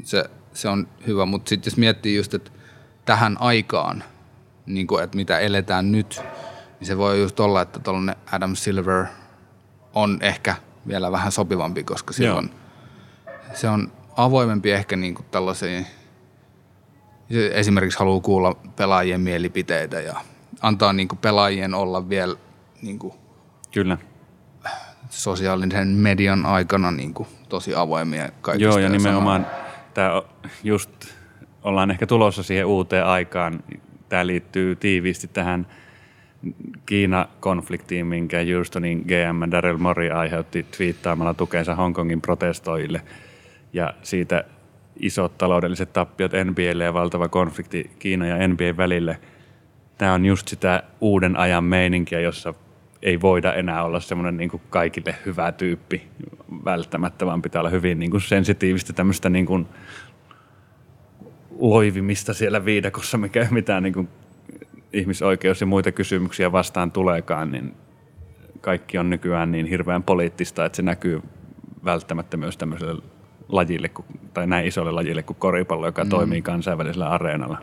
se, 0.04 0.24
se 0.52 0.68
on 0.68 0.88
hyvä. 1.06 1.26
Mutta 1.26 1.48
sitten 1.48 1.70
jos 1.70 1.76
miettii 1.76 2.16
just, 2.16 2.34
että 2.34 2.50
tähän 3.04 3.36
aikaan, 3.40 4.04
niin 4.66 4.86
kuin, 4.86 5.04
että 5.04 5.16
mitä 5.16 5.38
eletään 5.38 5.92
nyt, 5.92 6.20
niin 6.80 6.86
se 6.88 6.98
voi 6.98 7.20
just 7.20 7.40
olla, 7.40 7.62
että 7.62 7.78
tuollainen 7.78 8.16
Adam 8.32 8.56
Silver 8.56 9.06
on 9.94 10.18
ehkä 10.20 10.56
vielä 10.89 11.12
vähän 11.12 11.33
sopivampi, 11.33 11.85
koska 11.85 12.12
silloin 12.12 12.51
se 13.55 13.68
on 13.68 13.93
avoimempi 14.16 14.70
ehkä 14.70 14.97
niin 14.97 15.14
kuin 15.14 15.26
tällaisiin, 15.30 15.87
esimerkiksi 17.53 17.99
haluaa 17.99 18.20
kuulla 18.20 18.57
pelaajien 18.76 19.20
mielipiteitä 19.20 20.01
ja 20.01 20.16
antaa 20.61 20.93
niin 20.93 21.09
kuin 21.09 21.18
pelaajien 21.18 21.74
olla 21.74 22.09
vielä 22.09 22.37
niin 22.83 22.99
kuin 22.99 23.14
Kyllä. 23.70 23.99
sosiaalisen 25.11 25.89
median 25.89 26.47
aikana 26.47 26.91
niin 26.91 27.14
kuin 27.14 27.28
tosi 27.49 27.74
avoimia 27.74 28.28
kaikista. 28.41 28.68
Joo, 28.68 28.78
ja 28.78 28.89
sama- 28.89 28.99
nimenomaan 28.99 29.47
tämä 29.95 30.22
just 30.64 30.91
ollaan 31.62 31.91
ehkä 31.91 32.07
tulossa 32.07 32.43
siihen 32.43 32.66
uuteen 32.66 33.07
aikaan. 33.07 33.64
Tämä 34.09 34.26
liittyy 34.26 34.76
tiiviisti 34.76 35.28
tähän 35.28 35.66
Kiina-konfliktiin, 36.86 38.07
minkä 38.07 38.38
Houstonin 38.55 38.99
GM 38.99 39.51
Daryl 39.51 39.78
Mori 39.78 40.11
aiheutti 40.11 40.66
twiittaamalla 40.76 41.34
tukensa 41.34 41.74
Hongkongin 41.74 42.20
protestoille. 42.20 43.03
Ja 43.72 43.95
siitä 44.03 44.45
isot 45.01 45.38
taloudelliset 45.38 45.93
tappiot 45.93 46.32
NBAlle 46.32 46.84
ja 46.84 46.95
valtava 46.95 47.28
konflikti 47.28 47.90
Kiina 47.99 48.26
ja 48.26 48.49
NBA 48.49 48.76
välille. 48.76 49.18
Tämä 49.99 50.14
on 50.14 50.26
just 50.26 50.49
sitä 50.49 50.82
uuden 51.01 51.36
ajan 51.36 51.64
meininkiä, 51.64 52.20
jossa 52.20 52.55
ei 53.03 53.20
voida 53.20 53.55
enää 53.55 53.84
olla 53.84 54.01
semmoinen 54.01 54.36
niin 54.36 54.51
kuin 54.51 54.62
kaikille 54.70 55.14
hyvä 55.26 55.53
tyyppi 55.53 56.09
välttämättä, 56.64 57.26
vaan 57.26 57.43
pitää 57.43 57.61
olla 57.61 57.70
hyvin 57.70 57.99
niin 57.99 58.11
kuin 58.11 58.20
sensitiivistä 58.20 58.93
tämmöistä 58.93 59.30
niin 59.30 59.47
kuin 59.47 59.66
loivimista 61.59 62.34
siellä 62.34 62.64
viidakossa, 62.64 63.18
mikä 63.18 63.49
mitään 63.51 63.82
niin 63.82 63.95
kuin 63.95 64.09
ihmisoikeus- 64.93 65.61
ja 65.61 65.66
muita 65.66 65.93
kysymyksiä 65.93 66.53
vastaan 66.53 66.93
tuleekaan, 66.93 67.53
niin 67.53 67.74
kaikki 68.61 68.99
on 68.99 69.11
nykyään 69.11 69.53
niin 69.53 69.66
hirveän 69.66 70.03
poliittista, 70.03 70.64
että 70.64 70.76
se 70.76 70.82
näkyy 70.82 71.22
välttämättä 71.84 72.36
myös 72.36 72.57
tämmöiselle 72.57 73.03
lajille, 73.49 73.90
tai 74.34 74.47
näin 74.47 74.66
isolle 74.66 74.93
lajille 74.93 75.22
kuin 75.22 75.36
koripallo, 75.36 75.86
joka 75.86 76.05
mm. 76.05 76.11
toimii 76.11 76.43
kansainvälisellä 76.43 77.09
areenalla. 77.09 77.59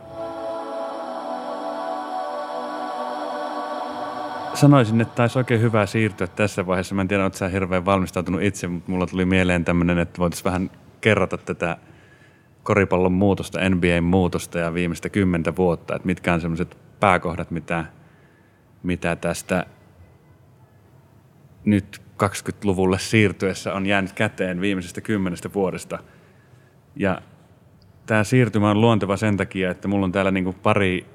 Sanoisin, 4.54 5.00
että 5.00 5.14
taisi 5.14 5.38
oikein 5.38 5.60
hyvä 5.60 5.86
siirtyä 5.86 6.26
tässä 6.26 6.66
vaiheessa. 6.66 6.94
Mä 6.94 7.00
en 7.00 7.08
tiedä, 7.08 7.22
oletko 7.22 7.48
hirveän 7.52 7.84
valmistautunut 7.84 8.42
itse, 8.42 8.66
mutta 8.68 8.90
mulla 8.90 9.06
tuli 9.06 9.24
mieleen 9.24 9.64
tämmöinen, 9.64 9.98
että 9.98 10.18
voitaisiin 10.18 10.44
vähän 10.44 10.70
kerrata 11.00 11.38
tätä 11.38 11.76
koripallon 12.62 13.12
muutosta, 13.12 13.68
NBAn 13.68 14.04
muutosta 14.04 14.58
ja 14.58 14.74
viimeistä 14.74 15.08
kymmentä 15.08 15.56
vuotta, 15.56 15.96
että 15.96 16.06
mitkä 16.06 16.34
on 16.34 16.40
semmoiset 16.40 16.76
pääkohdat, 17.00 17.50
mitä, 17.50 17.84
mitä 18.82 19.16
tästä 19.16 19.66
nyt 21.64 22.02
20-luvulle 22.22 22.98
siirtyessä 22.98 23.74
on 23.74 23.86
jäänyt 23.86 24.12
käteen 24.12 24.60
viimeisestä 24.60 25.00
kymmenestä 25.00 25.52
vuodesta. 25.54 25.98
Ja 26.96 27.22
tämä 28.06 28.24
siirtymä 28.24 28.70
on 28.70 28.80
luonteva 28.80 29.16
sen 29.16 29.36
takia, 29.36 29.70
että 29.70 29.88
mulla 29.88 30.04
on 30.04 30.12
täällä 30.12 30.30
niinku 30.30 30.52
pari 30.52 31.06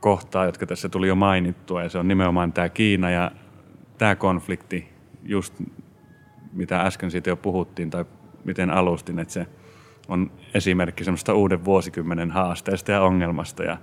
kohtaa, 0.00 0.44
jotka 0.44 0.66
tässä 0.66 0.88
tuli 0.88 1.08
jo 1.08 1.14
mainittua, 1.14 1.82
ja 1.82 1.88
se 1.88 1.98
on 1.98 2.08
nimenomaan 2.08 2.52
tämä 2.52 2.68
Kiina 2.68 3.10
ja 3.10 3.30
tämä 3.98 4.16
konflikti, 4.16 4.88
just 5.24 5.54
mitä 6.52 6.80
äsken 6.80 7.10
siitä 7.10 7.30
jo 7.30 7.36
puhuttiin, 7.36 7.90
tai 7.90 8.04
miten 8.44 8.70
alustin, 8.70 9.18
että 9.18 9.32
se 9.32 9.46
on 10.08 10.30
esimerkki 10.54 11.04
semmoista 11.04 11.34
uuden 11.34 11.64
vuosikymmenen 11.64 12.30
haasteesta 12.30 12.92
ja 12.92 13.00
ongelmasta, 13.00 13.62
ja 13.64 13.78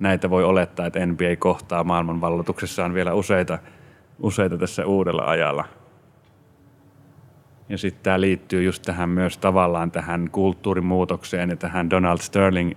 näitä 0.00 0.30
voi 0.30 0.44
olettaa, 0.44 0.86
että 0.86 1.06
NBA 1.06 1.36
kohtaa 1.38 1.84
maailmanvalloituksessaan 1.84 2.94
vielä 2.94 3.14
useita, 3.14 3.58
useita 4.22 4.58
tässä 4.58 4.86
uudella 4.86 5.24
ajalla. 5.24 5.64
Ja 7.68 7.78
sitten 7.78 8.02
tämä 8.02 8.20
liittyy 8.20 8.62
just 8.62 8.82
tähän 8.82 9.08
myös 9.08 9.38
tavallaan 9.38 9.90
tähän 9.90 10.28
kulttuurimuutokseen 10.32 11.50
ja 11.50 11.56
tähän 11.56 11.90
Donald 11.90 12.18
Sterling 12.18 12.72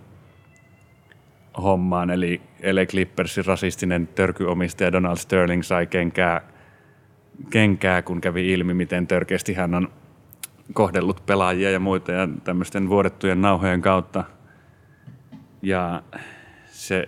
hommaan, 1.61 2.09
eli 2.09 2.41
LA 2.71 2.85
Clippersin 2.85 3.45
rasistinen 3.45 4.07
törkyomistaja 4.07 4.91
Donald 4.91 5.17
Sterling 5.17 5.63
sai 5.63 5.87
kenkää, 5.87 6.41
kenkää, 7.49 8.01
kun 8.01 8.21
kävi 8.21 8.51
ilmi, 8.51 8.73
miten 8.73 9.07
törkeästi 9.07 9.53
hän 9.53 9.75
on 9.75 9.89
kohdellut 10.73 11.25
pelaajia 11.25 11.71
ja 11.71 11.79
muita 11.79 12.11
ja 12.11 12.27
tämmöisten 12.43 12.89
vuodettujen 12.89 13.41
nauhojen 13.41 13.81
kautta. 13.81 14.23
Ja 15.61 16.03
se 16.71 17.07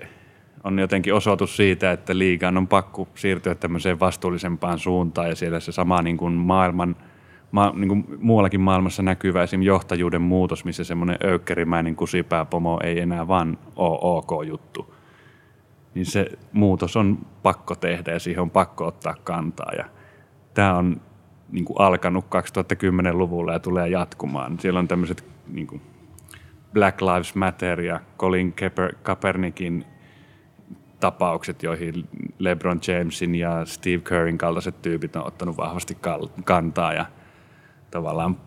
on 0.63 0.79
jotenkin 0.79 1.13
osoitus 1.13 1.57
siitä, 1.57 1.91
että 1.91 2.17
liigaan 2.17 2.57
on 2.57 2.67
pakko 2.67 3.07
siirtyä 3.15 3.55
tämmöiseen 3.55 3.99
vastuullisempaan 3.99 4.79
suuntaan 4.79 5.29
ja 5.29 5.35
siellä 5.35 5.59
se 5.59 5.71
sama 5.71 6.01
niin 6.01 6.17
kuin 6.17 6.33
maailman, 6.33 6.95
ma, 7.51 7.73
niin 7.75 7.87
kuin 7.87 8.05
muuallakin 8.19 8.61
maailmassa 8.61 9.03
näkyvä 9.03 9.43
esim. 9.43 9.61
johtajuuden 9.61 10.21
muutos, 10.21 10.65
missä 10.65 10.83
semmoinen 10.83 11.17
öykkerimäinen 11.23 11.95
kusipääpomo 11.95 12.79
ei 12.83 12.99
enää 12.99 13.27
vaan 13.27 13.57
ole 13.75 13.99
ok 14.01 14.47
juttu. 14.47 14.95
Niin 15.95 16.05
se 16.05 16.27
muutos 16.51 16.95
on 16.97 17.17
pakko 17.43 17.75
tehdä 17.75 18.11
ja 18.11 18.19
siihen 18.19 18.41
on 18.41 18.49
pakko 18.49 18.85
ottaa 18.85 19.15
kantaa 19.23 19.71
ja 19.77 19.85
tämä 20.53 20.77
on 20.77 21.01
niin 21.51 21.65
kuin 21.65 21.81
alkanut 21.81 22.25
2010-luvulla 22.25 23.53
ja 23.53 23.59
tulee 23.59 23.89
jatkumaan. 23.89 24.59
Siellä 24.59 24.79
on 24.79 24.87
tämmöiset 24.87 25.25
niin 25.47 25.67
kuin 25.67 25.81
Black 26.73 27.01
Lives 27.01 27.35
Matter 27.35 27.81
ja 27.81 27.99
Colin 28.17 28.53
Kaeper- 28.61 28.95
Kaepernickin 29.03 29.85
tapaukset, 30.99 31.63
joihin 31.63 32.07
LeBron 32.39 32.79
Jamesin 32.87 33.35
ja 33.35 33.65
Steve 33.65 33.97
Curryn 33.97 34.37
kaltaiset 34.37 34.81
tyypit 34.81 35.15
on 35.15 35.27
ottanut 35.27 35.57
vahvasti 35.57 35.97
kantaa 36.43 36.93
ja 36.93 37.05
tavallaan 37.91 38.37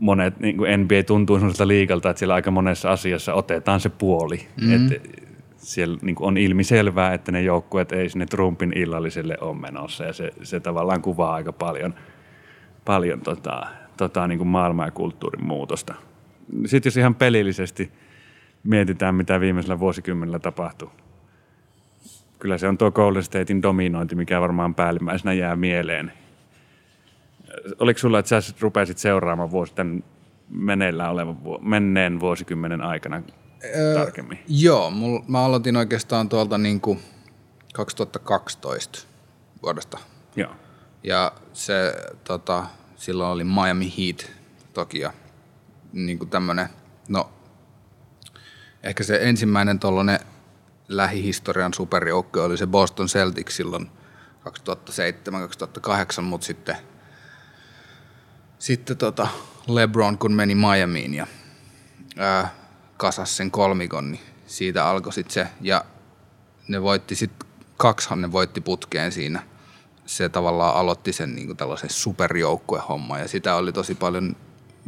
monet, 0.00 0.40
niin 0.40 0.56
kuin 0.56 0.80
NBA 0.80 1.02
tuntuu 1.06 1.38
sellaiselta 1.38 1.68
liikalta, 1.68 2.10
että 2.10 2.18
siellä 2.18 2.34
aika 2.34 2.50
monessa 2.50 2.90
asiassa 2.90 3.34
otetaan 3.34 3.80
se 3.80 3.88
puoli. 3.88 4.48
Mm. 4.60 4.72
Että 4.72 5.08
siellä 5.56 5.98
niin 6.02 6.14
kuin 6.14 6.28
on 6.28 6.36
ilmiselvää, 6.38 7.14
että 7.14 7.32
ne 7.32 7.42
joukkueet 7.42 7.92
ei 7.92 8.08
sinne 8.08 8.26
Trumpin 8.26 8.72
illalliselle 8.76 9.36
ole 9.40 9.58
menossa 9.58 10.04
ja 10.04 10.12
se, 10.12 10.30
se 10.42 10.60
tavallaan 10.60 11.02
kuvaa 11.02 11.34
aika 11.34 11.52
paljon, 11.52 11.94
paljon 12.84 13.20
tota, 13.20 13.66
tota, 13.96 14.26
niin 14.26 14.38
kuin 14.38 14.48
maailman 14.48 14.86
ja 14.86 14.90
kulttuurin 14.90 15.46
muutosta. 15.46 15.94
Sitten 16.66 16.90
jos 16.90 16.96
ihan 16.96 17.14
pelillisesti 17.14 17.92
mietitään, 18.64 19.14
mitä 19.14 19.40
viimeisellä 19.40 19.78
vuosikymmenellä 19.78 20.38
tapahtui. 20.38 20.90
Kyllä 22.38 22.58
se 22.58 22.68
on 22.68 22.78
tuo 22.78 22.90
Golden 22.90 23.22
Statein 23.22 23.62
dominointi, 23.62 24.14
mikä 24.14 24.40
varmaan 24.40 24.74
päällimmäisenä 24.74 25.32
jää 25.32 25.56
mieleen. 25.56 26.12
Oliko 27.78 27.98
sulla, 27.98 28.18
että 28.18 28.40
sä 28.40 28.54
rupesit 28.60 28.98
seuraamaan 28.98 29.50
vuosi, 29.50 29.74
tämän 29.74 30.04
meneillään 30.48 31.10
olevan, 31.10 31.38
menneen 31.60 32.20
vuosikymmenen 32.20 32.80
aikana 32.80 33.22
tarkemmin? 33.94 34.38
Joo, 34.48 34.90
mul, 34.90 35.20
mä 35.28 35.44
aloitin 35.44 35.76
oikeastaan 35.76 36.28
tuolta 36.28 36.58
niin 36.58 36.80
kuin 36.80 37.00
2012 37.74 38.98
vuodesta. 39.62 39.98
Joo. 40.36 40.52
Ja 41.02 41.32
se, 41.52 41.94
tota, 42.24 42.66
silloin 42.96 43.30
oli 43.30 43.44
Miami 43.44 43.92
Heat 43.98 44.30
toki 44.74 44.98
ja 44.98 45.12
niin 45.92 46.18
kuin 46.18 46.30
tämmönen, 46.30 46.68
no 47.08 47.30
ehkä 48.82 49.04
se 49.04 49.18
ensimmäinen 49.22 49.78
tollanen 49.78 50.20
lähihistorian 50.88 51.74
superjoukko 51.74 52.44
oli 52.44 52.56
se 52.56 52.66
Boston 52.66 53.06
Celtics 53.06 53.56
silloin 53.56 53.90
2007-2008, 54.48 56.22
mutta 56.22 56.46
sitten, 56.46 56.76
sitten 58.58 58.96
tota 58.96 59.28
LeBron 59.66 60.18
kun 60.18 60.32
meni 60.32 60.54
Miamiin 60.54 61.14
ja 61.14 61.26
ää, 62.16 62.54
kasas 62.96 63.36
sen 63.36 63.50
kolmikon, 63.50 64.12
niin 64.12 64.22
siitä 64.46 64.88
alkoi 64.88 65.12
sitten 65.12 65.34
se, 65.34 65.46
ja 65.60 65.84
ne 66.68 66.82
voitti 66.82 67.14
sitten, 67.14 67.48
kaksihan 67.76 68.20
ne 68.20 68.32
voitti 68.32 68.60
putkeen 68.60 69.12
siinä. 69.12 69.42
Se 70.06 70.28
tavallaan 70.28 70.76
aloitti 70.76 71.12
sen 71.12 71.34
niin 71.34 71.56
tällaisen 71.56 71.90
superjoukkuehomman, 71.90 73.20
ja 73.20 73.28
sitä 73.28 73.54
oli 73.54 73.72
tosi 73.72 73.94
paljon 73.94 74.36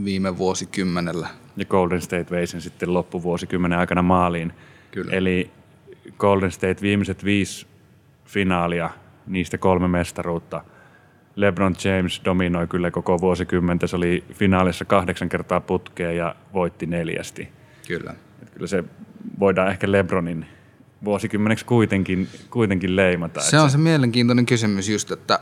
viime 0.05 0.39
vuosikymmenellä. 0.39 1.29
Ja 1.57 1.65
Golden 1.65 2.01
State 2.03 2.31
vei 2.31 2.47
sen 2.47 2.61
sitten 2.61 2.95
loppuvuosikymmenen 2.95 3.79
aikana 3.79 4.03
maaliin. 4.03 4.53
Kyllä. 4.91 5.13
Eli 5.13 5.51
Golden 6.19 6.51
State 6.51 6.83
viimeiset 6.83 7.25
viisi 7.25 7.67
finaalia, 8.25 8.91
niistä 9.27 9.59
kolme 9.59 9.89
mestaruutta. 9.89 10.65
LeBron 11.37 11.75
James 11.85 12.21
dominoi 12.25 12.67
kyllä 12.67 12.91
koko 12.91 13.21
vuosikymmentä. 13.21 13.87
Se 13.87 13.97
oli 13.97 14.25
finaalissa 14.35 14.85
kahdeksan 14.85 15.29
kertaa 15.29 15.61
putkeen 15.61 16.17
ja 16.17 16.35
voitti 16.53 16.87
neljästi. 16.87 17.49
Kyllä. 17.87 18.15
Et 18.43 18.51
kyllä 18.51 18.67
se 18.67 18.85
voidaan 19.39 19.69
ehkä 19.71 19.93
LeBronin 19.93 20.47
vuosikymmeneksi 21.05 21.65
kuitenkin, 21.65 22.29
kuitenkin 22.51 22.97
leimata. 22.97 23.41
Se 23.41 23.61
on 23.61 23.71
se 23.71 23.79
mielenkiintoinen 23.79 24.47
kysymys 24.47 24.89
just, 24.89 25.11
että, 25.11 25.41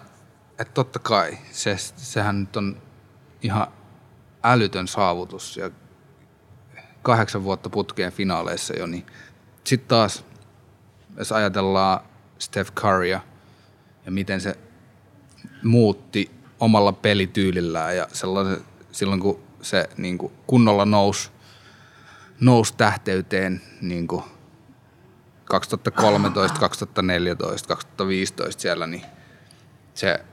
että 0.50 0.74
totta 0.74 0.98
kai 0.98 1.38
se, 1.50 1.76
sehän 1.96 2.40
nyt 2.40 2.56
on 2.56 2.76
ihan 3.42 3.66
älytön 4.44 4.88
saavutus 4.88 5.56
ja 5.56 5.70
kahdeksan 7.02 7.44
vuotta 7.44 7.70
putkeen 7.70 8.12
finaaleissa 8.12 8.78
jo, 8.78 8.86
niin 8.86 9.06
sitten 9.64 9.88
taas, 9.88 10.24
jos 11.16 11.32
ajatellaan 11.32 12.00
Steph 12.38 12.72
Currya 12.72 13.20
ja 14.06 14.12
miten 14.12 14.40
se 14.40 14.58
muutti 15.62 16.30
omalla 16.60 16.92
pelityylillään 16.92 17.96
ja 17.96 18.08
sellaisen, 18.12 18.64
silloin 18.92 19.20
kun 19.20 19.42
se 19.62 19.88
niin 19.96 20.18
kuin 20.18 20.32
kunnolla 20.46 20.84
nousi, 20.84 21.30
nousi 22.40 22.74
tähteyteen 22.76 23.62
niin 23.80 24.08
kuin 24.08 24.22
2013, 25.44 26.60
2014, 26.60 27.68
2015 27.68 28.62
siellä, 28.62 28.86
niin 28.86 29.02
se 29.94 30.24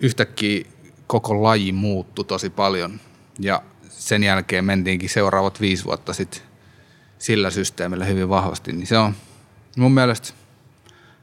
yhtäkkiä 0.00 0.64
koko 1.06 1.42
laji 1.42 1.72
muuttui 1.72 2.24
tosi 2.24 2.50
paljon. 2.50 3.00
Ja 3.38 3.62
sen 3.88 4.22
jälkeen 4.22 4.64
mentiinkin 4.64 5.08
seuraavat 5.08 5.60
viisi 5.60 5.84
vuotta 5.84 6.12
sit 6.12 6.44
sillä 7.18 7.50
systeemillä 7.50 8.04
hyvin 8.04 8.28
vahvasti. 8.28 8.72
Niin 8.72 8.86
se 8.86 8.98
on 8.98 9.14
mun 9.76 9.92
mielestä, 9.92 10.28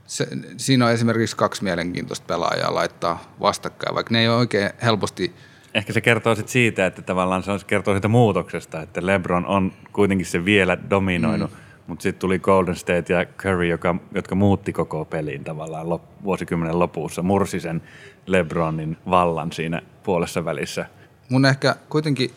se, 0.08 0.28
siinä 0.58 0.86
on 0.86 0.92
esimerkiksi 0.92 1.36
kaksi 1.36 1.64
mielenkiintoista 1.64 2.26
pelaajaa 2.28 2.76
laittaa 2.76 3.34
vastakkain, 3.40 3.96
vaikka 3.96 4.14
ne 4.14 4.20
ei 4.20 4.28
ole 4.28 4.38
oikein 4.38 4.70
helposti 4.84 5.34
Ehkä 5.74 5.94
se 5.94 6.02
kertoo 6.02 6.36
sit 6.36 6.50
siitä, 6.50 6.86
että 6.86 7.02
tavallaan 7.02 7.44
se 7.44 7.52
kertoo 7.68 7.94
siitä 7.94 8.08
muutoksesta, 8.08 8.82
että 8.82 9.06
LeBron 9.06 9.46
on 9.46 9.74
kuitenkin 9.94 10.26
se 10.26 10.46
vielä 10.46 10.78
dominoinut, 10.90 11.52
mm. 11.52 11.58
mutta 11.88 12.04
sitten 12.04 12.20
tuli 12.20 12.40
Golden 12.40 12.76
State 12.76 13.14
ja 13.14 13.26
Curry, 13.26 13.68
joka, 13.68 13.96
jotka 14.16 14.36
muutti 14.36 14.74
koko 14.74 15.06
pelin 15.06 15.44
tavallaan 15.44 15.90
lop, 15.90 16.04
vuosikymmenen 16.24 16.80
lopussa, 16.80 17.24
mursi 17.24 17.60
sen 17.60 17.82
LeBronin 18.26 18.98
vallan 19.10 19.52
siinä 19.52 19.82
puolessa 20.04 20.46
välissä. 20.46 20.86
Mun 21.30 21.46
ehkä 21.46 21.76
kuitenkin 21.90 22.34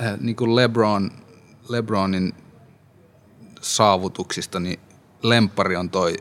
äh, 0.00 0.18
niin 0.20 0.36
kuin 0.36 0.56
LeBron, 0.56 1.10
LeBronin 1.68 2.34
saavutuksista, 3.60 4.60
niin 4.60 4.80
lempari 5.22 5.76
on 5.76 5.90
toi 5.90 6.14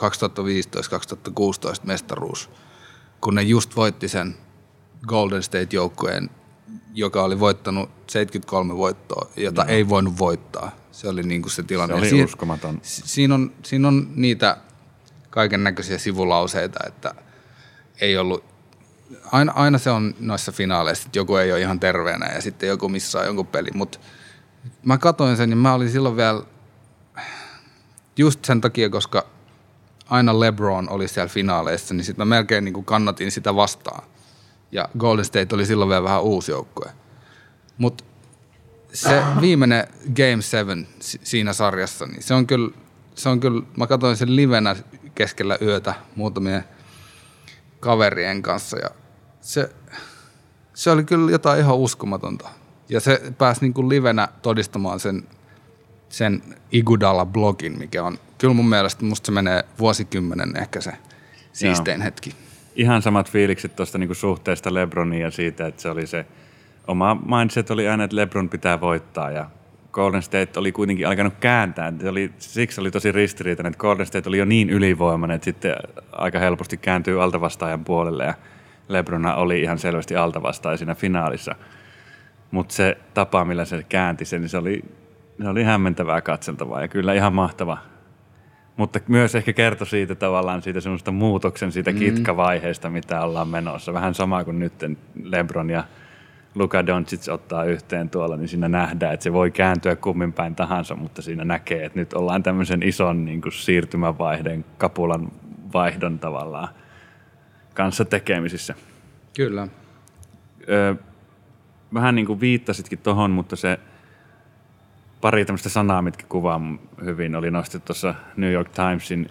mestaruus, 1.82 2.50
kun 3.20 3.34
ne 3.34 3.42
just 3.42 3.76
voitti 3.76 4.08
sen 4.08 4.36
Golden 5.06 5.42
State-joukkueen, 5.42 6.30
joka 6.94 7.24
oli 7.24 7.40
voittanut 7.40 7.90
73 8.06 8.76
voittoa, 8.76 9.30
jota 9.36 9.64
no. 9.64 9.70
ei 9.70 9.88
voinut 9.88 10.18
voittaa. 10.18 10.70
Se 10.92 11.08
oli 11.08 11.22
niin 11.22 11.42
kuin 11.42 11.52
se 11.52 11.62
tilanne. 11.62 11.94
Se 11.94 11.98
oli 12.00 12.08
Siin, 12.08 12.24
uskomaton. 12.24 12.80
Siinä 12.82 13.34
on, 13.34 13.52
siinä 13.62 13.88
on 13.88 14.08
niitä 14.16 14.56
kaiken 15.30 15.64
näköisiä 15.64 15.98
sivulauseita, 15.98 16.78
että 16.86 17.14
ei 18.00 18.16
ollut 18.16 18.44
aina, 19.32 19.52
aina 19.52 19.78
se 19.78 19.90
on 19.90 20.14
noissa 20.20 20.52
finaaleissa, 20.52 21.06
että 21.06 21.18
joku 21.18 21.36
ei 21.36 21.52
ole 21.52 21.60
ihan 21.60 21.80
terveenä 21.80 22.32
ja 22.34 22.42
sitten 22.42 22.68
joku 22.68 22.88
missaa 22.88 23.24
jonkun 23.24 23.46
pelin, 23.46 23.76
mutta 23.76 23.98
mä 24.84 24.98
katoin 24.98 25.36
sen, 25.36 25.50
niin 25.50 25.58
mä 25.58 25.74
olin 25.74 25.90
silloin 25.90 26.16
vielä 26.16 26.42
just 28.16 28.44
sen 28.44 28.60
takia, 28.60 28.90
koska 28.90 29.26
aina 30.10 30.40
LeBron 30.40 30.88
oli 30.90 31.08
siellä 31.08 31.28
finaaleissa, 31.28 31.94
niin 31.94 32.04
sitten 32.04 32.28
mä 32.28 32.36
melkein 32.36 32.64
niin 32.64 32.74
kuin 32.74 32.84
kannatin 32.84 33.30
sitä 33.30 33.54
vastaan. 33.54 34.02
Ja 34.72 34.88
Golden 34.98 35.24
State 35.24 35.54
oli 35.54 35.66
silloin 35.66 35.88
vielä 35.88 36.02
vähän 36.02 36.22
uusi 36.22 36.52
joukkue. 36.52 36.92
Mutta 37.78 38.04
se 38.92 39.22
viimeinen 39.40 39.86
Game 40.16 40.42
7 40.42 40.86
siinä 41.00 41.52
sarjassa, 41.52 42.06
niin 42.06 42.22
se 42.22 42.34
on 42.34 42.46
kyllä, 42.46 42.70
se 43.14 43.28
on 43.28 43.40
kyllä 43.40 43.62
mä 43.76 43.86
katsoin 43.86 44.16
sen 44.16 44.36
livenä 44.36 44.76
keskellä 45.14 45.58
yötä 45.62 45.94
muutamien 46.16 46.64
kaverien 47.80 48.42
kanssa 48.42 48.78
ja 48.78 48.90
se, 49.40 49.70
se 50.74 50.90
oli 50.90 51.04
kyllä 51.04 51.30
jotain 51.30 51.60
ihan 51.60 51.76
uskomatonta. 51.76 52.48
Ja 52.88 53.00
se 53.00 53.22
pääsi 53.38 53.60
niin 53.60 53.74
kuin 53.74 53.88
livenä 53.88 54.28
todistamaan 54.42 55.00
sen, 55.00 55.22
sen 56.08 56.42
Igudala-blogin, 56.72 57.78
mikä 57.78 58.04
on 58.04 58.18
kyllä 58.38 58.54
mun 58.54 58.68
mielestä, 58.68 59.04
musta 59.04 59.26
se 59.26 59.32
menee 59.32 59.64
vuosikymmenen 59.78 60.56
ehkä 60.56 60.80
se 60.80 60.92
siistein 61.52 62.00
Joo. 62.00 62.04
hetki. 62.04 62.34
Ihan 62.76 63.02
samat 63.02 63.30
fiilikset 63.30 63.76
tuosta 63.76 63.98
niin 63.98 64.14
suhteesta 64.14 64.74
Lebronia 64.74 65.26
ja 65.26 65.30
siitä, 65.30 65.66
että 65.66 65.82
se 65.82 65.90
oli 65.90 66.06
se 66.06 66.26
oma 66.86 67.14
mindset 67.14 67.70
oli 67.70 67.88
aina, 67.88 68.04
että 68.04 68.16
Lebron 68.16 68.48
pitää 68.48 68.80
voittaa 68.80 69.30
ja 69.30 69.50
Golden 69.98 70.22
State 70.22 70.58
oli 70.58 70.72
kuitenkin 70.72 71.08
alkanut 71.08 71.34
kääntää. 71.40 71.92
Se 72.00 72.08
oli, 72.08 72.32
siksi 72.38 72.80
oli 72.80 72.90
tosi 72.90 73.12
ristiriitainen, 73.12 73.70
että 73.70 73.80
Golden 73.80 74.06
State 74.06 74.28
oli 74.28 74.38
jo 74.38 74.44
niin 74.44 74.70
ylivoimainen, 74.70 75.34
että 75.34 75.44
sitten 75.44 75.76
aika 76.12 76.38
helposti 76.38 76.76
kääntyy 76.76 77.22
altavastaajan 77.22 77.84
puolelle 77.84 78.24
ja 78.24 78.34
Lebrona 78.88 79.34
oli 79.34 79.60
ihan 79.62 79.78
selvästi 79.78 80.16
altavastaaja 80.16 80.76
siinä 80.76 80.94
finaalissa. 80.94 81.54
Mutta 82.50 82.74
se 82.74 82.98
tapa, 83.14 83.44
millä 83.44 83.64
se 83.64 83.82
käänti 83.88 84.24
sen, 84.24 84.40
niin 84.40 84.48
se 84.48 84.58
oli, 84.58 84.84
se 85.42 85.48
oli 85.48 85.64
hämmentävää 85.64 86.20
katseltavaa 86.20 86.80
ja 86.80 86.88
kyllä 86.88 87.14
ihan 87.14 87.32
mahtava. 87.34 87.78
Mutta 88.76 89.00
myös 89.08 89.34
ehkä 89.34 89.52
kertoi 89.52 89.86
siitä 89.86 90.14
tavallaan 90.14 90.62
siitä 90.62 90.80
semmoista 90.80 91.10
muutoksen 91.10 91.72
siitä 91.72 91.92
mm. 91.92 91.98
kitkavaiheesta, 91.98 92.90
mitä 92.90 93.20
ollaan 93.20 93.48
menossa. 93.48 93.92
Vähän 93.92 94.14
sama 94.14 94.44
kuin 94.44 94.58
nyt 94.58 94.72
Lebron 95.22 95.70
ja 95.70 95.84
Luka 96.58 96.86
Doncic 96.86 97.28
ottaa 97.28 97.64
yhteen 97.64 98.10
tuolla, 98.10 98.36
niin 98.36 98.48
siinä 98.48 98.68
nähdään, 98.68 99.14
että 99.14 99.24
se 99.24 99.32
voi 99.32 99.50
kääntyä 99.50 99.96
kummin 99.96 100.32
päin 100.32 100.54
tahansa, 100.54 100.96
mutta 100.96 101.22
siinä 101.22 101.44
näkee, 101.44 101.84
että 101.84 101.98
nyt 101.98 102.12
ollaan 102.12 102.42
tämmöisen 102.42 102.82
ison 102.82 103.24
niin 103.24 103.40
kuin 103.40 103.52
siirtymävaihden, 103.52 104.64
kapulan 104.78 105.32
vaihdon 105.72 106.18
tavallaan 106.18 106.68
kanssa 107.74 108.04
tekemisissä. 108.04 108.74
Kyllä. 109.36 109.68
Öö, 110.68 110.94
vähän 111.94 112.14
niin 112.14 112.26
kuin 112.26 112.40
viittasitkin 112.40 112.98
tuohon, 112.98 113.30
mutta 113.30 113.56
se 113.56 113.78
pari 115.20 115.44
tämmöistä 115.44 115.68
sanaa, 115.68 116.02
mitkä 116.02 116.24
kuvaa 116.28 116.60
hyvin, 117.04 117.36
oli 117.36 117.50
nostettu 117.50 117.86
tuossa 117.86 118.14
New 118.36 118.52
York 118.52 118.68
Timesin 118.68 119.30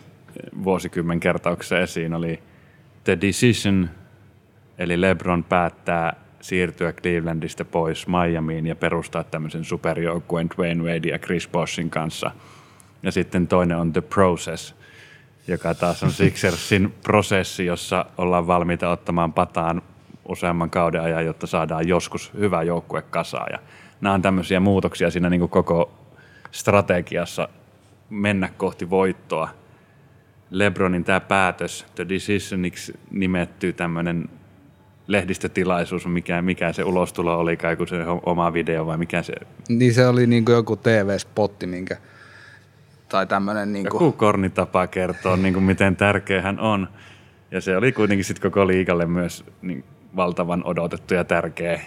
vuosikymmen 0.64 1.20
kertauksessa 1.20 1.80
esiin, 1.80 2.14
oli 2.14 2.40
The 3.04 3.18
Decision, 3.22 3.90
eli 4.78 5.02
LeBron 5.02 5.44
päättää 5.44 6.27
siirtyä 6.42 6.94
Clevelandista 6.94 7.66
pois 7.66 8.08
Miamiin 8.08 8.68
ja 8.68 8.76
perustaa 8.76 9.24
tämmöisen 9.24 9.66
superjoukkueen 9.66 10.50
Dwayne 10.50 10.84
Wade 10.84 11.10
ja 11.10 11.20
Chris 11.20 11.48
Bossin 11.48 11.90
kanssa. 11.90 12.32
Ja 13.04 13.12
sitten 13.12 13.48
toinen 13.48 13.78
on 13.78 13.94
The 13.94 14.02
Process, 14.02 14.76
joka 15.48 15.74
taas 15.74 16.04
on 16.04 16.12
Sixersin 16.22 16.94
prosessi, 17.04 17.66
jossa 17.66 18.06
ollaan 18.18 18.48
valmiita 18.48 18.90
ottamaan 18.90 19.34
pataan 19.34 19.82
useamman 20.28 20.70
kauden 20.70 21.02
ajan, 21.02 21.26
jotta 21.26 21.48
saadaan 21.48 21.88
joskus 21.88 22.34
hyvä 22.34 22.64
joukkue 22.64 23.02
kasaan. 23.02 23.48
Ja 23.52 23.60
nämä 24.02 24.14
on 24.14 24.22
tämmöisiä 24.22 24.60
muutoksia 24.60 25.12
siinä 25.12 25.30
niin 25.30 25.40
kuin 25.40 25.50
koko 25.50 25.92
strategiassa 26.52 27.50
mennä 28.10 28.50
kohti 28.58 28.90
voittoa. 28.90 29.50
Lebronin 30.50 31.04
tämä 31.04 31.20
päätös, 31.20 31.86
The 31.96 32.10
Decisioniksi 32.10 33.00
nimetty 33.12 33.74
tämmöinen 33.74 34.30
lehdistötilaisuus, 35.08 36.08
mikä, 36.08 36.42
mikä 36.42 36.74
se 36.74 36.84
ulostulo 36.84 37.40
oli, 37.40 37.58
kai 37.58 37.76
kun 37.76 37.88
se 37.88 37.98
oma 38.26 38.54
video 38.54 38.86
vai 38.86 38.98
mikä 38.98 39.24
se... 39.24 39.34
Niin 39.70 39.94
se 39.94 40.08
oli 40.08 40.28
niin 40.28 40.46
kuin 40.46 40.56
joku 40.56 40.76
TV-spotti, 40.76 41.68
minkä, 41.68 41.98
tai 43.10 43.28
tämmöinen... 43.28 43.74
Niin 43.74 43.90
kuin... 43.90 44.06
Joku 44.06 44.18
kornitapa 44.18 44.88
kertoo, 44.88 45.36
niin 45.36 45.54
kuin 45.54 45.64
miten 45.64 45.96
tärkeä 45.96 46.42
hän 46.42 46.60
on. 46.60 46.88
Ja 47.52 47.62
se 47.62 47.78
oli 47.78 47.92
kuitenkin 47.92 48.26
sitten 48.26 48.52
koko 48.52 48.68
liikalle 48.68 49.06
myös 49.06 49.46
niin 49.62 49.84
valtavan 50.16 50.66
odotettu 50.66 51.14
ja 51.14 51.24
tärkeä 51.24 51.82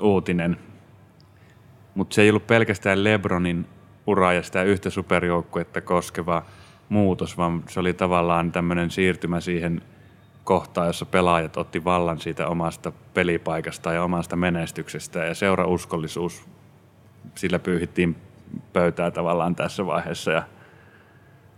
uutinen. 0.00 0.56
Mutta 1.94 2.14
se 2.14 2.22
ei 2.22 2.30
ollut 2.30 2.46
pelkästään 2.46 3.04
Lebronin 3.04 3.66
ura 4.06 4.32
ja 4.32 4.42
sitä 4.42 4.62
yhtä 4.62 4.90
superjoukkuetta 4.90 5.80
koskeva 5.80 6.42
muutos, 6.88 7.38
vaan 7.38 7.62
se 7.68 7.80
oli 7.80 7.94
tavallaan 7.94 8.52
tämmöinen 8.52 8.90
siirtymä 8.90 9.40
siihen– 9.40 9.82
kohtaa, 10.44 10.86
jossa 10.86 11.06
pelaajat 11.06 11.56
otti 11.56 11.84
vallan 11.84 12.18
siitä 12.18 12.46
omasta 12.46 12.92
pelipaikasta 13.14 13.92
ja 13.92 14.02
omasta 14.02 14.36
menestyksestä 14.36 15.18
ja 15.18 15.34
seurauskollisuus, 15.34 16.48
sillä 17.34 17.58
pyyhittiin 17.58 18.16
pöytää 18.72 19.10
tavallaan 19.10 19.54
tässä 19.54 19.86
vaiheessa 19.86 20.30
ja 20.30 20.42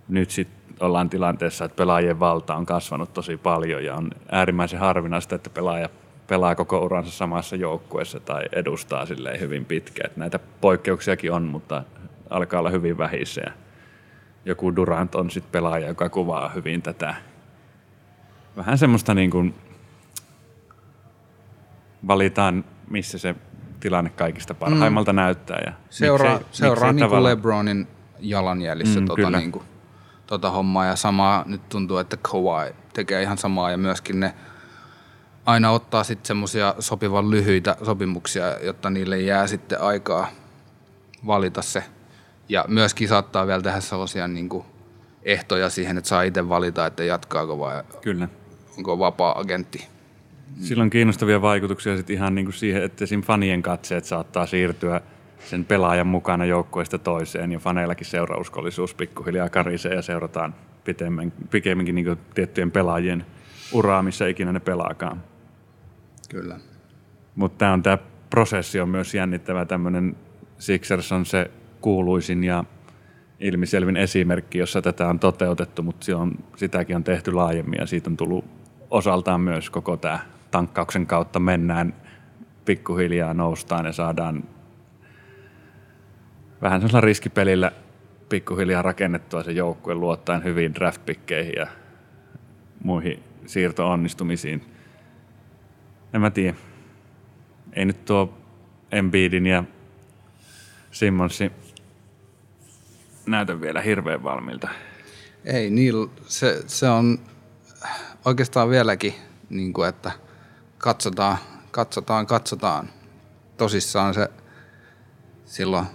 nyt 0.08 0.30
sitten 0.30 0.62
ollaan 0.80 1.10
tilanteessa, 1.10 1.64
että 1.64 1.76
pelaajien 1.76 2.20
valta 2.20 2.54
on 2.54 2.66
kasvanut 2.66 3.12
tosi 3.12 3.36
paljon 3.36 3.84
ja 3.84 3.94
on 3.94 4.10
äärimmäisen 4.30 4.80
harvinaista, 4.80 5.34
että 5.34 5.50
pelaaja 5.50 5.88
pelaa 6.26 6.54
koko 6.54 6.78
uransa 6.84 7.10
samassa 7.10 7.56
joukkueessa 7.56 8.20
tai 8.20 8.42
edustaa 8.52 9.06
silleen 9.06 9.40
hyvin 9.40 9.64
pitkään. 9.64 10.10
Näitä 10.16 10.38
poikkeuksiakin 10.60 11.32
on, 11.32 11.42
mutta 11.42 11.82
alkaa 12.30 12.60
olla 12.60 12.70
hyvin 12.70 12.98
vähissä. 12.98 13.42
Joku 14.44 14.76
Durant 14.76 15.14
on 15.14 15.30
sitten 15.30 15.52
pelaaja, 15.52 15.88
joka 15.88 16.08
kuvaa 16.08 16.48
hyvin 16.48 16.82
tätä 16.82 17.14
vähän 18.56 18.78
semmoista 18.78 19.14
niin 19.14 19.30
kuin 19.30 19.54
valitaan, 22.06 22.64
missä 22.90 23.18
se 23.18 23.34
tilanne 23.80 24.10
kaikista 24.10 24.54
parhaimmalta 24.54 25.12
mm. 25.12 25.16
näyttää. 25.16 25.62
Ja 25.66 25.72
seuraa 25.90 26.38
miksei, 26.38 26.48
seuraa 26.52 26.92
miksei 26.92 27.08
niin 27.08 27.10
kuin 27.10 27.24
LeBronin 27.24 27.88
jalanjäljissä 28.20 29.00
mm, 29.00 29.06
tota, 29.06 29.30
niin 29.30 29.52
kuin, 29.52 29.64
tota 30.26 30.50
hommaa 30.50 30.84
ja 30.84 30.96
samaa 30.96 31.44
nyt 31.46 31.68
tuntuu, 31.68 31.98
että 31.98 32.16
Kawhi 32.16 32.74
tekee 32.92 33.22
ihan 33.22 33.38
samaa 33.38 33.70
ja 33.70 33.78
myöskin 33.78 34.20
ne 34.20 34.34
aina 35.46 35.70
ottaa 35.70 36.04
sitten 36.04 36.26
semmoisia 36.26 36.74
sopivan 36.78 37.30
lyhyitä 37.30 37.76
sopimuksia, 37.82 38.58
jotta 38.60 38.90
niille 38.90 39.20
jää 39.20 39.46
sitten 39.46 39.80
aikaa 39.80 40.26
valita 41.26 41.62
se. 41.62 41.84
Ja 42.48 42.64
myöskin 42.68 43.08
saattaa 43.08 43.46
vielä 43.46 43.62
tehdä 43.62 43.80
sellaisia 43.80 44.28
niin 44.28 44.48
kuin 44.48 44.64
ehtoja 45.22 45.70
siihen, 45.70 45.98
että 45.98 46.08
saa 46.08 46.22
itse 46.22 46.48
valita, 46.48 46.86
että 46.86 47.04
jatkaako 47.04 47.58
vai 47.58 47.82
Kyllä 48.00 48.28
onko 48.76 48.98
vapaa-agentti. 48.98 49.88
Sillä 50.60 50.82
on 50.82 50.90
kiinnostavia 50.90 51.42
vaikutuksia 51.42 51.96
sit 51.96 52.10
ihan 52.10 52.34
niin 52.34 52.44
kuin 52.44 52.54
siihen, 52.54 52.82
että 52.82 53.06
siinä 53.06 53.22
fanien 53.22 53.62
katseet 53.62 54.04
saattaa 54.04 54.46
siirtyä 54.46 55.00
sen 55.38 55.64
pelaajan 55.64 56.06
mukana 56.06 56.44
joukkueesta 56.44 56.98
toiseen 56.98 57.52
ja 57.52 57.58
faneillakin 57.58 58.06
seurauskollisuus 58.06 58.94
pikkuhiljaa 58.94 59.48
karisee 59.48 59.94
ja 59.94 60.02
seurataan 60.02 60.54
pitemmän, 60.84 61.32
pikemminkin 61.50 61.94
niin 61.94 62.16
tiettyjen 62.34 62.70
pelaajien 62.70 63.26
uraa, 63.72 64.02
missä 64.02 64.26
ikinä 64.26 64.52
ne 64.52 64.60
pelaakaan. 64.60 65.22
Kyllä. 66.28 66.60
Mutta 67.34 67.58
tämä 67.58 67.72
on 67.72 67.82
tämä 67.82 67.98
prosessi 68.30 68.80
on 68.80 68.88
myös 68.88 69.14
jännittävä. 69.14 69.64
Tämmöinen 69.64 70.16
Sixers 70.58 71.12
on 71.12 71.26
se 71.26 71.50
kuuluisin 71.80 72.44
ja 72.44 72.64
ilmiselvin 73.40 73.96
esimerkki, 73.96 74.58
jossa 74.58 74.82
tätä 74.82 75.08
on 75.08 75.18
toteutettu, 75.18 75.82
mutta 75.82 76.16
on, 76.16 76.32
sitäkin 76.56 76.96
on 76.96 77.04
tehty 77.04 77.32
laajemmin 77.32 77.78
ja 77.80 77.86
siitä 77.86 78.10
on 78.10 78.16
tullut 78.16 78.61
osaltaan 78.92 79.40
myös 79.40 79.70
koko 79.70 79.96
tämä 79.96 80.18
tankkauksen 80.50 81.06
kautta 81.06 81.40
mennään 81.40 81.94
pikkuhiljaa 82.64 83.34
noustaan 83.34 83.86
ja 83.86 83.92
saadaan 83.92 84.44
vähän 86.62 86.80
sellaisella 86.80 87.00
riskipelillä 87.00 87.72
pikkuhiljaa 88.28 88.82
rakennettua 88.82 89.42
se 89.42 89.52
joukkue 89.52 89.94
luottaen 89.94 90.44
hyviin 90.44 90.74
draftpikkeihin 90.74 91.54
ja 91.56 91.66
muihin 92.84 93.22
siirto-onnistumisiin. 93.46 94.62
En 96.14 96.20
mä 96.20 96.30
tiedä. 96.30 96.56
Ei 97.72 97.84
nyt 97.84 98.04
tuo 98.04 98.38
Embiidin 98.92 99.46
ja 99.46 99.64
Simmonsin 100.90 101.50
näytä 103.26 103.60
vielä 103.60 103.80
hirveän 103.80 104.22
valmiilta. 104.22 104.68
Ei, 105.44 105.70
niillä, 105.70 106.08
se, 106.26 106.62
se 106.66 106.88
on 106.88 107.18
oikeastaan 108.24 108.70
vieläkin, 108.70 109.14
niin 109.50 109.72
kuin, 109.72 109.88
että 109.88 110.12
katsotaan, 110.78 111.38
katsotaan, 111.70 112.26
katsotaan. 112.26 112.90
Tosissaan 113.56 114.14
se 114.14 114.28
silloin 115.44 115.86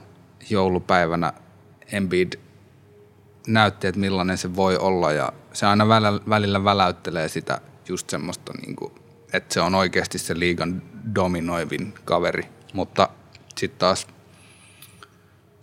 joulupäivänä 0.49 1.33
Embiid 1.91 2.33
näytti, 3.47 3.87
että 3.87 3.99
millainen 3.99 4.37
se 4.37 4.55
voi 4.55 4.77
olla 4.77 5.11
ja 5.11 5.33
se 5.53 5.65
aina 5.65 5.87
välillä, 5.87 6.19
välillä 6.29 6.63
väläyttelee 6.63 7.29
sitä 7.29 7.61
just 7.89 8.09
semmoista, 8.09 8.53
niin 8.61 8.75
kuin, 8.75 8.91
että 9.33 9.53
se 9.53 9.61
on 9.61 9.75
oikeasti 9.75 10.17
se 10.17 10.39
liigan 10.39 10.81
dominoivin 11.15 11.93
kaveri, 12.05 12.43
mutta 12.73 13.09
sitten 13.55 13.79
taas 13.79 14.07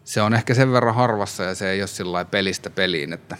se 0.05 0.23
on 0.23 0.35
ehkä 0.35 0.55
sen 0.55 0.73
verran 0.73 0.95
harvassa 0.95 1.43
ja 1.43 1.55
se 1.55 1.71
ei 1.71 1.81
ole 1.81 1.87
sillä 1.87 2.25
pelistä 2.25 2.71
peliin, 2.71 3.13
että, 3.13 3.37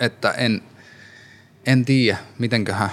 että 0.00 0.30
en, 0.30 0.62
en 1.68 1.84
tiedä, 1.84 2.18
mitenköhän, 2.38 2.90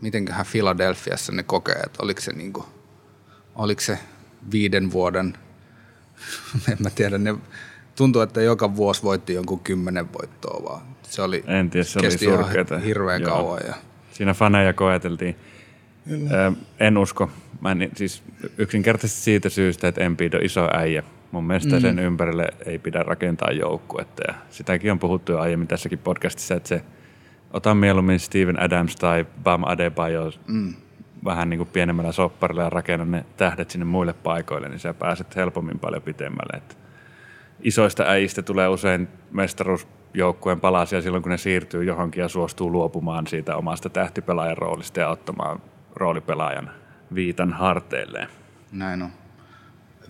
mitenköhän 0.00 0.46
Philadelphiassa 0.50 1.32
ne 1.32 1.42
kokee, 1.42 1.74
että 1.74 1.98
oliko 2.02 2.20
se, 2.20 2.32
niinku, 2.32 2.66
oliko 3.54 3.80
se 3.80 3.98
viiden 4.52 4.92
vuoden, 4.92 5.34
en 6.72 6.76
mä 6.78 6.90
tiedä, 6.90 7.18
ne 7.18 7.34
tuntuu, 7.96 8.22
että 8.22 8.42
joka 8.42 8.76
vuosi 8.76 9.02
voitti 9.02 9.34
jonkun 9.34 9.60
kymmenen 9.60 10.12
voittoa 10.12 10.64
vaan. 10.64 10.82
Se 11.02 11.22
oli, 11.22 11.44
en 11.46 11.70
tiedä, 11.70 11.84
se 11.84 11.98
oli 11.98 12.06
kesti 12.06 12.24
ihan 12.24 12.44
surkeata. 12.44 12.78
hirveän 12.78 13.22
Joo. 13.22 13.30
kauan. 13.30 13.60
Ja, 13.66 13.74
Siinä 14.12 14.34
faneja 14.34 14.72
koeteltiin. 14.72 15.36
Ö, 16.10 16.52
en 16.80 16.98
usko. 16.98 17.30
Mä 17.60 17.72
en, 17.72 17.90
siis 17.96 18.22
yksinkertaisesti 18.58 19.22
siitä 19.22 19.48
syystä, 19.48 19.88
että 19.88 20.00
Embiid 20.00 20.34
on 20.34 20.44
iso 20.44 20.68
äijä. 20.72 21.02
Mun 21.30 21.44
mielestä 21.44 21.74
mm. 21.74 21.80
sen 21.80 21.98
ympärille 21.98 22.48
ei 22.66 22.78
pidä 22.78 23.02
rakentaa 23.02 23.50
joukkuetta. 23.50 24.22
Ja 24.28 24.34
sitäkin 24.50 24.92
on 24.92 24.98
puhuttu 24.98 25.32
jo 25.32 25.38
aiemmin 25.38 25.68
tässäkin 25.68 25.98
podcastissa, 25.98 26.54
että 26.54 26.68
se 26.68 26.82
ota 27.52 27.74
mieluummin 27.74 28.20
Steven 28.20 28.62
Adams 28.62 28.96
tai 28.96 29.26
Bam 29.42 29.62
Adebayo 29.66 30.32
mm. 30.46 30.74
vähän 31.24 31.50
niin 31.50 31.58
kuin 31.58 31.68
pienemmällä 31.68 32.12
sopparilla 32.12 32.62
ja 32.62 32.70
rakenna 32.70 33.04
ne 33.04 33.24
tähdet 33.36 33.70
sinne 33.70 33.84
muille 33.84 34.12
paikoille, 34.12 34.68
niin 34.68 34.78
sä 34.78 34.94
pääset 34.94 35.36
helpommin 35.36 35.78
paljon 35.78 36.02
pitemmälle. 36.02 36.56
Että 36.56 36.74
isoista 37.62 38.02
äijistä 38.02 38.42
tulee 38.42 38.68
usein 38.68 39.08
mestaruusjoukkueen 39.30 40.60
palasia 40.60 41.02
silloin, 41.02 41.22
kun 41.22 41.30
ne 41.30 41.38
siirtyy 41.38 41.84
johonkin 41.84 42.20
ja 42.20 42.28
suostuu 42.28 42.72
luopumaan 42.72 43.26
siitä 43.26 43.56
omasta 43.56 43.90
tähtipelaajan 43.90 44.58
roolista 44.58 45.00
ja 45.00 45.08
ottamaan 45.08 45.62
roolipelaajan 45.94 46.70
viitan 47.14 47.52
harteilleen. 47.52 48.28
Näin 48.72 49.02
on. 49.02 49.10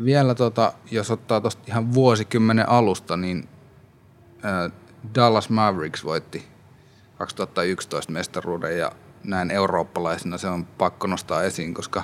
Vielä 0.05 0.35
tota, 0.35 0.73
jos 0.91 1.11
ottaa 1.11 1.41
tuosta 1.41 1.63
ihan 1.67 1.95
vuosikymmenen 1.95 2.69
alusta, 2.69 3.17
niin 3.17 3.49
ää, 4.43 4.71
Dallas 5.15 5.51
Mavericks 5.51 6.05
voitti 6.05 6.50
2011 7.21 8.13
mestaruuden 8.13 8.79
ja 8.79 8.93
näin 9.25 9.51
eurooppalaisena 9.51 10.39
se 10.39 10.49
on 10.49 10.67
pakko 10.67 11.07
nostaa 11.07 11.43
esiin, 11.43 11.75
koska 11.75 12.03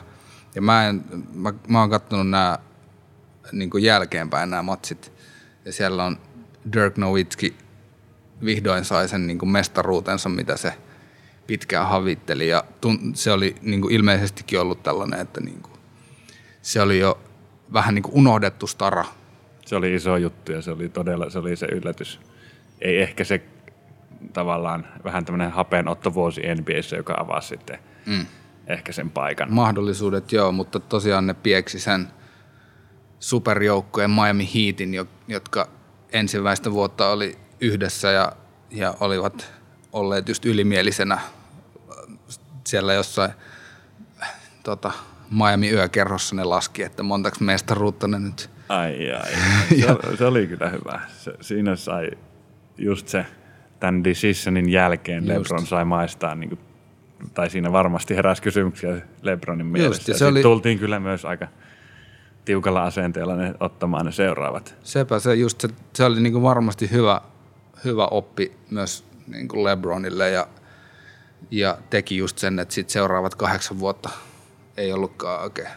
ja 0.55 0.63
mä, 0.63 0.89
en, 0.89 1.05
mä, 1.35 1.53
mä 1.69 1.81
oon 1.81 1.91
katsonut 1.91 2.31
nämä 2.31 2.59
niin 3.53 3.71
jälkeenpäin 3.81 4.51
nämä 4.51 4.63
matsit 4.63 5.13
ja 5.65 5.73
siellä 5.73 6.05
on 6.05 6.19
Dirk 6.73 6.97
Nowitzki 6.97 7.57
vihdoin 8.45 8.85
sai 8.85 9.09
sen 9.09 9.27
niin 9.27 9.51
mestaruutensa, 9.51 10.29
mitä 10.29 10.57
se 10.57 10.73
pitkään 11.47 11.89
havitteli 11.89 12.49
ja 12.49 12.65
tun, 12.81 13.13
se 13.15 13.33
oli 13.33 13.55
niin 13.63 13.81
kuin 13.81 13.95
ilmeisestikin 13.95 14.61
ollut 14.61 14.83
tällainen, 14.83 15.21
että 15.21 15.41
niin 15.41 15.63
kuin, 15.63 15.79
se 16.63 16.81
oli 16.81 16.99
jo 16.99 17.19
vähän 17.73 17.95
niin 17.95 18.03
kuin 18.03 18.15
unohdettu 18.15 18.67
stara. 18.67 19.05
Se 19.67 19.77
oli 19.77 19.95
iso 19.95 20.17
juttu 20.17 20.53
ja 20.53 20.63
se 20.63 20.71
oli 20.71 20.89
todella 20.89 21.31
se, 21.31 21.39
oli 21.39 21.57
se 21.57 21.67
yllätys. 21.67 22.21
Ei 22.81 23.03
ehkä 23.03 23.25
se 23.25 23.43
tavallaan 24.33 24.87
vähän 25.05 25.25
tämmöinen 25.25 25.51
hapenottovuosi 25.51 26.43
NBAssä, 26.55 26.97
joka 26.97 27.17
avasi 27.19 27.49
sitten 27.49 27.79
mm. 28.07 28.27
ehkä 28.67 28.93
sen 28.93 29.11
paikan. 29.11 29.53
Mahdollisuudet 29.53 30.33
joo, 30.33 30.53
mutta 30.53 30.81
tosiaan 30.81 31.27
ne 31.27 31.35
pieksi 31.35 31.81
sen 31.81 32.09
superjoukkueen 33.21 34.11
Miami 34.11 34.49
Heatin, 34.55 34.95
jotka 35.29 35.69
ensimmäistä 36.13 36.73
vuotta 36.73 37.11
oli 37.11 37.39
yhdessä 37.61 38.11
ja, 38.11 38.33
ja 38.71 38.95
olivat 39.01 39.53
olleet 39.93 40.29
just 40.29 40.47
ylimielisenä 40.47 41.19
siellä 42.67 42.95
jossain 42.95 43.31
tota, 44.63 44.93
Miami 45.31 45.71
yökerhossa 45.71 46.37
ne 46.37 46.45
laski, 46.45 46.83
että 46.83 47.03
montaks 47.03 47.41
mestaruutta 47.41 48.09
ne 48.09 48.19
nyt. 48.19 48.51
Ai 48.69 49.13
ai, 49.13 49.33
se, 49.81 50.17
se 50.17 50.25
oli 50.25 50.47
kyllä 50.47 50.69
hyvä. 50.69 51.01
Se, 51.19 51.33
siinä 51.41 51.77
sai 51.77 52.11
just 52.79 53.09
se 53.09 53.27
tämän 53.87 54.05
decisionin 54.05 54.69
jälkeen 54.69 55.25
just. 55.27 55.29
LeBron 55.29 55.67
sai 55.67 55.85
maistaa, 55.85 56.35
niin 56.35 56.49
kuin, 56.49 56.61
tai 57.35 57.51
siinä 57.51 57.73
varmasti 57.73 58.17
heräsi 58.17 58.43
kysymyksiä 58.43 58.97
LeBronin 59.23 59.67
mielessä. 59.67 60.11
Just, 60.11 60.19
se 60.19 60.27
oli... 60.27 60.43
tultiin 60.43 60.79
kyllä 60.79 61.01
myös 61.01 61.25
aika 61.25 61.49
tiukalla 62.45 62.85
asenteella 62.85 63.37
ne, 63.37 63.55
ottamaan 63.61 64.07
ne 64.07 64.13
seuraavat. 64.13 64.75
Sepä 64.83 65.19
se 65.19 65.35
just, 65.35 65.61
se, 65.61 65.69
se 65.93 66.05
oli 66.05 66.21
niin 66.21 66.33
kuin 66.33 66.43
varmasti 66.43 66.91
hyvä, 66.91 67.21
hyvä 67.85 68.07
oppi 68.07 68.53
myös 68.71 69.05
niin 69.27 69.49
kuin 69.49 69.65
LeBronille 69.65 70.31
ja, 70.31 70.47
ja 71.51 71.79
teki 71.91 72.17
just 72.17 72.39
sen, 72.39 72.59
että 72.59 72.75
sit 72.75 72.91
seuraavat 72.91 73.35
kahdeksan 73.35 73.79
vuotta 73.79 74.11
ei 74.77 74.93
ollutkaan 74.93 75.43
oikein 75.43 75.69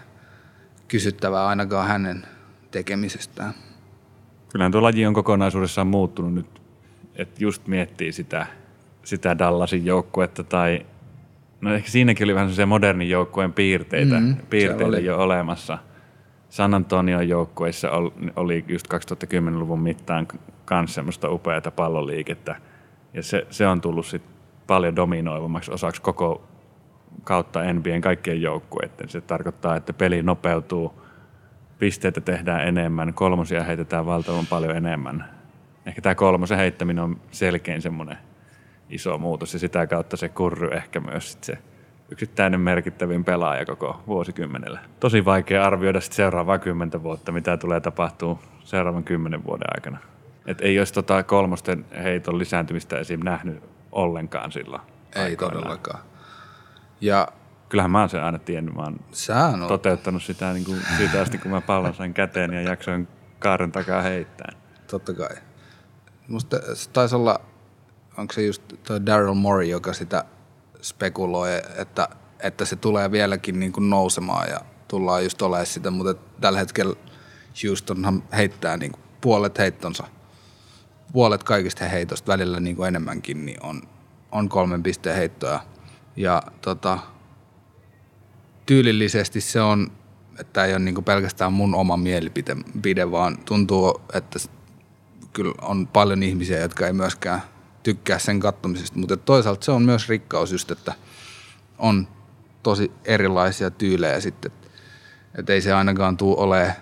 kysyttävää 0.88 1.48
ainakaan 1.48 1.88
hänen 1.88 2.28
tekemisestään. 2.72 3.54
Kyllähän 4.52 4.72
tuo 4.72 4.82
laji 4.82 5.06
on 5.06 5.14
kokonaisuudessaan 5.14 5.88
muuttunut 5.88 6.34
nyt, 6.34 6.59
että 7.22 7.44
just 7.44 7.68
miettii 7.68 8.12
sitä, 8.12 8.48
sitä 9.04 9.38
Dallasin 9.38 9.86
joukkuetta 9.86 10.44
tai 10.44 10.86
no 11.62 11.74
ehkä 11.74 11.90
siinäkin 11.90 12.26
oli 12.26 12.36
vähän 12.36 12.52
se 12.52 12.66
modernin 12.66 13.10
joukkueen 13.10 13.54
piirteitä, 13.54 14.20
mm, 14.20 14.38
piirteitä 14.50 15.00
jo 15.00 15.18
olemassa. 15.18 15.78
San 16.50 16.74
Antonion 16.74 17.30
joukkueissa 17.30 17.92
oli 18.36 18.66
just 18.68 18.88
2010-luvun 18.94 19.80
mittaan 19.80 20.28
myös 20.72 20.96
semmoista 20.96 21.30
upeata 21.30 21.72
palloliikettä– 21.72 22.56
ja 23.14 23.24
se, 23.24 23.48
se 23.50 23.68
on 23.68 23.82
tullut 23.82 24.06
sit 24.06 24.22
paljon 24.68 24.96
dominoivammaksi 24.96 25.72
osaksi 25.72 26.02
koko 26.02 26.48
kautta 27.24 27.74
NBAn 27.74 28.02
kaikkien 28.02 28.42
joukkueiden. 28.42 29.10
Se 29.10 29.22
tarkoittaa, 29.22 29.76
että 29.76 29.94
peli 29.94 30.24
nopeutuu, 30.24 31.02
pisteitä 31.80 32.22
tehdään 32.22 32.68
enemmän, 32.68 33.14
kolmosia 33.14 33.64
heitetään 33.64 34.06
valtavan 34.06 34.46
paljon 34.48 34.78
enemmän. 34.78 35.39
Ehkä 35.86 36.02
tämä 36.02 36.16
kolmosen 36.16 36.58
heittäminen 36.58 37.04
on 37.04 37.22
selkein 37.32 37.82
semmoinen 37.82 38.18
iso 38.90 39.18
muutos 39.18 39.54
ja 39.54 39.60
sitä 39.60 39.88
kautta 39.88 40.18
se 40.18 40.30
kurry 40.30 40.68
ehkä 40.68 41.00
myös 41.00 41.32
sit 41.32 41.44
se 41.44 41.58
yksittäinen 42.12 42.60
merkittävin 42.60 43.24
pelaaja 43.26 43.66
koko 43.66 44.04
vuosikymmenellä. 44.08 44.80
Tosi 45.00 45.26
vaikea 45.26 45.66
arvioida 45.66 46.02
sit 46.02 46.14
seuraavaa 46.14 46.60
kymmentä 46.60 47.04
vuotta, 47.04 47.32
mitä 47.32 47.58
tulee 47.58 47.80
tapahtuu 47.80 48.40
seuraavan 48.64 49.04
kymmenen 49.04 49.44
vuoden 49.44 49.68
aikana. 49.76 49.98
Että 50.46 50.66
ei 50.66 50.80
olisi 50.80 50.94
tota 50.94 51.24
kolmosten 51.24 51.86
heiton 52.04 52.40
lisääntymistä 52.40 53.00
esim. 53.00 53.20
nähnyt 53.24 53.64
ollenkaan 53.92 54.52
silloin. 54.52 54.82
Ei 55.16 55.24
aikoinaan. 55.24 55.58
todellakaan. 55.64 56.00
Ja 57.02 57.28
Kyllähän 57.70 57.92
mä 57.92 58.00
oon 58.00 58.10
sen 58.10 58.24
aina 58.24 58.40
tiennyt. 58.40 58.76
Mä 58.76 58.82
oon 58.82 59.00
toteuttanut 59.68 60.24
sitä 60.24 60.54
niin 60.54 60.66
kuin 60.66 60.82
siitä 60.98 61.22
asti, 61.22 61.38
kun 61.38 61.52
mä 61.52 61.62
pallon 61.62 61.94
sain 61.94 62.14
käteen 62.14 62.54
ja 62.54 62.62
jaksoin 62.62 63.08
kaaren 63.40 63.72
takaa 63.72 64.02
heittää. 64.02 64.52
Totta 64.92 65.14
kai. 65.14 65.36
Musta 66.30 66.76
se 66.76 66.90
taisi 66.90 67.16
olla, 67.16 67.42
onko 68.18 68.34
se 68.34 68.46
just 68.46 68.62
toi 68.84 69.06
Daryl 69.06 69.34
Morey, 69.34 69.68
joka 69.68 69.94
sitä 69.94 70.26
spekuloi, 70.82 71.50
että, 71.78 72.10
että 72.40 72.66
se 72.66 72.76
tulee 72.76 73.12
vieläkin 73.12 73.60
niin 73.60 73.72
kuin 73.72 73.90
nousemaan 73.90 74.50
ja 74.50 74.60
tullaan 74.88 75.24
just 75.24 75.42
olemaan 75.42 75.66
sitä, 75.66 75.92
mutta 75.92 76.24
tällä 76.42 76.60
hetkellä 76.60 76.96
Houstonhan 77.64 78.24
heittää 78.34 78.78
niin 78.78 78.92
kuin 78.92 79.04
puolet 79.22 79.58
heittonsa– 79.58 80.08
puolet 81.14 81.44
kaikista 81.44 81.86
heitosta, 81.86 82.32
välillä 82.32 82.60
niin 82.60 82.76
kuin 82.76 82.88
enemmänkin, 82.88 83.46
niin 83.46 83.66
on, 83.66 83.82
on 84.32 84.50
kolmen 84.50 84.84
pisteen 84.84 85.16
heittoja. 85.16 85.60
Ja 86.16 86.44
tota, 86.62 87.00
tyylillisesti 88.66 89.42
se 89.42 89.62
on, 89.62 89.92
että 90.40 90.66
ei 90.66 90.72
ole 90.74 90.80
niin 90.80 91.04
pelkästään 91.04 91.54
mun 91.54 91.76
oma 91.76 91.98
mielipide, 91.98 93.12
vaan 93.12 93.38
tuntuu, 93.38 94.02
että 94.14 94.40
kyllä 95.34 95.54
on 95.62 95.88
paljon 95.88 96.24
ihmisiä, 96.24 96.60
jotka 96.60 96.88
ei 96.88 96.94
myöskään 96.94 97.42
tykkää 97.84 98.20
sen 98.20 98.40
kattomisesta, 98.40 99.00
mutta 99.00 99.18
toisaalta 99.18 99.66
se 99.66 99.72
on 99.72 99.82
myös 99.82 100.10
rikkaus 100.10 100.52
just, 100.52 100.72
että 100.72 100.94
on 101.78 102.08
tosi 102.64 102.92
erilaisia 103.06 103.72
tyylejä 103.72 104.20
sitten, 104.20 104.52
että 105.36 105.54
ei 105.54 105.62
se 105.62 105.74
ainakaan 105.74 106.18
tule 106.18 106.38
ole 106.38 106.76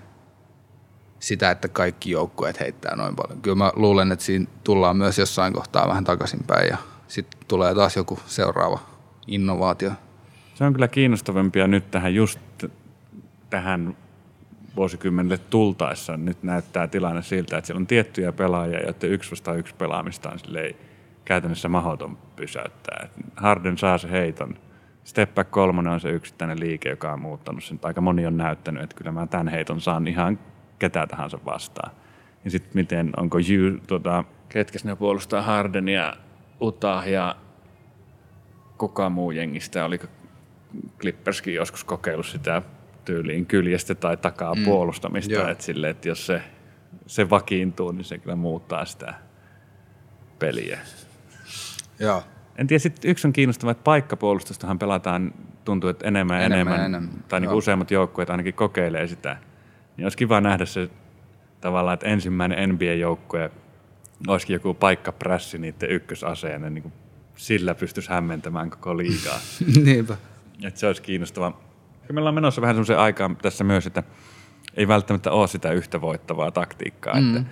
sitä, 1.19 1.51
että 1.51 1.67
kaikki 1.67 2.11
joukkueet 2.11 2.59
heittää 2.59 2.95
noin 2.95 3.15
paljon. 3.15 3.41
Kyllä 3.41 3.55
mä 3.55 3.71
luulen, 3.75 4.11
että 4.11 4.25
siinä 4.25 4.45
tullaan 4.63 4.97
myös 4.97 5.17
jossain 5.17 5.53
kohtaa 5.53 5.87
vähän 5.87 6.03
takaisinpäin 6.03 6.67
ja 6.67 6.77
sitten 7.07 7.39
tulee 7.47 7.75
taas 7.75 7.95
joku 7.95 8.19
seuraava 8.25 8.79
innovaatio. 9.27 9.91
Se 10.55 10.63
on 10.63 10.73
kyllä 10.73 10.87
kiinnostavampia 10.87 11.67
nyt 11.67 11.91
tähän 11.91 12.15
just 12.15 12.39
tähän 13.49 13.97
vuosikymmenelle 14.77 15.37
tultaessa. 15.37 16.17
Nyt 16.17 16.43
näyttää 16.43 16.87
tilanne 16.87 17.21
siltä, 17.21 17.57
että 17.57 17.67
siellä 17.67 17.79
on 17.79 17.87
tiettyjä 17.87 18.31
pelaajia, 18.31 18.79
joiden 18.79 19.11
yksi 19.11 19.31
vasta 19.31 19.53
yksi 19.53 19.75
pelaamista 19.75 20.29
on 20.29 20.39
käytännössä 21.25 21.69
mahdoton 21.69 22.17
pysäyttää. 22.35 23.07
Harden 23.35 23.77
saa 23.77 23.97
se 23.97 24.11
heiton. 24.11 24.55
Step 25.03 25.35
back 25.35 25.51
kolmonen 25.51 25.93
on 25.93 25.99
se 25.99 26.09
yksittäinen 26.09 26.59
liike, 26.59 26.89
joka 26.89 27.13
on 27.13 27.21
muuttanut 27.21 27.63
sen. 27.63 27.79
Aika 27.83 28.01
moni 28.01 28.25
on 28.25 28.37
näyttänyt, 28.37 28.83
että 28.83 28.95
kyllä 28.95 29.11
mä 29.11 29.27
tämän 29.27 29.47
heiton 29.47 29.81
saan 29.81 30.07
ihan 30.07 30.39
ketä 30.79 31.07
tahansa 31.07 31.39
vastaan. 31.45 31.91
Ja 32.45 32.51
sitten 32.51 32.71
miten, 32.73 33.09
onko 33.17 33.37
you, 33.37 33.79
tota, 33.87 34.23
ketkä 34.49 34.79
ne 34.83 34.95
puolustaa 34.95 35.41
Hardenia, 35.41 36.13
Utah 36.61 37.07
ja 37.07 37.35
kuka 38.77 39.09
muu 39.09 39.31
jengistä, 39.31 39.85
oliko 39.85 40.07
Clipperskin 40.99 41.53
joskus 41.53 41.83
kokeillut 41.83 42.25
sitä 42.25 42.61
tyyliin 43.07 43.45
kyljestä 43.45 43.95
tai 43.95 44.17
takaa 44.17 44.55
mm. 44.55 44.63
puolustamista, 44.63 45.51
että 45.51 45.63
sille, 45.63 45.89
että 45.89 46.07
jos 46.07 46.25
se, 46.25 46.41
se 47.07 47.29
vakiintuu, 47.29 47.91
niin 47.91 48.05
se 48.05 48.17
kyllä 48.17 48.35
muuttaa 48.35 48.85
sitä 48.85 49.13
peliä. 50.39 50.79
Joo. 51.99 52.23
En 52.57 52.67
tiedä, 52.67 52.79
sitten 52.79 53.11
yksi 53.11 53.27
on 53.27 53.33
kiinnostava, 53.33 53.71
että 53.71 53.83
paikkapuolustustahan 53.83 54.79
pelataan, 54.79 55.33
tuntuu, 55.65 55.89
että 55.89 56.07
enemmän 56.07 56.39
ja 56.39 56.45
enemmän, 56.45 56.73
enemmän, 56.73 57.01
enemmän. 57.03 57.23
tai 57.27 57.39
niin 57.39 57.51
useammat 57.51 57.91
joukkueet 57.91 58.29
ainakin 58.29 58.53
kokeilee 58.53 59.07
sitä. 59.07 59.37
Niin 59.97 60.05
olisi 60.05 60.17
kiva 60.17 60.41
nähdä 60.41 60.65
se 60.65 60.89
tavallaan, 61.61 61.93
että 61.93 62.07
ensimmäinen 62.07 62.69
NBA-joukkue 62.69 63.51
olisikin 64.27 64.53
joku 64.53 64.73
paikkaprässi 64.73 65.57
niiden 65.57 65.89
ykkösaseen, 65.89 66.73
niin 66.73 66.81
kuin 66.81 66.93
sillä 67.35 67.75
pystyisi 67.75 68.09
hämmentämään 68.09 68.69
koko 68.69 68.97
liigaa. 68.97 69.39
Niinpä. 69.85 70.17
Että 70.63 70.79
se 70.79 70.87
olisi 70.87 71.01
kiinnostava. 71.01 71.66
Ja 72.07 72.13
meillä 72.13 72.27
on 72.27 72.35
menossa 72.35 72.61
vähän 72.61 72.75
semmoisen 72.75 72.99
aikaa 72.99 73.35
tässä 73.41 73.63
myös, 73.63 73.87
että 73.87 74.03
ei 74.73 74.87
välttämättä 74.87 75.31
ole 75.31 75.47
sitä 75.47 75.71
yhtä 75.71 76.01
voittavaa 76.01 76.51
taktiikkaa. 76.51 77.21
Mm. 77.21 77.37
Että 77.37 77.51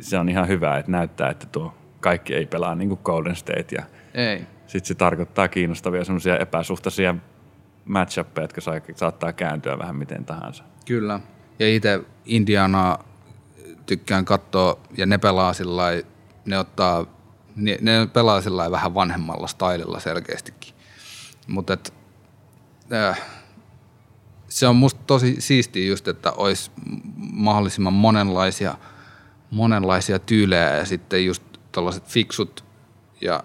se 0.00 0.18
on 0.18 0.28
ihan 0.28 0.48
hyvä, 0.48 0.78
että 0.78 0.92
näyttää, 0.92 1.30
että 1.30 1.46
tuo 1.46 1.74
kaikki 2.00 2.34
ei 2.34 2.46
pelaa 2.46 2.74
niin 2.74 2.88
kuin 2.88 3.00
Golden 3.04 3.36
State. 3.36 3.74
Ja 3.76 3.82
ei. 4.14 4.46
Sitten 4.66 4.88
se 4.88 4.94
tarkoittaa 4.94 5.48
kiinnostavia 5.48 6.04
semmoisia 6.04 6.38
epäsuhtaisia 6.38 7.14
matchappeja, 7.84 8.44
jotka 8.44 8.60
saattaa 8.94 9.32
kääntyä 9.32 9.78
vähän 9.78 9.96
miten 9.96 10.24
tahansa. 10.24 10.64
Kyllä. 10.86 11.20
Ja 11.58 11.68
itse 11.74 12.00
Indianaa 12.24 13.04
tykkään 13.86 14.24
katsoa, 14.24 14.80
ja 14.96 15.06
ne 15.06 15.18
pelaa 15.18 15.52
sillä 15.52 15.82
ne 16.44 16.58
ottaa, 16.58 17.06
ne, 17.56 17.78
ne 17.80 18.08
pelaa 18.12 18.40
sillä 18.40 18.70
vähän 18.70 18.94
vanhemmalla 18.94 19.46
stylilla 19.46 20.00
selkeästikin. 20.00 20.74
Mutta 21.46 21.76
äh, 22.92 23.20
se 24.48 24.66
on 24.66 24.76
musta 24.76 25.00
tosi 25.06 25.36
siistiä 25.38 25.86
just, 25.86 26.08
että 26.08 26.32
olisi 26.32 26.70
mahdollisimman 27.32 27.92
monenlaisia, 27.92 28.74
monenlaisia 29.50 30.18
tyylejä 30.18 30.76
ja 30.76 30.84
sitten 30.84 31.26
just 31.26 31.42
tällaiset 31.72 32.04
fiksut 32.08 32.64
ja 33.20 33.44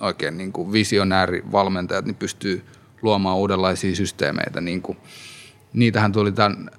oikein 0.00 0.38
niin 0.38 0.52
kuin 0.52 0.72
visionäärivalmentajat 0.72 2.04
niin 2.04 2.14
pystyy 2.14 2.64
luomaan 3.02 3.36
uudenlaisia 3.36 3.96
systeemeitä. 3.96 4.60
Niin 4.60 4.82
kuin, 4.82 4.98
niitähän 5.72 6.12
tuli 6.12 6.32
tämän 6.32 6.70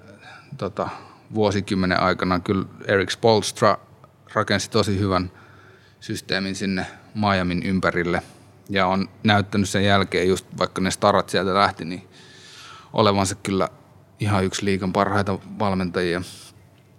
tota, 0.57 0.89
vuosikymmenen 1.33 1.99
aikana. 1.99 2.39
Kyllä 2.39 2.65
Eric 2.87 3.11
Spolstra 3.11 3.77
rakensi 4.33 4.71
tosi 4.71 4.99
hyvän 4.99 5.31
systeemin 5.99 6.55
sinne 6.55 6.85
Miamin 7.15 7.63
ympärille 7.63 8.21
ja 8.69 8.87
on 8.87 9.09
näyttänyt 9.23 9.69
sen 9.69 9.85
jälkeen, 9.85 10.27
just 10.27 10.45
vaikka 10.57 10.81
ne 10.81 10.91
starat 10.91 11.29
sieltä 11.29 11.53
lähti, 11.53 11.85
niin 11.85 12.06
olevansa 12.93 13.35
kyllä 13.35 13.69
ihan 14.19 14.45
yksi 14.45 14.65
liikan 14.65 14.93
parhaita 14.93 15.39
valmentajia. 15.59 16.21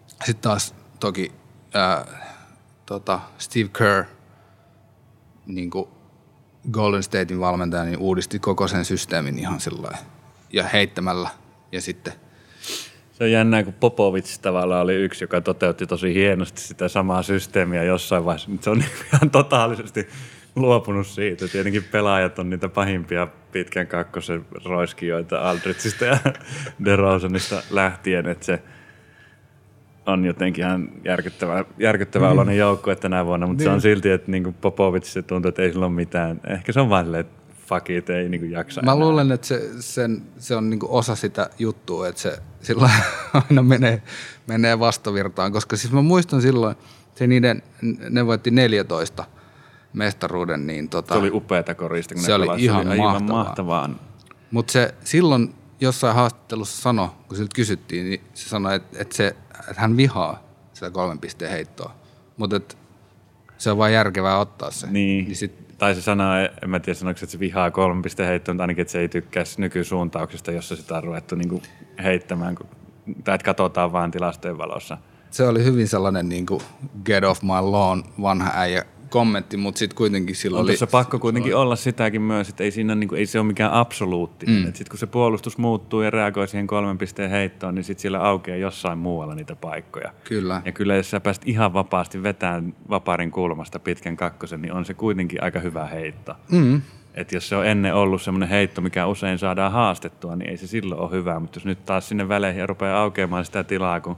Sitten 0.07 0.43
taas 0.43 0.74
toki 1.01 1.32
ää, 1.74 2.05
tota 2.86 3.20
Steve 3.39 3.68
Kerr, 3.78 4.05
niin 5.47 5.70
kuin 5.70 5.89
Golden 6.72 7.03
Statein 7.03 7.41
valmentaja, 7.41 7.84
niin 7.84 7.99
uudisti 7.99 8.39
koko 8.39 8.68
sen 8.68 8.84
systeemin 8.84 9.39
ihan 9.39 9.61
sillä 9.61 9.99
ja 10.53 10.64
heittämällä. 10.64 11.30
Ja 11.72 11.80
sitten 11.80 12.12
se 13.12 13.24
on 13.24 13.30
jännää, 13.30 13.62
kun 13.62 13.72
Popovic 13.72 14.39
tavallaan 14.39 14.82
oli 14.82 14.95
yksi, 14.95 15.24
joka 15.24 15.41
toteutti 15.41 15.86
tosi 15.86 16.14
hienosti 16.14 16.61
sitä 16.61 16.89
samaa 16.89 17.22
systeemiä 17.22 17.82
jossain 17.82 18.24
vaiheessa, 18.24 18.51
mutta 18.51 18.64
se 18.64 18.70
on 18.70 18.84
ihan 19.14 19.30
totaalisesti 19.30 20.09
luopunut 20.57 21.07
siitä. 21.07 21.49
Tietenkin 21.49 21.84
pelaajat 21.84 22.38
on 22.38 22.51
niitä 22.51 22.68
pahimpia 22.68 23.28
pitkän 23.53 23.86
kakkosen 23.86 24.46
roiskijoita 24.64 25.51
Aldrichista 25.51 26.05
ja 26.05 26.18
DeRozanista 26.84 27.62
lähtien, 27.70 28.26
että 28.26 28.46
se– 28.46 28.62
on 30.09 30.24
jotenkin 30.24 30.64
ihan 30.64 30.88
järkyttävä, 31.05 31.64
järkyttävä 31.78 32.26
mm. 32.26 32.32
oloinen 32.32 32.57
joukko 32.57 32.94
tänä 32.94 33.26
vuonna, 33.26 33.46
mutta 33.46 33.61
niin. 33.61 33.64
se 33.64 33.70
on 33.70 33.74
niin. 33.74 33.82
silti, 33.82 34.11
että 34.11 34.30
niin 34.30 34.55
Popovic 34.55 35.05
se 35.05 35.22
tuntuu, 35.22 35.49
että 35.49 35.62
ei 35.62 35.72
sillä 35.72 35.86
ole 35.86 35.94
mitään. 35.94 36.40
Ehkä 36.46 36.72
se 36.72 36.80
on 36.80 36.88
vain 36.88 37.07
silleen, 37.07 37.20
että 37.20 37.55
fuck 37.66 37.90
it, 37.90 38.11
ei 38.11 38.28
niin 38.28 38.51
jaksa 38.51 38.82
Mä 38.82 38.92
enää. 38.92 39.05
luulen, 39.05 39.32
että 39.32 39.46
se, 39.46 39.70
sen, 39.80 40.22
se 40.38 40.57
on 40.57 40.70
niin 40.70 40.80
osa 40.82 41.14
sitä 41.14 41.51
juttua, 41.59 42.09
että 42.09 42.20
se 42.20 42.38
sillä 42.61 42.90
aina 43.51 43.62
menee, 43.62 44.03
menee 44.46 44.78
vastavirtaan, 44.78 45.53
koska 45.53 45.76
siis 45.76 45.92
mä 45.92 46.03
muistan 46.03 46.42
silloin, 46.42 46.76
se 47.14 47.26
niiden, 47.26 47.62
ne 48.11 48.26
voitti 48.26 48.51
14 48.51 49.24
mestaruuden. 49.99 50.66
Niin 50.66 50.88
tota, 50.88 51.14
se 51.14 51.20
oli 51.20 51.30
upeata 51.30 51.74
korista, 51.74 52.14
kun 52.14 52.22
se 52.22 52.28
ne 52.28 52.34
oli 52.34 52.44
pelasi. 52.44 52.64
ihan, 52.64 52.82
se 52.82 52.88
oli 52.88 52.99
mahtavaa. 52.99 53.44
mahtavaa. 53.44 53.90
Mutta 54.51 54.72
se 54.72 54.94
silloin 55.05 55.55
jossain 55.80 56.14
haastattelussa 56.14 56.82
sanoi, 56.82 57.09
kun 57.28 57.36
siltä 57.36 57.55
kysyttiin, 57.55 58.11
niin 58.11 58.20
se 58.34 58.49
sanoi, 58.49 58.74
että, 58.74 58.99
että, 59.01 59.16
se, 59.16 59.26
että 59.68 59.80
hän 59.80 59.96
vihaa 59.96 60.42
sitä 60.72 60.90
kolmen 60.90 61.18
pisteen 61.18 61.51
heittoa. 61.51 61.94
Mutta 62.36 62.61
se 63.59 63.70
on 63.70 63.78
vain 63.78 63.94
järkevää 63.94 64.38
ottaa 64.38 64.70
se. 64.70 64.86
Niin. 64.86 65.24
niin 65.24 65.36
sit... 65.36 65.68
Tai 65.78 65.94
se 65.94 66.03
sanoo, 66.03 66.34
en 66.62 66.70
mä 66.70 66.80
tiedä 66.80 66.99
sanoiko, 66.99 67.18
että 67.22 67.32
se 67.32 67.38
vihaa 67.38 67.70
kolmen 67.70 68.03
pisteen 68.03 68.28
heittoa, 68.28 68.55
mutta 68.55 68.62
ainakin, 68.62 68.82
että 68.82 68.92
se 68.92 69.01
ei 69.01 69.09
tykkää 69.09 69.44
nykysuuntauksesta, 69.59 70.53
jossa 70.53 70.76
sitä 70.76 70.96
on 70.96 71.05
ruvettu 71.05 71.34
niinku 71.34 71.62
heittämään, 72.05 72.57
tai 73.24 73.34
että 73.34 73.44
katsotaan 73.44 73.92
vain 73.92 74.11
tilastojen 74.11 74.59
valossa. 74.59 74.99
Se 75.30 75.46
oli 75.49 75.64
hyvin 75.64 75.88
sellainen 75.88 76.28
niin 76.28 76.46
kuin 76.46 76.62
get 77.05 77.24
off 77.24 77.42
my 77.42 77.70
lawn 77.70 78.05
vanha 78.22 78.51
äijä 78.55 78.84
kommentti, 79.09 79.57
mutta 79.57 79.79
sitten 79.79 79.97
kuitenkin 79.97 80.37
silloin 80.37 80.61
on 80.61 80.71
oli... 80.71 80.91
pakko 80.91 81.19
kuitenkin 81.19 81.57
olla 81.57 81.77
sitäkin 81.77 82.23
myös, 82.23 82.49
että 82.49 82.65
ei, 82.65 82.71
siinä, 82.71 82.95
niin 82.95 83.09
kuin, 83.09 83.19
ei 83.19 83.27
se 83.27 83.39
ole 83.39 83.47
mikään 83.47 83.73
absoluuttinen. 83.73 84.57
Mm. 84.57 84.65
Sitten 84.65 84.87
kun 84.91 84.99
se 84.99 85.07
puolustus 85.07 85.59
muuttuu 85.59 86.03
ja 86.03 86.11
reagoi 86.11 86.49
siihen 86.49 86.67
kolmen 86.67 86.99
pisteen 86.99 87.31
heittoon, 87.31 87.75
niin 87.75 87.85
sitten 87.85 88.03
siellä 88.03 88.21
aukeaa 88.21 88.57
jossain 88.57 88.99
muualla 88.99 89.35
niitä 89.35 89.57
paikkoja. 89.57 90.13
Kyllä. 90.25 90.63
Ja 90.65 90.73
kyllä 90.73 90.97
jos 90.97 91.11
sä 91.11 91.21
pääst 91.21 91.43
ihan 91.47 91.73
vapaasti 91.73 92.23
vetämään 92.23 92.75
vaparin 92.91 93.31
kulmasta 93.31 93.79
pitkän 93.79 94.17
kakkosen, 94.17 94.63
niin 94.63 94.73
on 94.73 94.85
se 94.85 94.95
kuitenkin 94.95 95.43
aika 95.43 95.61
hyvä 95.61 95.87
heitto. 95.87 96.35
Mm. 96.51 96.83
Että 97.15 97.37
jos 97.37 97.49
se 97.49 97.57
on 97.57 97.67
ennen 97.67 97.95
ollut 97.95 98.23
semmoinen 98.23 98.49
heitto, 98.49 98.81
mikä 98.81 99.07
usein 99.07 99.39
saadaan 99.39 99.73
haastettua, 99.73 100.37
niin 100.37 100.51
ei 100.51 100.57
se 100.57 100.67
silloin 100.67 101.01
ole 101.01 101.11
hyvä. 101.11 101.41
Mutta 101.41 101.57
jos 101.57 101.65
nyt 101.65 101.87
taas 101.87 102.09
sinne 102.09 102.29
väleihin 102.29 102.69
rupeaa 102.69 103.03
aukeamaan 103.03 103.45
sitä 103.45 103.65
tilaa, 103.65 104.01
kun 104.01 104.17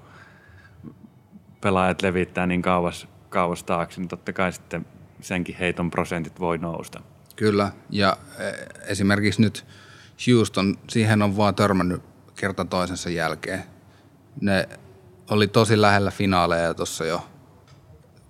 pelaajat 1.60 2.02
levittää 2.02 2.46
niin 2.46 2.62
kauas 2.62 3.08
kauas 3.30 3.64
taakse, 3.64 4.00
niin 4.00 4.08
totta 4.08 4.32
kai 4.32 4.52
sitten 4.52 4.86
senkin 5.20 5.56
heiton 5.56 5.90
prosentit 5.90 6.40
voi 6.40 6.58
nousta. 6.58 7.00
Kyllä, 7.36 7.72
ja 7.90 8.16
e, 8.38 8.44
esimerkiksi 8.86 9.42
nyt 9.42 9.66
Houston, 10.26 10.78
siihen 10.88 11.22
on 11.22 11.36
vaan 11.36 11.54
törmännyt 11.54 12.02
kerta 12.36 12.64
toisensa 12.64 13.10
jälkeen. 13.10 13.64
Ne 14.40 14.68
oli 15.30 15.46
tosi 15.46 15.80
lähellä 15.80 16.10
finaaleja 16.10 16.74
tuossa 16.74 17.04
jo 17.04 17.22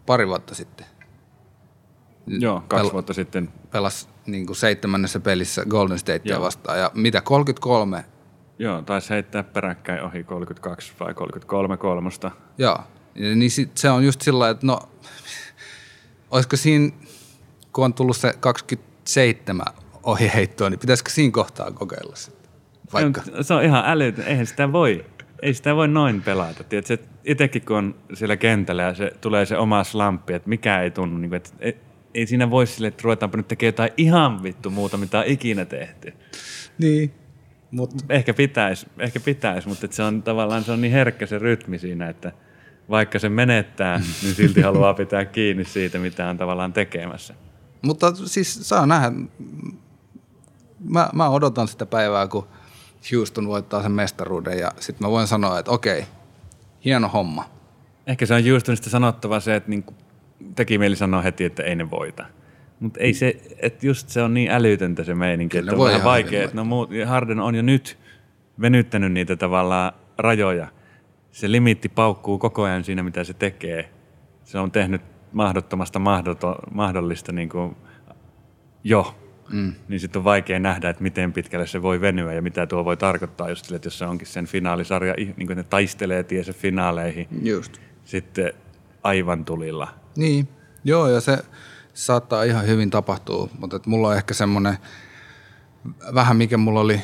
pari 0.06 0.28
vuotta 0.28 0.54
sitten. 0.54 0.86
Joo, 2.26 2.62
kaksi 2.68 2.88
Pel- 2.88 2.92
vuotta 2.92 3.12
sitten. 3.12 3.48
Pelas 3.70 4.08
niin 4.26 4.46
kuin 4.46 4.56
seitsemännessä 4.56 5.20
pelissä 5.20 5.64
Golden 5.64 5.98
Statea 5.98 6.40
vastaan. 6.40 6.78
Ja 6.78 6.90
mitä, 6.94 7.20
33? 7.20 8.04
Joo, 8.58 8.82
taisi 8.82 9.10
heittää 9.10 9.42
peräkkäin 9.42 10.02
ohi 10.02 10.24
32 10.24 10.92
vai 11.00 11.14
33 11.14 11.76
kolmosta. 11.76 12.30
Joo, 12.58 12.78
niin 13.20 13.50
sit 13.50 13.78
se 13.78 13.90
on 13.90 14.04
just 14.04 14.20
sillä 14.20 14.50
että 14.50 14.66
no, 14.66 14.80
olisiko 16.30 16.56
siinä, 16.56 16.90
kun 17.72 17.84
on 17.84 17.94
tullut 17.94 18.16
se 18.16 18.32
27 18.40 19.66
ohi 20.02 20.30
heittoa, 20.34 20.70
niin 20.70 20.80
pitäisikö 20.80 21.10
siinä 21.10 21.32
kohtaa 21.32 21.70
kokeilla 21.70 22.16
sitten? 22.16 22.40
vaikka. 22.92 23.22
Se 23.22 23.32
on, 23.32 23.44
se 23.44 23.54
on 23.54 23.64
ihan 23.64 23.82
älytön. 23.86 24.24
Eihän 24.26 24.46
sitä 24.46 24.72
voi, 24.72 25.04
ei 25.42 25.54
sitä 25.54 25.76
voi 25.76 25.88
noin 25.88 26.22
pelata. 26.22 26.64
Tiedätkö, 26.64 26.98
itsekin 27.24 27.62
kun 27.62 27.76
on 27.76 27.94
siellä 28.14 28.36
kentällä 28.36 28.82
ja 28.82 28.94
se, 28.94 29.12
tulee 29.20 29.46
se 29.46 29.56
oma 29.56 29.84
slampi, 29.84 30.32
että 30.32 30.48
mikä 30.48 30.80
ei 30.80 30.90
tunnu, 30.90 31.18
niin 31.18 31.28
kuin, 31.30 31.36
että 31.36 31.50
ei, 31.60 31.76
ei 32.14 32.26
siinä 32.26 32.50
voi 32.50 32.66
sille, 32.66 32.88
että 32.88 33.02
ruvetaanpa 33.04 33.36
nyt 33.36 33.48
tekemään 33.48 33.68
jotain 33.68 33.90
ihan 33.96 34.42
vittu 34.42 34.70
muuta, 34.70 34.96
mitä 34.96 35.18
on 35.18 35.24
ikinä 35.26 35.64
tehty. 35.64 36.12
Niin. 36.78 37.14
Mut, 37.70 37.90
Ehkä 38.08 38.34
pitäisi, 38.34 38.86
ehkä 38.98 39.20
pitäis, 39.20 39.66
mutta 39.66 39.86
se 39.90 40.02
on 40.02 40.22
tavallaan 40.22 40.64
se 40.64 40.72
on 40.72 40.80
niin 40.80 40.92
herkkä 40.92 41.26
se 41.26 41.38
rytmi 41.38 41.78
siinä, 41.78 42.08
että 42.08 42.32
vaikka 42.90 43.18
se 43.18 43.28
menettää, 43.28 43.98
niin 44.22 44.34
silti 44.34 44.60
haluaa 44.60 44.94
pitää 44.94 45.24
kiinni 45.24 45.64
siitä, 45.64 45.98
mitä 45.98 46.28
on 46.28 46.36
tavallaan 46.36 46.72
tekemässä. 46.72 47.34
mutta 47.82 48.12
siis 48.14 48.68
saa 48.68 48.86
nähdä. 48.86 49.12
Mä, 50.84 51.10
mä 51.12 51.28
odotan 51.28 51.68
sitä 51.68 51.86
päivää, 51.86 52.28
kun 52.28 52.48
Houston 53.12 53.48
voittaa 53.48 53.82
sen 53.82 53.92
mestaruuden 53.92 54.58
ja 54.58 54.72
sitten 54.80 55.06
mä 55.06 55.10
voin 55.10 55.26
sanoa, 55.26 55.58
että 55.58 55.70
okei, 55.70 56.04
hieno 56.84 57.08
homma. 57.08 57.50
Ehkä 58.06 58.26
se 58.26 58.34
on 58.34 58.44
Houstonista 58.50 58.90
sanottava 58.90 59.40
se, 59.40 59.56
että 59.56 59.70
niin 59.70 59.84
teki 60.54 60.78
mieli 60.78 60.96
sanoa 60.96 61.22
heti, 61.22 61.44
että 61.44 61.62
ei 61.62 61.74
ne 61.74 61.90
voita. 61.90 62.24
Mutta 62.80 63.00
ei 63.00 63.14
se, 63.14 63.40
että 63.58 63.86
just 63.86 64.08
se 64.08 64.22
on 64.22 64.34
niin 64.34 64.50
älytöntä 64.50 65.04
se 65.04 65.14
meininki, 65.14 65.58
Kyllä 65.58 65.70
että 65.72 65.82
on 65.82 65.88
vähän 65.88 66.04
vaikea, 66.04 66.44
että 66.44 66.56
no 66.56 66.64
muut, 66.64 66.90
Harden 67.06 67.40
on 67.40 67.54
jo 67.54 67.62
nyt 67.62 67.98
venyttänyt 68.60 69.12
niitä 69.12 69.36
tavallaan 69.36 69.92
rajoja. 70.18 70.68
Se 71.32 71.52
limiitti 71.52 71.88
paukkuu 71.88 72.38
koko 72.38 72.62
ajan 72.62 72.84
siinä, 72.84 73.02
mitä 73.02 73.24
se 73.24 73.34
tekee. 73.34 73.90
Se 74.44 74.58
on 74.58 74.70
tehnyt 74.70 75.02
mahdottomasta 75.32 75.98
mahdoto, 75.98 76.56
mahdollista 76.70 77.32
niin 77.32 77.48
kuin 77.48 77.76
jo. 78.84 79.14
Mm. 79.50 79.74
Niin 79.88 80.00
sitten 80.00 80.20
on 80.20 80.24
vaikea 80.24 80.58
nähdä, 80.58 80.90
että 80.90 81.02
miten 81.02 81.32
pitkälle 81.32 81.66
se 81.66 81.82
voi 81.82 82.00
venyä 82.00 82.32
ja 82.32 82.42
mitä 82.42 82.66
tuo 82.66 82.84
voi 82.84 82.96
tarkoittaa 82.96 83.48
just 83.48 83.64
sille, 83.64 83.76
että 83.76 83.86
jos 83.86 83.98
se 83.98 84.04
onkin 84.04 84.26
sen 84.26 84.46
finaalisarja, 84.46 85.14
niin 85.36 85.46
kuin 85.46 85.56
ne 85.56 85.62
taistelee 85.62 86.24
tiesä 86.24 86.52
finaaleihin, 86.52 87.28
Just. 87.42 87.78
sitten 88.04 88.52
aivan 89.02 89.44
tulilla. 89.44 89.88
Niin, 90.16 90.48
joo, 90.84 91.08
ja 91.08 91.20
se 91.20 91.38
saattaa 91.94 92.42
ihan 92.42 92.66
hyvin 92.66 92.90
tapahtua, 92.90 93.48
mutta 93.58 93.76
et 93.76 93.86
mulla 93.86 94.08
on 94.08 94.16
ehkä 94.16 94.34
semmoinen, 94.34 94.78
vähän 96.14 96.36
mikä 96.36 96.56
mulla 96.56 96.80
oli 96.80 97.00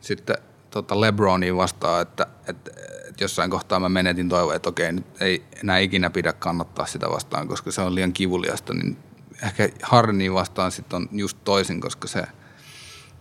sitten 0.00 0.36
tota 0.70 1.00
Lebronia 1.00 1.56
vastaan, 1.56 2.02
että, 2.02 2.26
että, 2.46 2.70
että 3.08 3.24
jossain 3.24 3.50
kohtaa 3.50 3.80
mä 3.80 3.88
menetin 3.88 4.28
toivon, 4.28 4.56
että 4.56 4.68
okei, 4.68 4.92
nyt 4.92 5.06
ei 5.20 5.44
enää 5.62 5.78
ikinä 5.78 6.10
pidä 6.10 6.32
kannattaa 6.32 6.86
sitä 6.86 7.10
vastaan, 7.10 7.48
koska 7.48 7.70
se 7.70 7.80
on 7.80 7.94
liian 7.94 8.12
kivuliasta, 8.12 8.74
niin 8.74 8.96
ehkä 9.42 9.68
Hardenia 9.82 10.34
vastaan 10.34 10.72
sitten 10.72 10.96
on 10.96 11.08
just 11.12 11.38
toisin, 11.44 11.80
koska 11.80 12.08
se, 12.08 12.22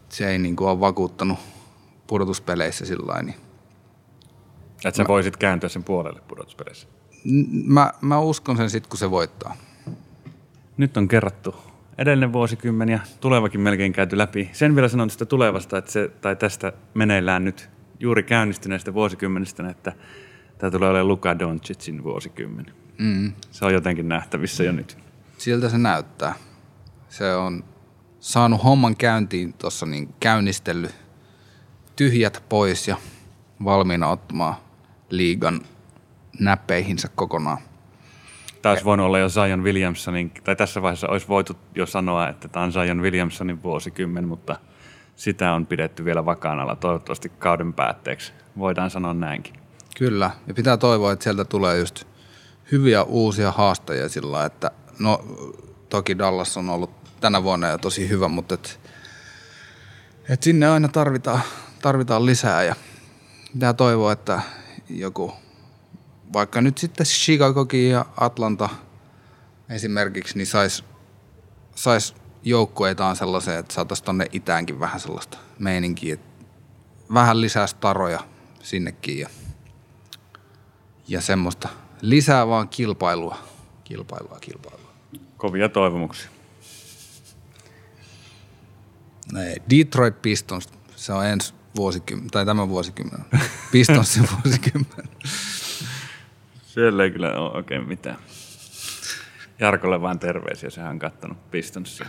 se 0.10 0.30
ei 0.30 0.40
niin 0.40 0.56
kuin 0.56 0.70
ole 0.70 0.80
vakuuttanut 0.80 1.40
pudotuspeleissä 2.08 2.86
sillä 2.86 3.08
lailla, 3.08 3.24
niin 3.24 3.38
Että 4.86 4.98
sä 4.98 5.06
voisit 5.08 5.38
kääntyä 5.38 5.70
sen 5.70 5.84
puolelle 5.84 6.22
pudotuspeleissä. 6.28 6.88
N- 7.26 7.74
mä, 7.74 7.94
mä 8.02 8.20
uskon 8.20 8.58
sen 8.58 8.70
sitten, 8.70 8.90
kun 8.90 8.98
se 8.98 9.12
voittaa. 9.12 9.56
Nyt 10.78 10.98
on 10.98 11.08
kerrattu 11.08 11.67
edellinen 11.98 12.34
vuosikymmen 12.34 12.90
ja 12.90 13.00
tulevakin 13.20 13.62
melkein 13.62 13.94
käyty 13.94 14.18
läpi. 14.18 14.50
Sen 14.54 14.76
vielä 14.76 14.88
sanon 14.88 15.08
tästä 15.08 15.26
tulevasta, 15.26 15.78
että 15.78 15.92
se, 15.92 16.12
tai 16.22 16.36
tästä 16.36 16.74
meneillään 16.94 17.44
nyt 17.44 17.70
juuri 18.00 18.24
käynnistyneestä 18.24 18.94
vuosikymmenestä, 18.94 19.70
että 19.70 19.94
tämä 20.58 20.72
tulee 20.72 20.90
olemaan 20.90 21.08
Luka 21.08 21.40
Doncicin 21.40 22.04
vuosikymmen. 22.04 22.66
Mm. 22.98 23.34
Se 23.52 23.66
on 23.66 23.74
jotenkin 23.74 24.10
nähtävissä 24.10 24.64
jo 24.64 24.72
nyt. 24.72 24.98
Siltä 25.38 25.70
se 25.70 25.78
näyttää. 25.78 26.36
Se 27.10 27.36
on 27.36 27.64
saanut 28.20 28.64
homman 28.64 28.96
käyntiin 28.96 29.54
tuossa 29.54 29.86
niin 29.86 30.14
käynnistellyt 30.20 30.96
tyhjät 31.96 32.44
pois 32.50 32.88
ja 32.88 32.98
valmiina 33.64 34.08
ottamaan 34.08 34.56
liigan 35.10 35.62
näppeihinsä 36.40 37.10
kokonaan. 37.16 37.58
Tämä 38.62 38.72
olisi 38.72 38.86
voinut 38.86 39.06
olla 39.06 39.20
jo 39.20 39.30
Zion 39.30 39.64
Williamsonin, 39.64 40.32
tai 40.44 40.56
tässä 40.56 40.82
vaiheessa 40.82 41.08
olisi 41.08 41.28
voitu 41.28 41.58
jo 41.76 41.86
sanoa, 41.86 42.30
että 42.30 42.48
tämä 42.48 42.66
on 42.66 42.72
Zion 42.72 43.02
Williamsonin 43.02 43.64
vuosikymmen, 43.64 44.28
mutta 44.28 44.56
sitä 45.16 45.54
on 45.54 45.66
pidetty 45.66 46.06
vielä 46.06 46.26
vakaanalla 46.26 46.76
toivottavasti 46.76 47.30
kauden 47.30 47.74
päätteeksi. 47.74 48.34
Voidaan 48.58 48.90
sanoa 48.90 49.14
näinkin. 49.14 49.54
Kyllä, 49.98 50.32
ja 50.48 50.54
pitää 50.54 50.78
toivoa, 50.78 51.12
että 51.12 51.24
sieltä 51.24 51.46
tulee 51.46 51.78
just 51.78 52.04
hyviä 52.72 53.04
uusia 53.04 53.52
haastajia 53.52 54.10
sillä 54.10 54.46
että 54.46 54.72
no 55.00 55.26
toki 55.90 56.18
Dallas 56.18 56.58
on 56.58 56.70
ollut 56.70 56.92
tänä 57.20 57.44
vuonna 57.44 57.68
jo 57.68 57.78
tosi 57.78 58.10
hyvä, 58.10 58.28
mutta 58.28 58.54
et, 58.54 58.80
et 60.30 60.44
sinne 60.44 60.68
aina 60.68 60.88
tarvitaan, 60.88 61.42
tarvitaan 61.82 62.26
lisää 62.26 62.64
ja 62.64 62.76
pitää 63.54 63.74
toivoa, 63.74 64.12
että 64.12 64.42
joku, 64.90 65.34
vaikka 66.34 66.62
nyt 66.62 66.78
sitten 66.78 67.06
Chicagokin 67.06 67.90
ja 67.90 68.06
Atlanta 68.18 68.70
esimerkiksi, 69.70 70.38
niin 70.38 70.48
sais, 70.48 70.84
sais 71.76 72.16
joukkueitaan 72.44 73.16
sellaiseen, 73.16 73.60
että 73.60 73.74
saataisiin 73.74 74.06
tonne 74.06 74.26
itäänkin 74.32 74.80
vähän 74.80 75.00
sellaista 75.00 75.38
meininkiä, 75.60 76.14
että 76.14 76.46
vähän 77.14 77.42
lisää 77.42 77.68
staroja 77.68 78.20
sinnekin 78.64 79.20
ja, 79.20 79.30
ja 81.08 81.22
semmoista 81.22 81.70
lisää 82.02 82.48
vaan 82.48 82.70
kilpailua, 82.70 83.38
kilpailua, 83.84 84.38
kilpailua. 84.42 84.92
Kovia 85.38 85.70
toivomuksia. 85.70 86.30
Ei, 89.40 89.62
Detroit 89.70 90.22
Pistons, 90.22 90.70
se 90.96 91.14
on 91.14 91.26
ensi 91.26 91.54
vuosikymmen, 91.76 92.30
tai 92.30 92.46
tämä 92.46 92.70
vuosikymmen, 92.70 93.26
Pistonsin 93.72 94.28
vuosikymmen. 94.32 95.10
Siellä 96.78 97.04
ei 97.04 97.12
kyllä 97.12 97.34
ole 97.34 97.52
oikein 97.52 97.88
mitään. 97.88 98.18
Jarkolle 99.60 100.02
vaan 100.02 100.20
terveisiä, 100.20 100.70
sehän 100.70 100.92
on 100.92 101.00
kattonut 101.00 101.52
Pistonsia. 101.52 102.08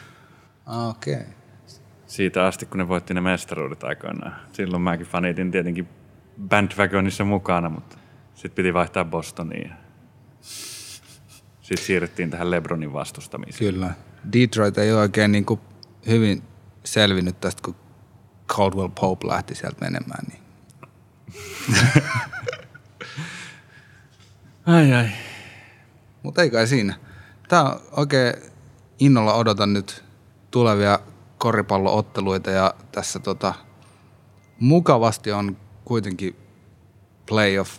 Okei. 0.89 1.15
Okay. 1.15 1.27
Siitä 2.07 2.47
asti, 2.47 2.67
kun 2.67 2.79
ne 2.79 2.89
voitti 2.89 3.15
ne 3.15 3.21
mestaruudet 3.21 3.85
aikoinaan. 3.85 4.37
Silloin 4.53 4.83
mäkin 4.83 5.07
fanitin 5.07 5.51
tietenkin 5.51 5.89
bandwagonissa 6.49 7.25
mukana, 7.25 7.69
mutta 7.69 7.99
sitten 8.35 8.55
piti 8.55 8.75
vaihtaa 8.75 9.05
Bostoniin. 9.05 9.73
Sitten 11.61 11.87
siirryttiin 11.87 12.31
tähän 12.31 12.51
Lebronin 12.51 12.93
vastustamiseen. 12.93 13.75
Kyllä. 13.75 13.91
Detroit 14.33 14.79
ei 14.79 14.93
ole 14.93 15.01
oikein 15.01 15.33
niin 15.33 15.45
kuin 15.45 15.61
hyvin 16.07 16.43
selvinnyt 16.85 17.41
tästä, 17.41 17.63
kun 17.65 17.77
Caldwell 18.49 18.91
Pope 19.01 19.29
lähti 19.29 19.55
sieltä 19.55 19.81
menemään. 19.81 20.25
Niin. 20.29 20.43
Ai 24.69 24.93
ai. 24.93 25.09
Mutta 26.23 26.43
ei 26.43 26.51
kai 26.51 26.67
siinä. 26.67 26.95
Tää 27.49 27.63
on 27.63 27.81
oikein 27.97 28.35
innolla 28.99 29.35
odotan 29.35 29.73
nyt 29.73 30.05
tulevia 30.51 30.99
koripallootteluita 31.39 32.51
ja 32.51 32.75
tässä 32.93 33.19
tota, 33.19 33.55
mukavasti 34.61 35.33
on 35.33 35.57
kuitenkin 35.85 36.37
playoff, 37.29 37.79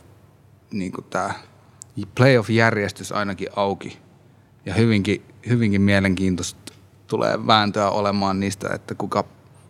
niin 0.72 0.92
tää 1.10 1.34
playoff-järjestys 2.16 3.12
ainakin 3.12 3.48
auki 3.56 4.00
ja 4.66 4.74
hyvinkin, 4.74 5.26
hyvinkin 5.50 5.82
mielenkiintoista 5.82 6.74
tulee 7.08 7.48
vääntöä 7.48 7.90
olemaan 7.90 8.40
niistä, 8.40 8.70
että 8.74 8.96
kuka 8.96 9.24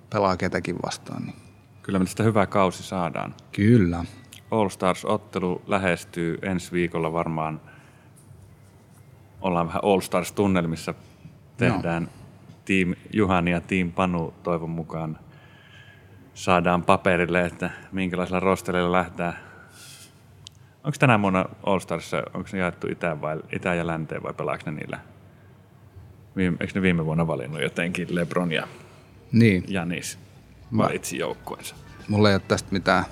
pelaa 0.09 0.37
ketäkin 0.37 0.75
vastaan. 0.85 1.23
Niin. 1.23 1.35
Kyllä 1.81 1.99
me 1.99 2.05
tästä 2.05 2.23
hyvä 2.23 2.47
kausi 2.47 2.83
saadaan. 2.83 3.35
Kyllä. 3.51 4.05
All 4.51 4.69
Stars-ottelu 4.69 5.61
lähestyy 5.67 6.37
ensi 6.41 6.71
viikolla 6.71 7.13
varmaan. 7.13 7.61
Ollaan 9.41 9.67
vähän 9.67 9.83
All 9.83 9.99
Stars-tunnelmissa. 9.99 10.93
Tehdään 11.57 12.03
no. 12.03 12.09
Team 12.65 12.95
Juhani 13.13 13.51
ja 13.51 13.61
Team 13.61 13.91
Panu 13.91 14.33
toivon 14.43 14.69
mukaan. 14.69 15.19
Saadaan 16.33 16.83
paperille, 16.83 17.45
että 17.45 17.69
minkälaisella 17.91 18.39
rosterilla 18.39 18.91
lähdetään. 18.91 19.33
Onko 20.83 20.97
tänä 20.99 21.21
vuonna 21.21 21.45
All 21.63 21.79
Starsissa, 21.79 22.23
onko 22.33 22.49
ne 22.53 22.59
jaettu 22.59 22.87
Itään, 22.87 23.21
vai, 23.21 23.39
Itään 23.51 23.77
ja 23.77 23.87
Länteen 23.87 24.23
vai 24.23 24.33
pelaako 24.33 24.63
ne 24.65 24.71
niillä? 24.71 24.99
Viime, 26.35 26.57
eikö 26.59 26.73
ne 26.75 26.81
viime 26.81 27.05
vuonna 27.05 27.27
valinnut 27.27 27.61
jotenkin 27.61 28.15
Lebron 28.15 28.51
ja 28.51 28.67
Niin. 29.31 29.63
Janis 29.67 30.19
valitsi 30.77 31.17
joukkueensa? 31.17 31.75
Mulla 32.07 32.29
ei 32.29 32.35
ole 32.35 32.41
tästä 32.47 32.69
mitään 32.71 33.05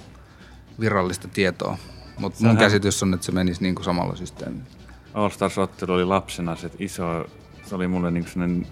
virallista 0.80 1.28
tietoa, 1.28 1.78
mutta 2.20 2.44
mun 2.44 2.58
käsitys 2.58 3.04
on, 3.04 3.14
että 3.14 3.26
se 3.26 3.32
menisi 3.32 3.64
niin 3.64 3.76
kuin 3.76 3.86
samalla 3.86 4.16
systeemillä. 4.16 4.66
All 5.14 5.30
Stars-ottelu 5.30 5.94
oli 5.94 6.06
lapsena 6.06 6.56
se 6.56 6.72
iso, 6.80 7.26
se 7.66 7.76
oli 7.76 7.88
mulle 7.88 8.12
niin 8.12 8.28
sellainen 8.28 8.68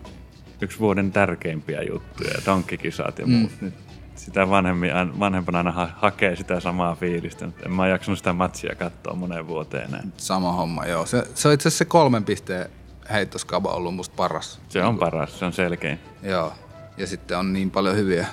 yksi 0.62 0.80
vuoden 0.80 1.12
tärkeimpiä 1.12 1.82
juttuja, 1.82 2.34
donkkikisat 2.46 3.20
ja 3.20 3.28
muut. 3.28 3.52
Nyt 3.62 3.74
sitä 4.16 4.50
vanhemmin, 4.50 4.92
vanhempana 5.20 5.58
aina 5.58 5.72
ha- 5.72 5.90
hakee 5.96 6.36
sitä 6.36 6.60
samaa 6.60 6.96
fiilistä, 6.96 7.46
mutta 7.46 7.66
en 7.66 7.72
mä 7.72 7.88
jaksanut 7.88 8.18
sitä 8.18 8.34
matsia 8.34 8.76
katsoa 8.76 9.16
moneen 9.16 9.48
vuoteen 9.48 9.90
enää. 9.90 10.04
Sama 10.18 10.52
homma, 10.52 10.86
joo. 10.86 11.06
Se, 11.06 11.24
se 11.36 11.48
on 11.48 11.54
itse 11.54 11.68
asiassa 11.68 11.78
se 11.78 11.86
kolmen 11.86 12.26
pisteen 12.26 12.70
heittoskaba 13.12 13.70
ollut 13.70 13.96
musta 13.96 14.16
paras. 14.16 14.60
Se 14.70 14.84
on 14.84 14.98
paras, 14.98 15.40
se 15.40 15.46
on 15.46 15.54
selkein. 15.54 16.00
Joo. 16.24 16.54
Ja 16.98 17.08
sitten 17.08 17.38
on 17.38 17.54
niin 17.54 17.72
paljon 17.72 17.96
hyviä 17.96 18.28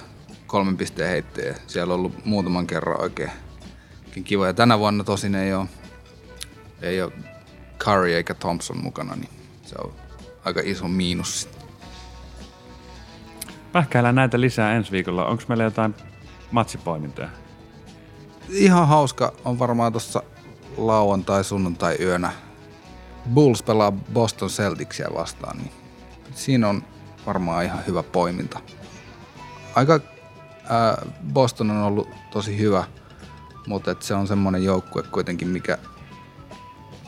kolmen 0.47 0.77
pisteen 0.77 1.11
heittejä. 1.11 1.55
Siellä 1.67 1.95
on 1.95 2.01
ollut 2.01 2.25
muutaman 2.25 2.67
kerran 2.67 3.01
oikein, 3.01 3.31
oikein 4.13 4.25
kiva. 4.25 4.47
Ja 4.47 4.55
tänä 4.55 4.79
vuonna 4.79 5.05
tosin 5.05 5.35
ei 5.35 5.55
ole, 5.55 5.67
ei 6.83 7.03
ole 7.03 7.13
Curry 7.79 8.15
eikä 8.15 8.35
Thompson 8.35 8.83
mukana, 8.83 9.17
niin 9.17 9.29
se 9.63 9.75
on 9.85 9.93
aika 10.45 10.61
iso 10.65 10.89
miinus 10.89 11.41
sitten. 11.41 11.63
Pähkäillään 13.73 14.15
näitä 14.15 14.41
lisää 14.41 14.73
ensi 14.75 14.93
viikolla. 14.93 15.27
Onko 15.27 15.43
meillä 15.49 15.65
jotain 15.65 15.95
matsipoimintoja? 16.51 17.29
Ihan 18.49 18.89
hauska 18.89 19.33
on 19.45 19.59
varmaan 19.59 19.93
tuossa 19.93 20.23
lauantai, 20.77 21.45
sunnuntai 21.45 21.97
yönä. 22.01 22.33
Bulls 23.35 23.63
pelaa 23.63 23.93
Boston 23.93 24.49
Celticsia 24.49 25.09
vastaan, 25.15 25.59
niin 25.59 25.73
siinä 26.35 26.69
on 26.69 26.83
varmaan 27.27 27.65
ihan 27.65 27.87
hyvä 27.87 28.03
poiminta. 28.03 28.61
Aika 29.75 30.01
ää, 30.69 31.03
Boston 31.33 31.71
on 31.71 31.83
ollut 31.83 32.09
tosi 32.31 32.59
hyvä, 32.59 32.85
mutta 33.67 33.91
et 33.91 34.03
se 34.03 34.15
on 34.15 34.27
semmoinen 34.27 34.65
joukkue 34.65 35.03
kuitenkin, 35.03 35.49
mikä 35.49 35.79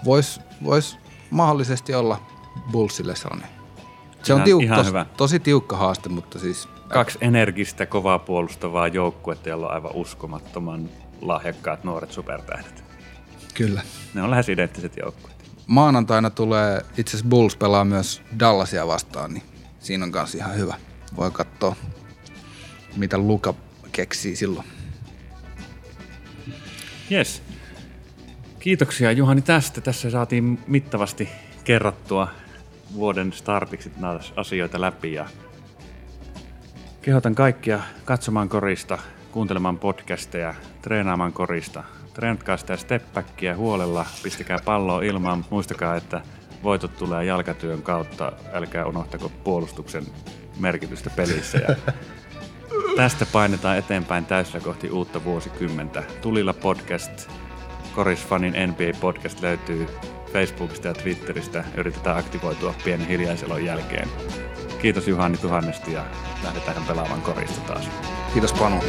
voisi 0.05 0.41
vois 0.65 0.99
mahdollisesti 1.31 1.95
olla 1.95 2.21
Bullsille 2.73 3.17
sellainen. 3.17 3.49
Se 4.23 4.33
on 4.33 4.39
Ihan- 4.39 4.45
tiukka, 4.45 4.65
ihan 4.65 4.87
hyvä. 4.87 5.07
tosi 5.17 5.41
tiukka 5.41 5.77
haaste, 5.77 6.09
mutta 6.09 6.39
siis 6.39 6.69
Kaksi 6.89 7.19
energistä, 7.21 7.87
kovaa 7.87 8.19
puolustavaa 8.19 8.89
joukkuetta, 8.89 9.49
jolla 9.49 9.67
on 9.67 9.73
aivan 9.75 9.91
uskomattoman 9.95 10.89
lahjakkaat 11.21 11.85
nuoret 11.85 12.13
supertähdet. 12.13 12.85
kyllä. 13.55 13.83
Ne 14.15 14.23
on 14.23 14.31
lähes 14.31 14.49
identtiset 14.49 14.97
joukkueet. 14.97 15.35
Maanantaina 15.67 16.31
tulee, 16.31 16.83
itse 16.99 17.11
asiassa 17.17 17.29
Bulls 17.29 17.57
pelaa 17.57 17.85
myös 17.85 18.23
Dallasia 18.39 18.87
vastaan, 18.87 19.35
niin 19.35 19.43
siinä 19.81 20.05
on 20.05 20.13
kanssa 20.13 20.39
ihan 20.39 20.57
hyvä. 20.57 20.75
Voi 21.17 21.31
katsoa, 21.31 21.77
mitä 22.97 23.19
Luka 23.19 23.55
keksii 23.93 24.37
silloin. 24.37 24.67
Yes. 27.13 27.43
Kiitoksia 28.59 29.13
Juhani 29.13 29.43
tästä. 29.43 29.81
Tässä 29.81 30.11
saatiin 30.11 30.59
mittavasti 30.67 31.29
kerrattua 31.65 32.29
vuoden 32.95 33.33
startiksi 33.33 33.93
näitä 33.97 34.25
asioita 34.37 34.81
läpi 34.81 35.13
ja 35.13 35.29
kehotan 37.03 37.35
kaikkia 37.35 37.81
katsomaan 38.05 38.49
korista, 38.49 38.99
kuuntelemaan 39.33 39.79
podcasteja, 39.79 40.55
treenaamaan 40.83 41.33
korista. 41.33 41.85
Treenatkaa 42.15 42.57
sitä 42.57 42.77
stepbackia 42.77 43.57
huolella, 43.57 44.07
pistäkää 44.23 44.59
palloa 44.65 45.03
ilmaan, 45.03 45.45
muistakaa, 45.51 45.97
että 45.97 46.21
voitot 46.63 46.97
tulee 46.97 47.25
jalkatyön 47.25 47.83
kautta. 47.83 48.33
Älkää 48.53 48.87
unohtako 48.87 49.29
puolustuksen 49.29 50.05
merkitystä 50.61 51.11
pelissä. 51.11 51.59
Ja 51.59 51.77
Tästä 52.97 53.27
painetaan 53.27 53.79
eteenpäin 53.79 54.27
täysillä 54.27 54.61
kohti 54.61 54.91
uutta 54.91 55.25
vuosikymmentä. 55.25 56.03
Tulilla 56.23 56.55
podcast, 56.55 57.31
Korisfanin 57.95 58.55
NBA-podcast 58.55 59.43
löytyy 59.43 59.87
Facebookista 60.33 60.89
ja 60.89 60.95
Twitteristä. 60.95 61.65
Yritetään 61.77 62.19
aktivoitua 62.19 62.75
pienen 62.85 63.09
hiljaiselon 63.09 63.65
jälkeen. 63.65 64.09
Kiitos 64.83 65.09
Juhani 65.09 65.37
tuhannesti 65.37 65.93
ja 65.93 66.05
lähdetään 66.43 66.87
pelaamaan 66.87 67.23
korista 67.23 67.61
taas. 67.61 67.91
Kiitos 68.33 68.53
Panu. 68.53 68.81